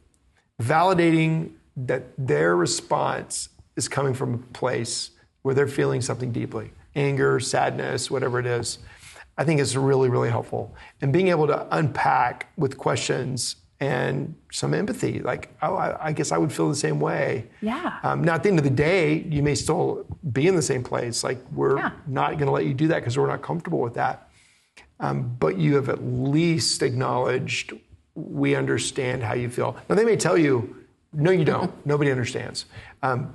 validating 0.61 1.53
that 1.77 2.05
their 2.17 2.55
response 2.55 3.49
is 3.77 3.89
coming 3.89 4.14
from 4.14 4.35
a 4.35 4.39
place 4.53 5.11
where 5.43 5.55
they're 5.55 5.68
feeling 5.68 6.01
something 6.01 6.33
deeply 6.33 6.73
anger, 6.95 7.41
sadness, 7.41 8.11
whatever 8.11 8.39
it 8.39 8.45
is. 8.47 8.79
I 9.39 9.45
think 9.45 9.61
is 9.61 9.75
really, 9.79 10.11
really 10.11 10.29
helpful. 10.29 10.75
And 11.01 11.11
being 11.11 11.29
able 11.29 11.47
to 11.47 11.66
unpack 11.75 12.53
with 12.59 12.77
questions 12.77 13.57
and 13.81 14.35
some 14.53 14.75
empathy, 14.75 15.20
like, 15.20 15.49
oh, 15.62 15.75
I, 15.75 16.09
I 16.09 16.12
guess 16.12 16.33
I 16.33 16.37
would 16.37 16.53
feel 16.53 16.68
the 16.68 16.75
same 16.77 17.01
way. 17.01 17.47
Yeah. 17.62 17.99
Um, 18.03 18.23
now, 18.23 18.35
at 18.35 18.43
the 18.43 18.51
end 18.51 18.59
of 18.59 18.64
the 18.64 18.70
day, 18.70 19.20
you 19.23 19.43
may 19.43 19.55
still 19.55 20.05
be 20.35 20.47
in 20.47 20.55
the 20.55 20.61
same 20.61 20.85
place. 20.85 21.25
Like, 21.25 21.39
we're 21.51 21.79
Yeah. 21.79 21.93
not 22.07 22.33
going 22.33 22.45
to 22.45 22.51
let 22.53 22.66
you 22.66 22.75
do 22.75 22.89
that 22.89 22.97
because 23.01 23.16
we're 23.16 23.27
not 23.27 23.41
comfortable 23.41 23.81
with 23.81 23.95
that. 23.95 24.29
Um, 25.01 25.35
but 25.41 25.57
you 25.57 25.77
have 25.77 25.89
at 25.89 26.05
least 26.05 26.83
acknowledged 26.83 27.73
we 28.14 28.55
understand 28.55 29.23
how 29.23 29.33
you 29.33 29.49
feel. 29.49 29.77
Now, 29.89 29.95
they 29.95 30.05
may 30.05 30.16
tell 30.16 30.37
you, 30.37 30.77
no, 31.14 31.31
you 31.31 31.47
don't. 31.47 31.73
Nobody 31.87 32.11
understands. 32.11 32.66
Um, 33.03 33.35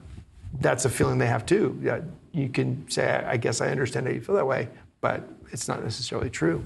that's 0.60 0.86
a 0.86 0.90
feeling 0.90 1.18
they 1.18 1.28
have 1.28 1.46
too. 1.46 1.80
Yeah, 1.82 2.02
you 2.32 2.50
can 2.50 2.90
say, 2.90 3.08
I 3.08 3.38
guess 3.38 3.62
I 3.62 3.70
understand 3.70 4.08
how 4.08 4.14
you 4.14 4.22
feel 4.22 4.36
that 4.36 4.48
way, 4.48 4.70
but 5.02 5.28
it's 5.52 5.68
not 5.68 5.84
necessarily 5.84 6.30
true. 6.30 6.64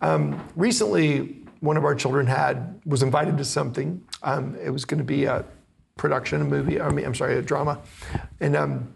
Um, 0.00 0.46
recently, 0.56 1.44
one 1.60 1.76
of 1.76 1.84
our 1.84 1.94
children 1.94 2.26
had 2.26 2.80
was 2.86 3.02
invited 3.02 3.36
to 3.38 3.44
something. 3.44 4.02
Um, 4.22 4.56
it 4.62 4.70
was 4.70 4.84
going 4.84 4.98
to 4.98 5.04
be 5.04 5.24
a 5.24 5.44
production, 5.96 6.40
a 6.40 6.44
movie. 6.44 6.80
I 6.80 6.88
mean, 6.90 7.04
I'm 7.04 7.14
sorry, 7.14 7.36
a 7.36 7.42
drama, 7.42 7.80
and 8.40 8.56
um, 8.56 8.94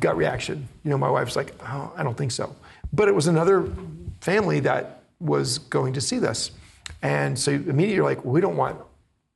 gut 0.00 0.16
reaction. 0.16 0.68
You 0.84 0.90
know, 0.90 0.98
my 0.98 1.10
wife's 1.10 1.36
like, 1.36 1.54
oh, 1.62 1.92
I 1.96 2.02
don't 2.02 2.16
think 2.16 2.30
so. 2.30 2.54
But 2.92 3.08
it 3.08 3.14
was 3.14 3.26
another 3.26 3.68
family 4.20 4.60
that 4.60 5.02
was 5.18 5.58
going 5.58 5.94
to 5.94 6.00
see 6.00 6.18
this. 6.18 6.52
And 7.02 7.38
so 7.38 7.50
immediately 7.50 7.94
you're 7.94 8.04
like, 8.04 8.24
we 8.24 8.40
don't 8.40 8.56
want 8.56 8.78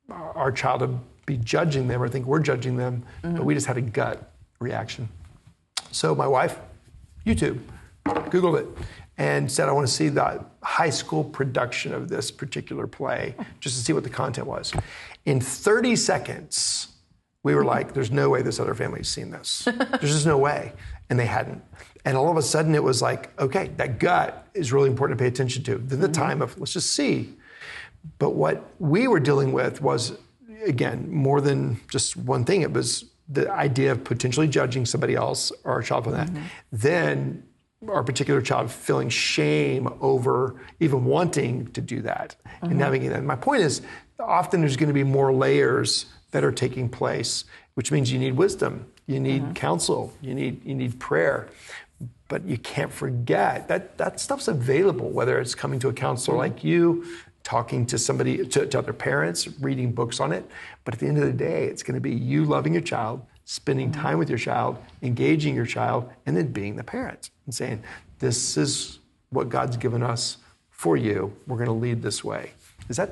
our 0.09 0.51
child 0.51 0.81
to 0.81 0.99
be 1.31 1.43
judging 1.43 1.87
them 1.87 2.01
or 2.01 2.09
think 2.09 2.25
we're 2.25 2.39
judging 2.39 2.75
them, 2.75 3.03
but 3.21 3.31
mm-hmm. 3.31 3.43
we 3.43 3.53
just 3.53 3.67
had 3.67 3.77
a 3.77 3.81
gut 3.81 4.31
reaction. 4.59 5.07
So 5.91 6.13
my 6.13 6.27
wife, 6.27 6.59
YouTube, 7.25 7.59
Googled 8.05 8.59
it, 8.59 8.67
and 9.17 9.51
said, 9.51 9.69
I 9.69 9.71
want 9.71 9.87
to 9.87 9.93
see 9.93 10.09
the 10.09 10.43
high 10.61 10.89
school 10.89 11.23
production 11.23 11.93
of 11.93 12.09
this 12.09 12.31
particular 12.31 12.87
play 12.87 13.35
just 13.59 13.77
to 13.77 13.83
see 13.83 13.93
what 13.93 14.03
the 14.03 14.09
content 14.09 14.47
was. 14.47 14.73
In 15.25 15.39
30 15.39 15.95
seconds, 15.95 16.87
we 17.43 17.55
were 17.55 17.63
like, 17.63 17.93
there's 17.93 18.11
no 18.11 18.29
way 18.29 18.41
this 18.41 18.59
other 18.59 18.73
family's 18.73 19.07
seen 19.07 19.31
this. 19.31 19.63
There's 19.65 20.13
just 20.13 20.27
no 20.27 20.37
way. 20.37 20.73
And 21.09 21.19
they 21.19 21.25
hadn't. 21.25 21.63
And 22.05 22.15
all 22.15 22.29
of 22.29 22.37
a 22.37 22.41
sudden 22.41 22.75
it 22.75 22.83
was 22.83 23.01
like, 23.01 23.39
okay, 23.39 23.71
that 23.77 23.97
gut 23.99 24.47
is 24.53 24.71
really 24.71 24.89
important 24.89 25.17
to 25.17 25.23
pay 25.23 25.27
attention 25.27 25.63
to. 25.63 25.79
Then 25.79 25.99
the 25.99 26.07
mm-hmm. 26.07 26.13
time 26.13 26.41
of, 26.43 26.59
let's 26.59 26.73
just 26.73 26.93
see. 26.93 27.33
But 28.19 28.31
what 28.31 28.63
we 28.79 29.07
were 29.07 29.19
dealing 29.19 29.53
with 29.53 29.81
was, 29.81 30.17
again, 30.65 31.11
more 31.11 31.41
than 31.41 31.79
just 31.89 32.15
one 32.15 32.45
thing. 32.45 32.61
It 32.61 32.71
was 32.71 33.05
the 33.27 33.49
idea 33.51 33.91
of 33.91 34.03
potentially 34.03 34.47
judging 34.47 34.85
somebody 34.85 35.15
else 35.15 35.51
or 35.63 35.73
our 35.73 35.81
child 35.81 36.03
for 36.03 36.11
that. 36.11 36.27
Mm-hmm. 36.27 36.43
Then 36.71 37.43
our 37.87 38.03
particular 38.03 38.41
child 38.41 38.69
feeling 38.69 39.09
shame 39.09 39.91
over 40.01 40.61
even 40.79 41.05
wanting 41.05 41.71
to 41.71 41.81
do 41.81 42.01
that 42.01 42.35
and 42.61 42.71
mm-hmm. 42.71 42.79
navigating 42.79 43.09
that. 43.09 43.19
And 43.19 43.27
my 43.27 43.35
point 43.35 43.63
is, 43.63 43.81
often 44.19 44.61
there's 44.61 44.77
going 44.77 44.89
to 44.89 44.93
be 44.93 45.03
more 45.03 45.33
layers 45.33 46.05
that 46.31 46.43
are 46.43 46.51
taking 46.51 46.89
place, 46.89 47.45
which 47.73 47.91
means 47.91 48.11
you 48.11 48.19
need 48.19 48.35
wisdom, 48.35 48.85
you 49.07 49.19
need 49.19 49.41
mm-hmm. 49.41 49.53
counsel, 49.53 50.13
you 50.21 50.33
need 50.33 50.63
you 50.65 50.75
need 50.75 50.99
prayer. 50.99 51.49
But 52.27 52.45
you 52.45 52.57
can't 52.57 52.93
forget 52.93 53.67
that 53.67 53.97
that 53.97 54.19
stuff's 54.19 54.47
available, 54.47 55.09
whether 55.09 55.37
it's 55.39 55.53
coming 55.53 55.79
to 55.79 55.89
a 55.89 55.93
counselor 55.93 56.37
like 56.37 56.63
you, 56.63 57.05
talking 57.43 57.85
to 57.87 57.97
somebody, 57.97 58.45
to, 58.45 58.65
to 58.65 58.77
other 58.77 58.93
parents, 58.93 59.47
reading 59.59 59.91
books 59.91 60.19
on 60.19 60.31
it. 60.31 60.45
But 60.83 60.93
at 60.93 60.99
the 60.99 61.07
end 61.07 61.17
of 61.17 61.25
the 61.25 61.33
day, 61.33 61.65
it's 61.65 61.83
going 61.83 61.95
to 61.95 62.01
be 62.01 62.11
you 62.11 62.45
loving 62.45 62.73
your 62.73 62.81
child, 62.81 63.21
spending 63.45 63.91
mm-hmm. 63.91 64.01
time 64.01 64.17
with 64.17 64.29
your 64.29 64.37
child, 64.37 64.77
engaging 65.01 65.55
your 65.55 65.65
child, 65.65 66.09
and 66.25 66.35
then 66.35 66.47
being 66.47 66.75
the 66.75 66.83
parent 66.83 67.31
and 67.45 67.53
saying, 67.53 67.83
This 68.19 68.57
is 68.57 68.99
what 69.29 69.49
God's 69.49 69.77
given 69.77 70.03
us 70.03 70.37
for 70.69 70.97
you. 70.97 71.33
We're 71.47 71.57
going 71.57 71.67
to 71.67 71.73
lead 71.73 72.01
this 72.01 72.23
way. 72.23 72.51
Is 72.89 72.97
that 72.97 73.11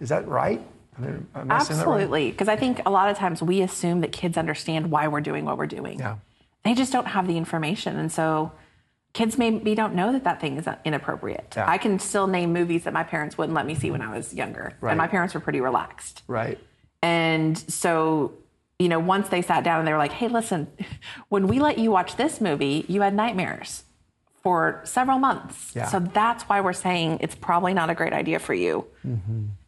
is 0.00 0.08
that 0.08 0.26
right? 0.26 0.60
Am 0.98 1.28
I- 1.34 1.40
am 1.40 1.50
I 1.50 1.62
saying 1.62 1.78
that 1.78 1.86
right? 1.86 1.94
Absolutely. 1.94 2.30
Because 2.30 2.48
I 2.48 2.56
think 2.56 2.80
a 2.86 2.90
lot 2.90 3.10
of 3.10 3.16
times 3.16 3.42
we 3.42 3.60
assume 3.60 4.00
that 4.00 4.12
kids 4.12 4.36
understand 4.36 4.90
why 4.90 5.08
we're 5.08 5.20
doing 5.20 5.44
what 5.44 5.58
we're 5.58 5.66
doing. 5.66 5.98
Yeah. 5.98 6.16
They 6.64 6.74
just 6.74 6.92
don't 6.92 7.06
have 7.06 7.26
the 7.26 7.36
information. 7.36 7.96
And 7.96 8.10
so 8.10 8.52
kids 9.12 9.36
maybe 9.38 9.74
don't 9.74 9.94
know 9.94 10.12
that 10.12 10.24
that 10.24 10.40
thing 10.40 10.56
is 10.56 10.68
inappropriate. 10.84 11.54
Yeah. 11.56 11.68
I 11.68 11.78
can 11.78 11.98
still 11.98 12.26
name 12.26 12.52
movies 12.52 12.84
that 12.84 12.92
my 12.92 13.02
parents 13.02 13.36
wouldn't 13.36 13.54
let 13.54 13.66
me 13.66 13.74
see 13.74 13.90
when 13.90 14.02
I 14.02 14.16
was 14.16 14.32
younger. 14.32 14.72
Right. 14.80 14.92
And 14.92 14.98
my 14.98 15.08
parents 15.08 15.34
were 15.34 15.40
pretty 15.40 15.60
relaxed. 15.60 16.22
Right. 16.28 16.58
And 17.02 17.58
so, 17.58 18.32
you 18.78 18.88
know, 18.88 18.98
once 19.00 19.28
they 19.28 19.42
sat 19.42 19.64
down 19.64 19.78
and 19.80 19.88
they 19.88 19.92
were 19.92 19.98
like, 19.98 20.12
hey, 20.12 20.28
listen, 20.28 20.68
when 21.28 21.48
we 21.48 21.58
let 21.58 21.78
you 21.78 21.90
watch 21.90 22.16
this 22.16 22.40
movie, 22.40 22.84
you 22.88 23.00
had 23.02 23.14
nightmares 23.14 23.84
for 24.42 24.80
several 24.84 25.18
months. 25.18 25.72
Yeah. 25.74 25.86
So 25.86 25.98
that's 25.98 26.44
why 26.44 26.60
we're 26.60 26.72
saying 26.72 27.18
it's 27.20 27.34
probably 27.34 27.74
not 27.74 27.90
a 27.90 27.94
great 27.94 28.12
idea 28.12 28.38
for 28.38 28.54
you. 28.54 28.86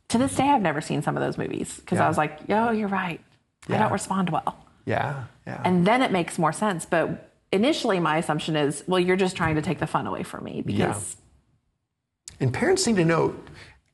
To 0.08 0.18
this 0.18 0.34
day, 0.36 0.44
I've 0.48 0.62
never 0.62 0.80
seen 0.80 1.02
some 1.02 1.16
of 1.16 1.22
those 1.22 1.36
movies 1.36 1.76
because 1.80 1.96
Mm-hmm. 1.96 2.02
Yeah. 2.02 2.04
I 2.04 2.08
was 2.08 2.18
like, 2.18 2.38
yo, 2.48 2.70
you're 2.70 2.88
right. 2.88 3.20
I 3.68 3.78
don't 3.78 3.92
respond 3.92 4.30
well. 4.30 4.66
Yeah. 4.86 5.24
Yeah. 5.46 5.60
And 5.64 5.86
then 5.86 6.02
it 6.02 6.10
makes 6.12 6.38
more 6.38 6.52
sense. 6.52 6.84
But 6.86 7.31
initially, 7.52 8.00
my 8.00 8.18
assumption 8.18 8.56
is, 8.56 8.82
well, 8.86 9.00
you're 9.00 9.16
just 9.16 9.36
trying 9.36 9.56
to 9.56 9.62
take 9.62 9.78
the 9.78 9.86
fun 9.86 10.06
away 10.06 10.22
from 10.22 10.44
me 10.44 10.62
because 10.62 11.16
And 12.40 12.52
parents 12.52 12.86
need 12.86 12.96
to 12.96 13.04
know, 13.04 13.34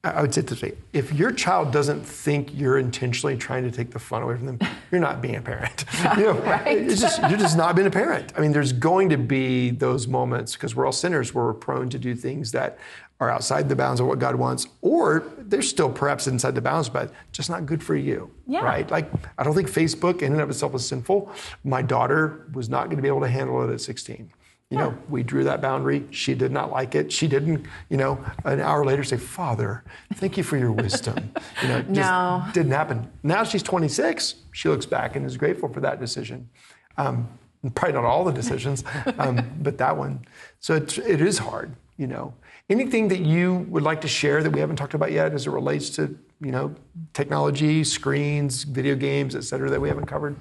I 0.04 0.22
would 0.22 0.32
say 0.32 0.42
this 0.42 0.62
way 0.62 0.74
if 0.92 1.12
your 1.12 1.32
child 1.32 1.72
doesn't 1.72 2.02
think 2.06 2.54
you're 2.54 2.78
intentionally 2.78 3.36
trying 3.36 3.64
to 3.64 3.70
take 3.70 3.90
the 3.90 3.98
fun 3.98 4.22
away 4.22 4.36
from 4.36 4.46
them, 4.46 4.58
you're 4.92 5.00
not 5.00 5.20
being 5.20 5.36
a 5.36 5.40
parent. 5.42 5.84
You 6.16 6.24
know, 6.24 6.32
Right. 6.34 6.78
it's 6.78 7.00
just, 7.00 7.20
you're 7.28 7.38
just 7.38 7.56
not 7.56 7.74
being 7.74 7.88
a 7.88 7.90
parent. 7.90 8.32
I 8.36 8.40
mean, 8.40 8.52
there's 8.52 8.72
going 8.72 9.08
to 9.10 9.18
be 9.18 9.70
those 9.70 10.06
moments 10.06 10.52
because 10.54 10.76
we're 10.76 10.86
all 10.86 10.92
sinners 10.92 11.34
where 11.34 11.44
we're 11.44 11.52
prone 11.54 11.90
to 11.90 11.98
do 11.98 12.14
things 12.14 12.52
that 12.52 12.78
are 13.20 13.28
outside 13.28 13.68
the 13.68 13.74
bounds 13.74 14.00
of 14.00 14.06
what 14.06 14.20
God 14.20 14.36
wants, 14.36 14.68
or 14.80 15.24
they're 15.38 15.60
still 15.62 15.90
perhaps 15.90 16.28
inside 16.28 16.54
the 16.54 16.60
bounds, 16.60 16.88
but 16.88 17.12
just 17.32 17.50
not 17.50 17.66
good 17.66 17.82
for 17.82 17.96
you. 17.96 18.30
Yeah. 18.46 18.60
Right? 18.60 18.88
Like, 18.88 19.10
I 19.36 19.42
don't 19.42 19.54
think 19.56 19.68
Facebook 19.68 20.22
in 20.22 20.32
and 20.32 20.40
of 20.40 20.48
itself 20.48 20.72
is 20.76 20.86
sinful. 20.86 21.32
My 21.64 21.82
daughter 21.82 22.46
was 22.54 22.68
not 22.68 22.84
going 22.84 22.96
to 22.96 23.02
be 23.02 23.08
able 23.08 23.20
to 23.22 23.28
handle 23.28 23.68
it 23.68 23.72
at 23.74 23.80
16. 23.80 24.30
You 24.70 24.76
know, 24.76 24.98
we 25.08 25.22
drew 25.22 25.44
that 25.44 25.62
boundary. 25.62 26.04
She 26.10 26.34
did 26.34 26.52
not 26.52 26.70
like 26.70 26.94
it. 26.94 27.10
She 27.10 27.26
didn't, 27.26 27.64
you 27.88 27.96
know, 27.96 28.22
an 28.44 28.60
hour 28.60 28.84
later 28.84 29.02
say, 29.02 29.16
Father, 29.16 29.82
thank 30.14 30.36
you 30.36 30.42
for 30.44 30.58
your 30.58 30.72
wisdom. 30.72 31.32
You 31.62 31.68
know, 31.68 31.80
No. 31.88 32.44
didn't 32.52 32.72
happen. 32.72 33.10
Now 33.22 33.44
she's 33.44 33.62
26. 33.62 34.34
She 34.52 34.68
looks 34.68 34.84
back 34.84 35.16
and 35.16 35.24
is 35.24 35.38
grateful 35.38 35.70
for 35.72 35.80
that 35.80 36.00
decision. 36.00 36.50
Um, 36.98 37.26
probably 37.74 37.94
not 37.94 38.04
all 38.04 38.24
the 38.24 38.32
decisions, 38.32 38.84
um, 39.18 39.40
but 39.62 39.78
that 39.78 39.96
one. 39.96 40.26
So 40.60 40.74
it, 40.74 40.98
it 40.98 41.22
is 41.22 41.38
hard, 41.38 41.72
you 41.96 42.06
know. 42.06 42.34
Anything 42.68 43.08
that 43.08 43.20
you 43.20 43.66
would 43.70 43.82
like 43.82 44.02
to 44.02 44.08
share 44.08 44.42
that 44.42 44.50
we 44.50 44.60
haven't 44.60 44.76
talked 44.76 44.92
about 44.92 45.12
yet 45.12 45.32
as 45.32 45.46
it 45.46 45.50
relates 45.50 45.88
to, 45.90 46.14
you 46.42 46.50
know, 46.52 46.74
technology, 47.14 47.84
screens, 47.84 48.64
video 48.64 48.94
games, 48.96 49.34
et 49.34 49.44
cetera, 49.44 49.70
that 49.70 49.80
we 49.80 49.88
haven't 49.88 50.04
covered? 50.06 50.36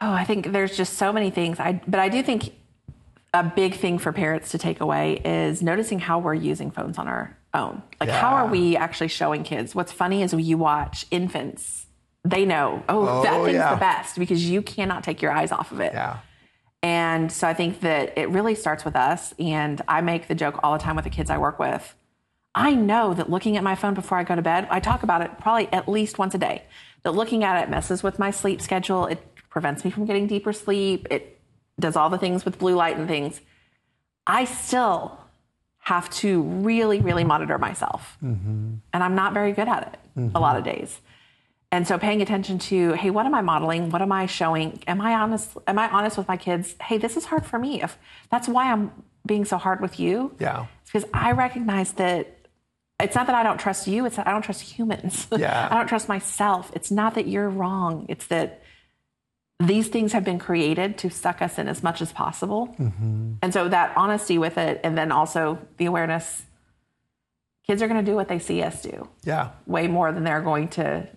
Oh, 0.00 0.10
I 0.10 0.24
think 0.24 0.52
there's 0.52 0.74
just 0.74 0.94
so 0.94 1.12
many 1.12 1.28
things. 1.28 1.60
I 1.60 1.82
but 1.86 2.00
I 2.00 2.08
do 2.08 2.22
think 2.22 2.54
a 3.34 3.42
big 3.42 3.74
thing 3.76 3.98
for 3.98 4.12
parents 4.12 4.50
to 4.50 4.58
take 4.58 4.80
away 4.80 5.14
is 5.24 5.62
noticing 5.62 5.98
how 5.98 6.18
we're 6.18 6.34
using 6.34 6.70
phones 6.70 6.98
on 6.98 7.08
our 7.08 7.36
own. 7.54 7.82
Like 8.00 8.10
how 8.10 8.34
are 8.34 8.46
we 8.46 8.76
actually 8.76 9.08
showing 9.08 9.42
kids? 9.42 9.74
What's 9.74 9.92
funny 9.92 10.22
is 10.22 10.34
when 10.34 10.44
you 10.44 10.58
watch 10.58 11.06
infants, 11.10 11.86
they 12.24 12.44
know, 12.44 12.82
oh, 12.88 13.08
oh 13.08 13.22
that 13.22 13.34
Oh, 13.40 13.44
thing's 13.44 13.56
yeah. 13.56 13.74
the 13.74 13.80
best 13.80 14.18
because 14.18 14.48
you 14.48 14.62
cannot 14.62 15.02
take 15.02 15.22
your 15.22 15.32
eyes 15.32 15.50
off 15.50 15.72
of 15.72 15.80
it. 15.80 15.92
Yeah. 15.92 16.18
And 16.82 17.30
so 17.30 17.46
I 17.46 17.54
think 17.54 17.80
that 17.80 18.18
it 18.18 18.28
really 18.28 18.54
starts 18.54 18.84
with 18.84 18.96
us. 18.96 19.34
And 19.38 19.80
I 19.88 20.00
make 20.00 20.28
the 20.28 20.34
joke 20.34 20.60
all 20.62 20.72
the 20.72 20.78
time 20.78 20.96
with 20.96 21.04
the 21.04 21.10
kids 21.10 21.30
I 21.30 21.38
work 21.38 21.58
with. 21.58 21.94
I 22.54 22.74
know 22.74 23.14
that 23.14 23.30
looking 23.30 23.56
at 23.56 23.62
my 23.62 23.74
phone 23.76 23.94
before 23.94 24.18
I 24.18 24.24
go 24.24 24.36
to 24.36 24.42
bed, 24.42 24.66
I 24.70 24.80
talk 24.80 25.02
about 25.02 25.22
it 25.22 25.38
probably 25.38 25.72
at 25.72 25.88
least 25.88 26.18
once 26.18 26.34
a 26.34 26.38
day, 26.38 26.64
that 27.02 27.12
looking 27.12 27.44
at 27.44 27.62
it 27.62 27.70
messes 27.70 28.02
with 28.02 28.18
my 28.18 28.30
sleep 28.30 28.60
schedule. 28.60 29.06
It 29.06 29.24
prevents 29.48 29.84
me 29.84 29.90
from 29.90 30.04
getting 30.04 30.26
deeper 30.26 30.52
sleep. 30.52 31.06
It 31.10 31.38
does 31.78 31.96
all 31.96 32.10
the 32.10 32.18
things 32.18 32.44
with 32.44 32.58
blue 32.58 32.74
light 32.74 32.96
and 32.96 33.08
things. 33.08 33.40
I 34.26 34.44
still 34.44 35.18
have 35.78 36.08
to 36.10 36.42
really, 36.42 37.00
really 37.00 37.24
monitor 37.24 37.58
myself. 37.58 38.16
Mm-hmm. 38.22 38.74
And 38.92 39.02
I'm 39.02 39.14
not 39.14 39.34
very 39.34 39.52
good 39.52 39.68
at 39.68 39.92
it 39.92 39.98
mm-hmm. 40.18 40.36
a 40.36 40.40
lot 40.40 40.56
of 40.56 40.64
days. 40.64 41.00
And 41.72 41.88
so 41.88 41.98
paying 41.98 42.20
attention 42.20 42.58
to, 42.60 42.92
hey, 42.92 43.10
what 43.10 43.26
am 43.26 43.34
I 43.34 43.40
modeling? 43.40 43.90
What 43.90 44.02
am 44.02 44.12
I 44.12 44.26
showing? 44.26 44.82
Am 44.86 45.00
I 45.00 45.14
honest? 45.14 45.56
Am 45.66 45.78
I 45.78 45.88
honest 45.88 46.18
with 46.18 46.28
my 46.28 46.36
kids? 46.36 46.76
Hey, 46.80 46.98
this 46.98 47.16
is 47.16 47.24
hard 47.24 47.46
for 47.46 47.58
me. 47.58 47.82
If 47.82 47.98
that's 48.30 48.46
why 48.46 48.70
I'm 48.70 48.92
being 49.26 49.44
so 49.44 49.56
hard 49.56 49.80
with 49.80 49.98
you. 49.98 50.34
Yeah. 50.38 50.66
It's 50.82 50.92
because 50.92 51.08
I 51.14 51.32
recognize 51.32 51.92
that 51.92 52.38
it's 53.00 53.16
not 53.16 53.26
that 53.26 53.34
I 53.34 53.42
don't 53.42 53.58
trust 53.58 53.86
you, 53.86 54.06
it's 54.06 54.16
that 54.16 54.28
I 54.28 54.32
don't 54.32 54.42
trust 54.42 54.62
humans. 54.62 55.26
Yeah. 55.36 55.68
I 55.70 55.74
don't 55.74 55.88
trust 55.88 56.08
myself. 56.08 56.70
It's 56.74 56.90
not 56.90 57.14
that 57.14 57.26
you're 57.26 57.48
wrong. 57.48 58.06
It's 58.08 58.26
that 58.28 58.61
these 59.68 59.88
things 59.88 60.12
have 60.12 60.24
been 60.24 60.38
created 60.38 60.98
to 60.98 61.10
suck 61.10 61.42
us 61.42 61.58
in 61.58 61.68
as 61.68 61.82
much 61.82 62.00
as 62.00 62.12
possible. 62.12 62.74
Mm-hmm. 62.78 63.34
And 63.42 63.52
so 63.52 63.68
that 63.68 63.96
honesty 63.96 64.38
with 64.38 64.58
it, 64.58 64.80
and 64.84 64.96
then 64.96 65.12
also 65.12 65.58
the 65.76 65.86
awareness 65.86 66.44
kids 67.66 67.82
are 67.82 67.88
going 67.88 68.04
to 68.04 68.10
do 68.10 68.16
what 68.16 68.28
they 68.28 68.38
see 68.38 68.62
us 68.62 68.82
do. 68.82 69.08
Yeah. 69.24 69.50
Way 69.66 69.88
more 69.88 70.12
than 70.12 70.24
they're 70.24 70.40
going 70.40 70.68
to 70.68 71.08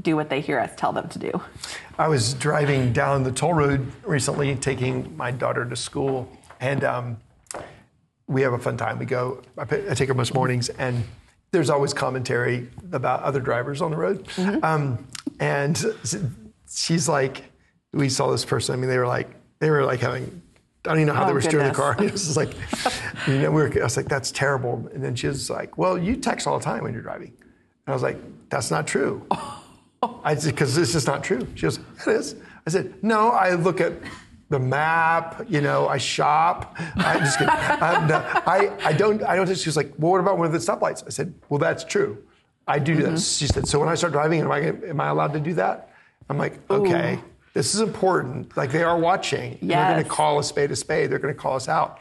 do 0.00 0.16
what 0.16 0.30
they 0.30 0.40
hear 0.40 0.58
us 0.58 0.70
tell 0.76 0.92
them 0.92 1.08
to 1.08 1.18
do. 1.18 1.40
I 1.98 2.08
was 2.08 2.34
driving 2.34 2.92
down 2.92 3.22
the 3.22 3.32
toll 3.32 3.54
road 3.54 3.90
recently, 4.04 4.54
taking 4.56 5.16
my 5.16 5.30
daughter 5.30 5.64
to 5.64 5.76
school, 5.76 6.30
and 6.60 6.84
um, 6.84 7.18
we 8.26 8.42
have 8.42 8.52
a 8.52 8.58
fun 8.58 8.76
time. 8.76 8.98
We 8.98 9.06
go, 9.06 9.42
I, 9.56 9.62
I, 9.62 9.94
take 9.94 10.08
her 10.08 10.14
most 10.14 10.34
mornings, 10.34 10.68
and 10.68 11.04
there's 11.50 11.70
always 11.70 11.92
commentary 11.92 12.68
about 12.92 13.22
other 13.22 13.40
drivers 13.40 13.80
on 13.80 13.90
the 13.90 13.96
road. 13.96 14.24
Mm-hmm. 14.28 14.64
Um, 14.64 15.06
and 15.40 15.82
she's 16.70 17.08
like, 17.08 17.44
we 17.92 18.08
saw 18.08 18.30
this 18.30 18.44
person. 18.44 18.74
I 18.74 18.78
mean, 18.78 18.88
they 18.88 18.98
were 18.98 19.06
like, 19.06 19.28
they 19.58 19.70
were 19.70 19.84
like 19.84 20.00
having. 20.00 20.42
I 20.84 20.90
don't 20.90 20.98
even 20.98 21.08
know 21.08 21.14
how 21.14 21.24
oh, 21.24 21.26
they 21.26 21.32
were 21.32 21.42
steering 21.42 21.68
the 21.68 21.74
car. 21.74 21.96
It 22.02 22.12
was 22.12 22.36
like, 22.36 22.54
you 23.26 23.38
know, 23.38 23.50
we 23.50 23.62
were, 23.62 23.80
I 23.80 23.84
was 23.84 23.96
like, 23.96 24.08
that's 24.08 24.30
terrible. 24.30 24.88
And 24.94 25.04
then 25.04 25.14
she 25.14 25.26
was 25.26 25.50
like, 25.50 25.76
well, 25.76 25.98
you 25.98 26.16
text 26.16 26.46
all 26.46 26.58
the 26.58 26.64
time 26.64 26.84
when 26.84 26.92
you're 26.92 27.02
driving. 27.02 27.32
And 27.38 27.88
I 27.88 27.92
was 27.92 28.02
like, 28.02 28.16
that's 28.48 28.70
not 28.70 28.86
true. 28.86 29.26
I 30.24 30.34
said, 30.36 30.54
because 30.54 30.74
this 30.74 30.94
is 30.94 31.06
not 31.06 31.24
true. 31.24 31.46
She 31.56 31.62
goes, 31.62 31.78
it 31.78 32.08
is. 32.08 32.36
I 32.66 32.70
said, 32.70 33.02
no, 33.02 33.30
I 33.30 33.54
look 33.54 33.80
at 33.80 33.94
the 34.50 34.58
map, 34.58 35.44
you 35.48 35.60
know, 35.60 35.88
I 35.88 35.98
shop. 35.98 36.76
I'm 36.96 37.20
just 37.20 37.38
kidding. 37.38 37.52
I, 37.52 38.72
I 38.82 38.92
don't, 38.92 39.22
I 39.22 39.36
don't, 39.36 39.56
she 39.56 39.68
was 39.68 39.76
like, 39.76 39.92
well, 39.98 40.12
what 40.12 40.20
about 40.20 40.38
one 40.38 40.46
of 40.46 40.52
the 40.52 40.58
stoplights? 40.58 41.04
I 41.06 41.10
said, 41.10 41.34
well, 41.48 41.58
that's 41.58 41.84
true. 41.84 42.22
I 42.66 42.78
do 42.78 42.96
mm-hmm. 42.96 43.14
this. 43.14 43.36
She 43.36 43.46
said, 43.46 43.66
so 43.66 43.78
when 43.80 43.88
I 43.88 43.94
start 43.94 44.12
driving, 44.12 44.40
am 44.40 44.52
I, 44.52 44.60
am 44.60 45.00
I 45.00 45.08
allowed 45.08 45.32
to 45.32 45.40
do 45.40 45.54
that? 45.54 45.92
I'm 46.30 46.38
like, 46.38 46.58
okay, 46.70 47.14
Ooh. 47.14 47.24
This 47.58 47.74
is 47.74 47.80
important. 47.80 48.56
Like 48.56 48.72
they 48.72 48.82
are 48.82 48.98
watching. 48.98 49.58
Yes. 49.60 49.60
They're 49.60 49.94
going 49.94 50.04
to 50.04 50.10
call 50.10 50.38
a 50.38 50.44
spade 50.44 50.70
a 50.70 50.76
spade. 50.76 51.10
They're 51.10 51.18
going 51.18 51.34
to 51.34 51.40
call 51.40 51.56
us 51.56 51.68
out. 51.68 52.00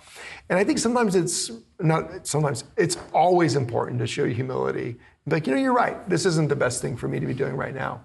And 0.49 0.57
I 0.57 0.63
think 0.63 0.79
sometimes 0.79 1.15
it's 1.15 1.51
not, 1.79 2.25
sometimes 2.25 2.63
it's 2.77 2.97
always 3.13 3.55
important 3.55 3.99
to 3.99 4.07
show 4.07 4.25
humility 4.25 4.97
like, 5.27 5.45
you 5.45 5.53
know, 5.53 5.59
you're 5.59 5.73
right. 5.73 6.07
This 6.09 6.25
isn't 6.25 6.47
the 6.47 6.55
best 6.55 6.81
thing 6.81 6.95
for 6.95 7.07
me 7.07 7.19
to 7.19 7.25
be 7.25 7.33
doing 7.33 7.55
right 7.55 7.75
now. 7.75 8.01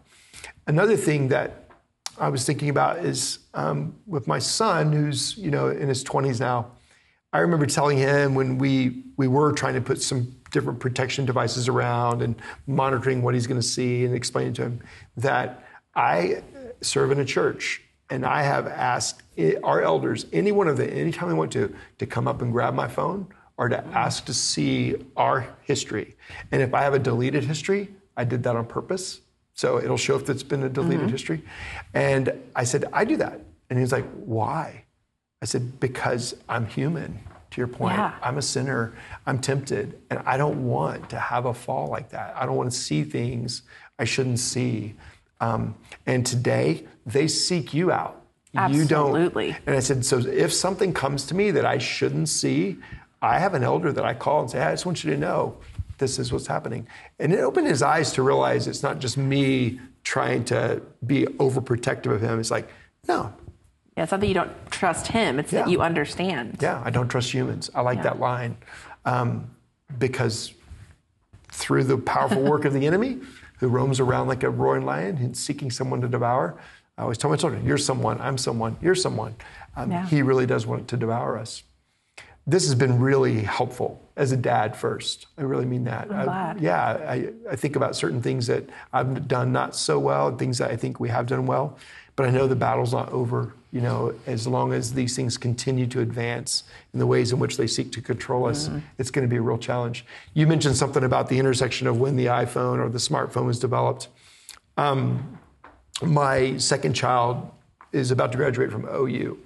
Another 0.66 0.96
thing 0.96 1.28
that 1.28 1.70
I 2.18 2.28
was 2.28 2.44
thinking 2.44 2.68
about 2.68 2.98
is 2.98 3.38
um, 3.54 3.94
with 4.06 4.26
my 4.26 4.38
son, 4.38 4.92
who's 4.92 5.36
you 5.38 5.50
know 5.50 5.68
in 5.68 5.88
his 5.88 6.04
20s 6.04 6.40
now. 6.40 6.72
I 7.34 7.38
remember 7.38 7.64
telling 7.64 7.96
him 7.96 8.34
when 8.34 8.58
we 8.58 9.04
we 9.16 9.28
were 9.28 9.52
trying 9.52 9.74
to 9.74 9.80
put 9.80 10.02
some 10.02 10.36
different 10.50 10.80
protection 10.80 11.24
devices 11.24 11.68
around 11.68 12.20
and 12.20 12.34
monitoring 12.66 13.22
what 13.22 13.32
he's 13.32 13.46
going 13.46 13.60
to 13.60 13.66
see 13.66 14.04
and 14.04 14.14
explaining 14.14 14.52
to 14.54 14.62
him 14.62 14.80
that 15.16 15.64
I 15.94 16.42
serve 16.82 17.10
in 17.10 17.20
a 17.20 17.24
church 17.24 17.82
and 18.12 18.26
I 18.26 18.42
have 18.42 18.66
asked 18.66 19.22
our 19.64 19.80
elders, 19.80 20.26
any 20.34 20.52
one 20.52 20.68
of 20.68 20.76
them, 20.76 20.90
anytime 20.90 21.30
they 21.30 21.34
want 21.34 21.52
to, 21.52 21.74
to 21.98 22.04
come 22.04 22.28
up 22.28 22.42
and 22.42 22.52
grab 22.52 22.74
my 22.74 22.86
phone 22.86 23.26
are 23.56 23.70
to 23.70 23.82
ask 23.86 24.26
to 24.26 24.34
see 24.34 24.96
our 25.16 25.48
history. 25.62 26.14
And 26.50 26.60
if 26.60 26.74
I 26.74 26.82
have 26.82 26.92
a 26.92 26.98
deleted 26.98 27.44
history, 27.44 27.88
I 28.16 28.24
did 28.24 28.42
that 28.42 28.54
on 28.54 28.66
purpose. 28.66 29.22
So 29.54 29.78
it'll 29.78 29.96
show 29.96 30.16
if 30.16 30.28
it's 30.28 30.42
been 30.42 30.62
a 30.62 30.68
deleted 30.68 31.00
mm-hmm. 31.00 31.08
history. 31.08 31.42
And 31.94 32.32
I 32.54 32.64
said, 32.64 32.84
I 32.92 33.06
do 33.06 33.16
that. 33.16 33.40
And 33.70 33.78
he's 33.78 33.92
like, 33.92 34.04
why? 34.24 34.84
I 35.40 35.46
said, 35.46 35.80
because 35.80 36.36
I'm 36.48 36.66
human. 36.66 37.18
To 37.52 37.60
your 37.60 37.68
point, 37.68 37.98
yeah. 37.98 38.14
I'm 38.22 38.38
a 38.38 38.42
sinner. 38.42 38.94
I'm 39.26 39.38
tempted. 39.38 40.00
And 40.08 40.20
I 40.24 40.38
don't 40.38 40.66
want 40.66 41.10
to 41.10 41.18
have 41.18 41.44
a 41.44 41.52
fall 41.52 41.88
like 41.88 42.08
that. 42.10 42.34
I 42.34 42.46
don't 42.46 42.56
want 42.56 42.72
to 42.72 42.76
see 42.76 43.04
things 43.04 43.62
I 43.98 44.04
shouldn't 44.04 44.38
see. 44.38 44.94
Um, 45.42 45.74
and 46.06 46.24
today, 46.24 46.86
they 47.04 47.26
seek 47.26 47.74
you 47.74 47.90
out. 47.90 48.22
Absolutely. 48.54 49.46
You 49.46 49.52
don't. 49.52 49.62
And 49.66 49.76
I 49.76 49.80
said, 49.80 50.04
so 50.04 50.18
if 50.18 50.52
something 50.52 50.94
comes 50.94 51.26
to 51.26 51.34
me 51.34 51.50
that 51.50 51.66
I 51.66 51.78
shouldn't 51.78 52.28
see, 52.28 52.78
I 53.20 53.38
have 53.40 53.54
an 53.54 53.64
elder 53.64 53.92
that 53.92 54.04
I 54.04 54.14
call 54.14 54.42
and 54.42 54.50
say, 54.50 54.62
I 54.62 54.70
just 54.70 54.86
want 54.86 55.02
you 55.02 55.10
to 55.10 55.16
know 55.16 55.56
this 55.98 56.18
is 56.20 56.32
what's 56.32 56.46
happening. 56.46 56.86
And 57.18 57.32
it 57.32 57.40
opened 57.40 57.66
his 57.66 57.82
eyes 57.82 58.12
to 58.12 58.22
realize 58.22 58.68
it's 58.68 58.84
not 58.84 59.00
just 59.00 59.16
me 59.16 59.80
trying 60.04 60.44
to 60.46 60.80
be 61.06 61.24
overprotective 61.24 62.12
of 62.12 62.20
him. 62.20 62.38
It's 62.38 62.50
like, 62.50 62.68
no. 63.08 63.32
Yeah, 63.96 64.04
it's 64.04 64.12
not 64.12 64.20
that 64.20 64.26
you 64.28 64.34
don't 64.34 64.52
trust 64.70 65.08
him, 65.08 65.40
it's 65.40 65.52
yeah. 65.52 65.62
that 65.62 65.70
you 65.70 65.82
understand. 65.82 66.58
Yeah, 66.60 66.80
I 66.84 66.90
don't 66.90 67.08
trust 67.08 67.32
humans. 67.32 67.68
I 67.74 67.80
like 67.80 67.98
yeah. 67.98 68.04
that 68.04 68.20
line 68.20 68.56
um, 69.04 69.50
because 69.98 70.54
through 71.50 71.84
the 71.84 71.98
powerful 71.98 72.42
work 72.42 72.64
of 72.64 72.72
the 72.72 72.86
enemy, 72.86 73.20
who 73.62 73.68
roams 73.68 74.00
around 74.00 74.26
like 74.26 74.42
a 74.42 74.50
roaring 74.50 74.84
lion 74.84 75.16
and 75.18 75.36
seeking 75.36 75.70
someone 75.70 76.00
to 76.00 76.08
devour, 76.08 76.58
I 76.98 77.02
always 77.02 77.16
tell 77.16 77.30
my 77.30 77.36
children, 77.36 77.64
you're 77.64 77.78
someone, 77.78 78.20
I'm 78.20 78.36
someone, 78.36 78.76
you're 78.82 78.94
someone. 78.94 79.36
Um, 79.76 79.90
yeah. 79.90 80.06
He 80.06 80.20
really 80.20 80.46
does 80.46 80.66
want 80.66 80.88
to 80.88 80.96
devour 80.96 81.38
us 81.38 81.62
this 82.46 82.64
has 82.64 82.74
been 82.74 82.98
really 82.98 83.42
helpful 83.42 84.00
as 84.16 84.32
a 84.32 84.36
dad 84.36 84.76
first. 84.76 85.26
I 85.38 85.42
really 85.42 85.64
mean 85.64 85.84
that. 85.84 86.10
I, 86.10 86.56
yeah, 86.58 86.84
I, 86.84 87.32
I, 87.50 87.56
think 87.56 87.76
about 87.76 87.94
certain 87.94 88.20
things 88.20 88.48
that 88.48 88.68
I've 88.92 89.28
done 89.28 89.52
not 89.52 89.76
so 89.76 89.98
well, 89.98 90.28
and 90.28 90.38
things 90.38 90.58
that 90.58 90.70
I 90.70 90.76
think 90.76 90.98
we 90.98 91.08
have 91.08 91.26
done 91.26 91.46
well. 91.46 91.78
But 92.16 92.26
I 92.26 92.30
know 92.30 92.48
the 92.48 92.56
battle's 92.56 92.92
not 92.92 93.10
over. 93.10 93.54
You 93.72 93.80
know, 93.80 94.14
as 94.26 94.46
long 94.46 94.74
as 94.74 94.92
these 94.92 95.16
things 95.16 95.38
continue 95.38 95.86
to 95.88 96.00
advance 96.00 96.64
in 96.92 96.98
the 96.98 97.06
ways 97.06 97.32
in 97.32 97.38
which 97.38 97.56
they 97.56 97.66
seek 97.66 97.90
to 97.92 98.02
control 98.02 98.46
us, 98.46 98.68
mm-hmm. 98.68 98.80
it's 98.98 99.10
going 99.10 99.26
to 99.26 99.30
be 99.30 99.38
a 99.38 99.42
real 99.42 99.56
challenge. 99.56 100.04
You 100.34 100.46
mentioned 100.46 100.76
something 100.76 101.02
about 101.02 101.28
the 101.28 101.38
intersection 101.38 101.86
of 101.86 101.98
when 101.98 102.16
the 102.16 102.26
iPhone 102.26 102.78
or 102.78 102.90
the 102.90 102.98
smartphone 102.98 103.46
was 103.46 103.58
developed. 103.58 104.08
Um, 104.76 105.38
my 106.02 106.58
second 106.58 106.92
child 106.94 107.50
is 107.92 108.10
about 108.10 108.32
to 108.32 108.38
graduate 108.38 108.70
from 108.70 108.84
OU. 108.84 109.38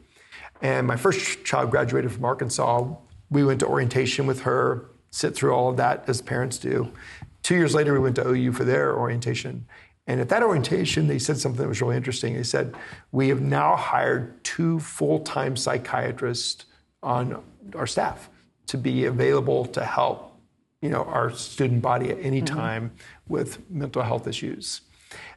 And 0.61 0.87
my 0.87 0.97
first 0.97 1.45
child 1.45 1.71
graduated 1.71 2.13
from 2.13 2.25
Arkansas. 2.25 2.89
We 3.31 3.45
went 3.45 3.61
to 3.61 3.67
orientation 3.67 4.27
with 4.27 4.43
her, 4.43 4.87
sit 5.11 5.35
through 5.35 5.53
all 5.53 5.69
of 5.69 5.77
that 5.77 6.05
as 6.09 6.23
parents 6.23 6.59
do. 6.59 6.91
Two 7.43 7.55
years 7.55 7.75
later, 7.75 7.93
we 7.93 8.01
went 8.01 8.17
to 8.17 8.27
OU 8.27 8.53
for 8.53 8.65
their 8.65 8.97
orientation. 8.97 9.67
And 10.07 10.21
at 10.21 10.29
that 10.29 10.43
orientation, 10.43 11.09
they 11.09 11.19
said 11.19 11.39
something 11.39 11.63
that 11.63 11.69
was 11.69 11.81
really 11.81 11.97
interesting. 11.97 12.35
They 12.35 12.43
said, 12.43 12.75
We 13.13 13.29
have 13.29 13.41
now 13.41 13.75
hired 13.77 14.43
two 14.45 14.79
full 14.79 15.21
time 15.21 15.57
psychiatrists 15.57 16.67
on 17.03 17.43
our 17.75 17.87
staff 17.87 18.31
to 18.69 18.79
be 18.79 19.05
available 19.05 19.65
to 19.67 19.85
help 19.85 20.37
you 20.81 20.91
know, 20.91 21.05
our 21.05 21.31
student 21.31 21.83
body 21.83 22.11
at 22.11 22.19
any 22.21 22.41
mm-hmm. 22.41 22.55
time 22.57 22.85
mm-hmm. 22.85 23.33
with 23.33 23.69
mental 23.71 24.03
health 24.03 24.27
issues. 24.27 24.83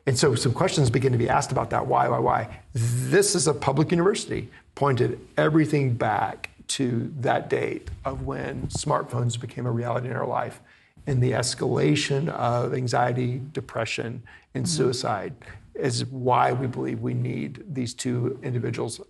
And 0.06 0.18
so 0.18 0.36
some 0.36 0.54
questions 0.54 0.90
begin 0.90 1.12
to 1.12 1.18
be 1.18 1.30
asked 1.30 1.52
about 1.52 1.70
that. 1.70 1.86
Why, 1.86 2.08
why, 2.08 2.20
why? 2.20 2.60
This 2.74 3.36
is 3.36 3.48
a 3.48 3.54
public 3.54 3.92
university 3.92 4.50
pointed 4.76 5.20
everything 5.38 5.94
back 5.94 6.50
to 6.70 7.12
that 7.20 7.50
date 7.50 7.90
of 8.06 8.24
when 8.24 8.68
smartphones 8.68 9.40
became 9.40 9.66
a 9.66 9.72
reality 9.72 10.08
in 10.08 10.16
our 10.16 10.28
life 10.28 10.62
and 11.08 11.22
the 11.22 11.32
escalation 11.32 12.30
of 12.30 12.74
anxiety, 12.74 13.42
depression, 13.52 14.22
and 14.54 14.66
mm-hmm. 14.66 14.78
suicide 14.78 15.36
is 15.76 16.06
why 16.06 16.52
we 16.52 16.68
believe 16.68 17.00
we 17.00 17.14
need 17.14 17.64
these 17.70 17.94
two 17.94 18.40
individuals, 18.44 19.02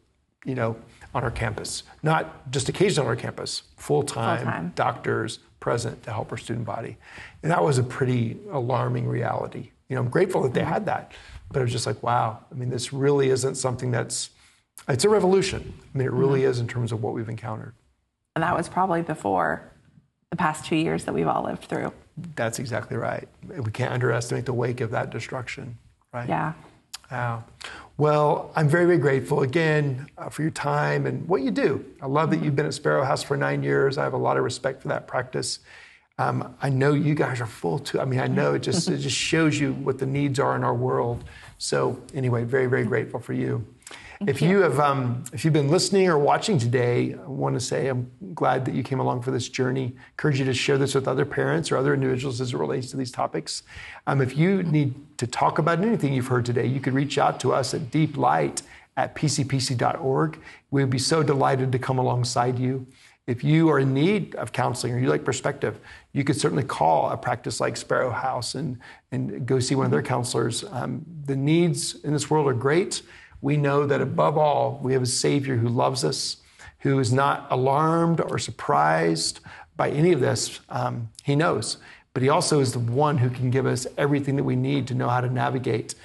you 0.46 0.56
know, 0.56 0.76
on 1.14 1.24
our 1.24 1.32
campus. 1.32 1.84
Not 2.04 2.52
just 2.52 2.70
occasionally 2.70 3.08
on 3.08 3.16
our 3.16 3.16
campus, 3.16 3.64
full-time, 3.78 4.38
full-time. 4.38 4.72
doctors 4.76 5.40
present 5.60 6.04
to 6.04 6.12
help 6.12 6.32
our 6.32 6.38
student 6.38 6.66
body. 6.66 6.98
And 7.44 7.52
that 7.52 7.64
was 7.64 7.78
a 7.78 7.84
pretty 7.84 8.38
alarming 8.52 9.08
reality. 9.08 9.72
You 9.90 9.96
know, 9.96 10.02
I'm 10.02 10.10
grateful 10.10 10.44
that 10.44 10.54
they 10.54 10.62
mm-hmm. 10.62 10.70
had 10.70 10.86
that, 10.86 11.14
but 11.52 11.60
it 11.60 11.64
was 11.64 11.72
just 11.72 11.88
like, 11.88 12.04
wow, 12.04 12.40
I 12.52 12.56
mean, 12.56 12.70
this 12.70 12.94
really 12.94 13.30
isn't 13.30 13.56
something 13.56 13.92
that's 13.92 14.30
it's 14.88 15.04
a 15.04 15.10
revolution. 15.10 15.74
I 15.94 15.98
mean, 15.98 16.08
it 16.08 16.14
really 16.14 16.42
mm-hmm. 16.42 16.52
is 16.52 16.60
in 16.60 16.68
terms 16.68 16.92
of 16.92 17.04
what 17.04 17.14
we've 17.14 17.28
encountered. 17.28 17.74
And 18.36 18.44
that 18.44 18.56
was 18.56 18.70
probably 18.70 19.02
before 19.02 19.74
the 20.30 20.38
past 20.38 20.66
two 20.66 20.76
years 20.76 21.06
that 21.06 21.14
we've 21.14 21.28
all 21.28 21.44
lived 21.44 21.66
through. 21.66 21.92
That's 22.36 22.60
exactly 22.60 22.98
right. 22.98 23.28
We 23.48 23.72
can't 23.72 23.94
underestimate 23.94 24.46
the 24.46 24.54
wake 24.54 24.82
of 24.82 24.92
that 24.92 25.10
destruction, 25.10 25.78
right? 26.14 26.28
Yeah. 26.28 26.54
Yeah. 27.12 27.42
Well, 27.98 28.52
I'm 28.56 28.70
very, 28.70 28.86
very 28.86 28.98
grateful 28.98 29.42
again 29.42 30.08
uh, 30.18 30.30
for 30.30 30.42
your 30.44 30.52
time 30.52 31.06
and 31.06 31.28
what 31.28 31.42
you 31.42 31.52
do. 31.52 31.84
I 32.02 32.06
love 32.06 32.30
that 32.32 32.42
you've 32.42 32.56
been 32.56 32.66
at 32.66 32.74
Sparrow 32.74 33.04
House 33.04 33.24
for 33.24 33.36
nine 33.36 33.64
years. 33.64 33.98
I 33.98 34.04
have 34.04 34.14
a 34.14 34.18
lot 34.18 34.38
of 34.38 34.44
respect 34.44 34.82
for 34.82 34.88
that 34.90 35.08
practice. 35.08 35.60
Um, 36.18 36.56
I 36.62 36.70
know 36.70 36.94
you 36.94 37.16
guys 37.16 37.42
are 37.42 37.46
full 37.46 37.80
too. 37.80 38.00
I 38.00 38.06
mean, 38.06 38.20
I 38.20 38.28
know 38.28 38.54
it 38.54 38.60
just 38.60 38.90
it 38.90 38.98
just 38.98 39.16
shows 39.16 39.60
you 39.60 39.74
what 39.74 40.00
the 40.00 40.06
needs 40.06 40.38
are 40.38 40.56
in 40.56 40.64
our 40.64 40.76
world. 40.76 41.24
So 41.58 42.02
anyway, 42.14 42.44
very 42.44 42.68
very 42.68 42.84
grateful 42.84 43.20
for 43.20 43.34
you. 43.34 43.66
If 44.28 44.42
you. 44.42 44.60
have 44.60 44.80
um, 44.80 45.24
if 45.32 45.46
you've 45.46 45.54
been 45.54 45.70
listening 45.70 46.10
or 46.10 46.18
watching 46.18 46.58
today, 46.58 47.14
I 47.14 47.28
want 47.28 47.56
to 47.56 47.60
say 47.60 47.88
I'm 47.88 48.12
glad 48.34 48.66
that 48.66 48.74
you 48.74 48.84
came 48.84 49.00
along 49.00 49.22
for 49.22 49.32
this 49.32 49.48
journey. 49.48 49.96
Encourage 50.12 50.40
you 50.40 50.46
to 50.46 50.54
share 50.54 50.78
this 50.78 50.94
with 50.94 51.08
other 51.08 51.26
parents 51.26 51.72
or 51.72 51.78
other 51.78 51.94
individuals 51.94 52.42
as 52.42 52.54
it 52.54 52.58
relates 52.58 52.92
to 52.92 52.98
these 52.98 53.12
topics. 53.12 53.64
Um, 54.08 54.22
if 54.22 54.38
you 54.38 54.64
need 54.64 54.94
to 55.20 55.28
talk 55.28 55.58
about 55.58 55.80
anything 55.80 56.14
you've 56.14 56.28
heard 56.28 56.46
today, 56.46 56.66
you 56.66 56.80
could 56.80 56.94
reach 56.94 57.18
out 57.18 57.40
to 57.42 57.54
us 57.54 57.74
at 57.74 57.92
Deep 57.92 58.18
Light 58.18 58.62
at 58.98 59.16
pcpc.org. 59.16 60.40
We 60.72 60.82
would 60.82 60.90
be 60.90 61.00
so 61.00 61.24
delighted 61.24 61.72
to 61.72 61.80
come 61.80 61.98
alongside 61.98 62.60
you. 62.60 62.86
If 63.26 63.44
you 63.44 63.70
are 63.70 63.80
in 63.80 63.94
need 63.94 64.36
of 64.36 64.52
counseling 64.52 64.94
or 64.94 65.00
you 65.00 65.08
like 65.08 65.24
perspective, 65.24 65.80
you 66.14 66.24
could 66.24 66.36
certainly 66.36 66.64
call 66.64 67.12
a 67.12 67.16
practice 67.16 67.62
like 67.62 67.78
Sparrow 67.78 68.10
House 68.10 68.56
and, 68.56 68.80
and 69.12 69.46
go 69.46 69.60
see 69.60 69.76
one 69.76 69.86
of 69.86 69.92
their 69.92 70.02
counselors. 70.02 70.66
Um, 70.72 71.06
the 71.26 71.36
needs 71.36 72.04
in 72.04 72.12
this 72.12 72.30
world 72.30 72.48
are 72.48 72.54
great. 72.54 73.04
We 73.42 73.58
know 73.58 73.86
that 73.86 74.02
above 74.02 74.38
all, 74.38 74.80
we 74.84 74.94
have 74.94 75.02
a 75.02 75.08
Savior 75.08 75.58
who 75.58 75.70
loves 75.70 76.04
us, 76.04 76.38
who 76.80 77.00
is 77.00 77.14
not 77.14 77.48
alarmed 77.50 78.22
or 78.22 78.38
surprised 78.38 79.40
by 79.76 79.90
any 79.90 80.12
of 80.12 80.20
this. 80.20 80.60
Um, 80.70 81.10
he 81.24 81.36
knows, 81.36 81.78
but 82.14 82.24
He 82.24 82.30
also 82.30 82.60
is 82.60 82.74
the 82.74 82.80
one 82.80 83.18
who 83.18 83.30
can 83.30 83.50
give 83.50 83.66
us 83.66 83.88
everything 83.98 84.36
that 84.36 84.44
we 84.44 84.56
need 84.56 84.88
to 84.88 84.94
know 84.94 85.08
how 85.08 85.22
to 85.22 85.30
navigate. 85.30 85.96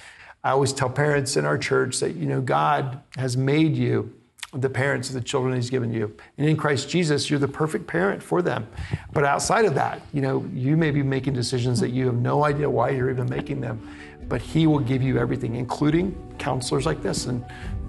I 0.43 0.51
always 0.51 0.71
tell 0.71 0.89
parents 0.89 1.37
in 1.37 1.45
our 1.45 1.57
church 1.57 1.99
that, 1.99 2.15
you 2.15 2.27
know, 2.27 2.39
God 2.39 3.01
has 3.17 3.35
made 3.35 3.75
you 3.75 4.13
the 4.53 4.69
parents 4.69 5.09
of 5.09 5.15
the 5.15 5.21
children 5.21 5.55
he's 5.55 5.69
given 5.69 5.91
you. 5.91 6.15
And 6.37 6.47
in 6.47 6.55
Christ 6.55 6.89
Jesus, 6.89 7.29
you're 7.29 7.39
the 7.39 7.47
perfect 7.47 7.87
parent 7.87 8.23
for 8.23 8.41
them. 8.41 8.67
But 9.11 9.25
outside 9.25 9.65
of 9.65 9.75
that, 9.75 10.01
you 10.13 10.21
know, 10.21 10.45
you 10.53 10.77
may 10.77 10.91
be 10.91 11.03
making 11.03 11.33
decisions 11.33 11.79
that 11.81 11.89
you 11.89 12.05
have 12.05 12.15
no 12.15 12.45
idea 12.45 12.69
why 12.69 12.91
you're 12.91 13.09
even 13.09 13.29
making 13.29 13.59
them. 13.59 13.95
But 14.27 14.41
he 14.41 14.67
will 14.67 14.79
give 14.79 15.01
you 15.01 15.19
everything, 15.19 15.55
including 15.55 16.35
counselors 16.39 16.85
like 16.85 17.01
this 17.01 17.25
and 17.25 17.45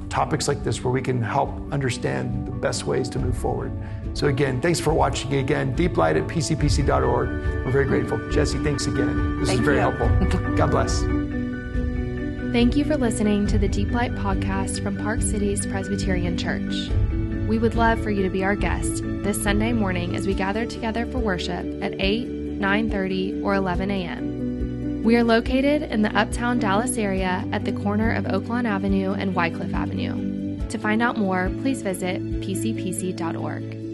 topics 0.09 0.49
like 0.49 0.63
this 0.63 0.83
where 0.85 0.93
we 0.93 1.03
can 1.03 1.23
help 1.23 1.51
understand 1.73 2.47
the 2.47 2.53
best 2.53 2.85
ways 2.85 3.09
to 3.11 3.19
move 3.19 3.37
forward. 3.37 3.73
So 4.15 4.29
again, 4.29 4.61
thanks 4.61 4.81
for 4.81 4.95
watching 4.95 5.35
again. 5.35 5.75
Deep 5.75 5.97
Light 5.97 6.17
at 6.17 6.27
pcpc.org. 6.27 7.29
We're 7.29 7.71
very 7.71 7.85
grateful. 7.85 8.19
Jesse, 8.31 8.59
thanks 8.59 8.87
again. 8.87 9.41
This 9.41 9.49
Thank 9.49 9.61
is 9.61 9.65
very 9.65 9.77
you. 9.77 9.83
helpful. 9.83 10.09
God 10.57 10.71
bless. 10.71 11.03
Thank 12.53 12.77
you 12.77 12.85
for 12.85 12.97
listening 12.97 13.47
to 13.49 13.59
the 13.59 13.69
Deep 13.69 13.91
Light 13.91 14.13
podcast 14.13 14.83
from 14.83 14.97
Park 14.97 15.21
Cities 15.21 15.67
Presbyterian 15.67 16.39
Church. 16.39 16.89
We 17.47 17.59
would 17.59 17.75
love 17.75 18.03
for 18.03 18.11
you 18.11 18.23
to 18.23 18.31
be 18.31 18.43
our 18.45 18.57
guest 18.57 19.03
this 19.05 19.43
Sunday 19.43 19.73
morning 19.73 20.17
as 20.17 20.27
we 20.27 20.33
gather 20.33 20.65
together 20.65 21.05
for 21.07 21.19
worship 21.19 21.67
at 21.83 22.01
8, 22.01 22.59
9:30, 22.59 23.45
or 23.45 23.55
11 23.55 23.91
a.m. 23.91 24.36
We 25.07 25.15
are 25.15 25.23
located 25.23 25.83
in 25.83 26.03
the 26.03 26.11
Uptown 26.19 26.59
Dallas 26.59 26.99
area 26.99 27.45
at 27.53 27.65
the 27.65 27.71
corner 27.71 28.13
of 28.13 28.25
Oaklawn 28.25 28.65
Avenue 28.65 29.13
and 29.13 29.37
Wycliffe 29.37 29.73
Avenue. 29.73 30.59
To 30.69 30.79
find 30.79 31.01
out 31.01 31.17
more, 31.17 31.49
please 31.63 31.81
visit 31.81 32.21
pcpc.org. 32.41 33.86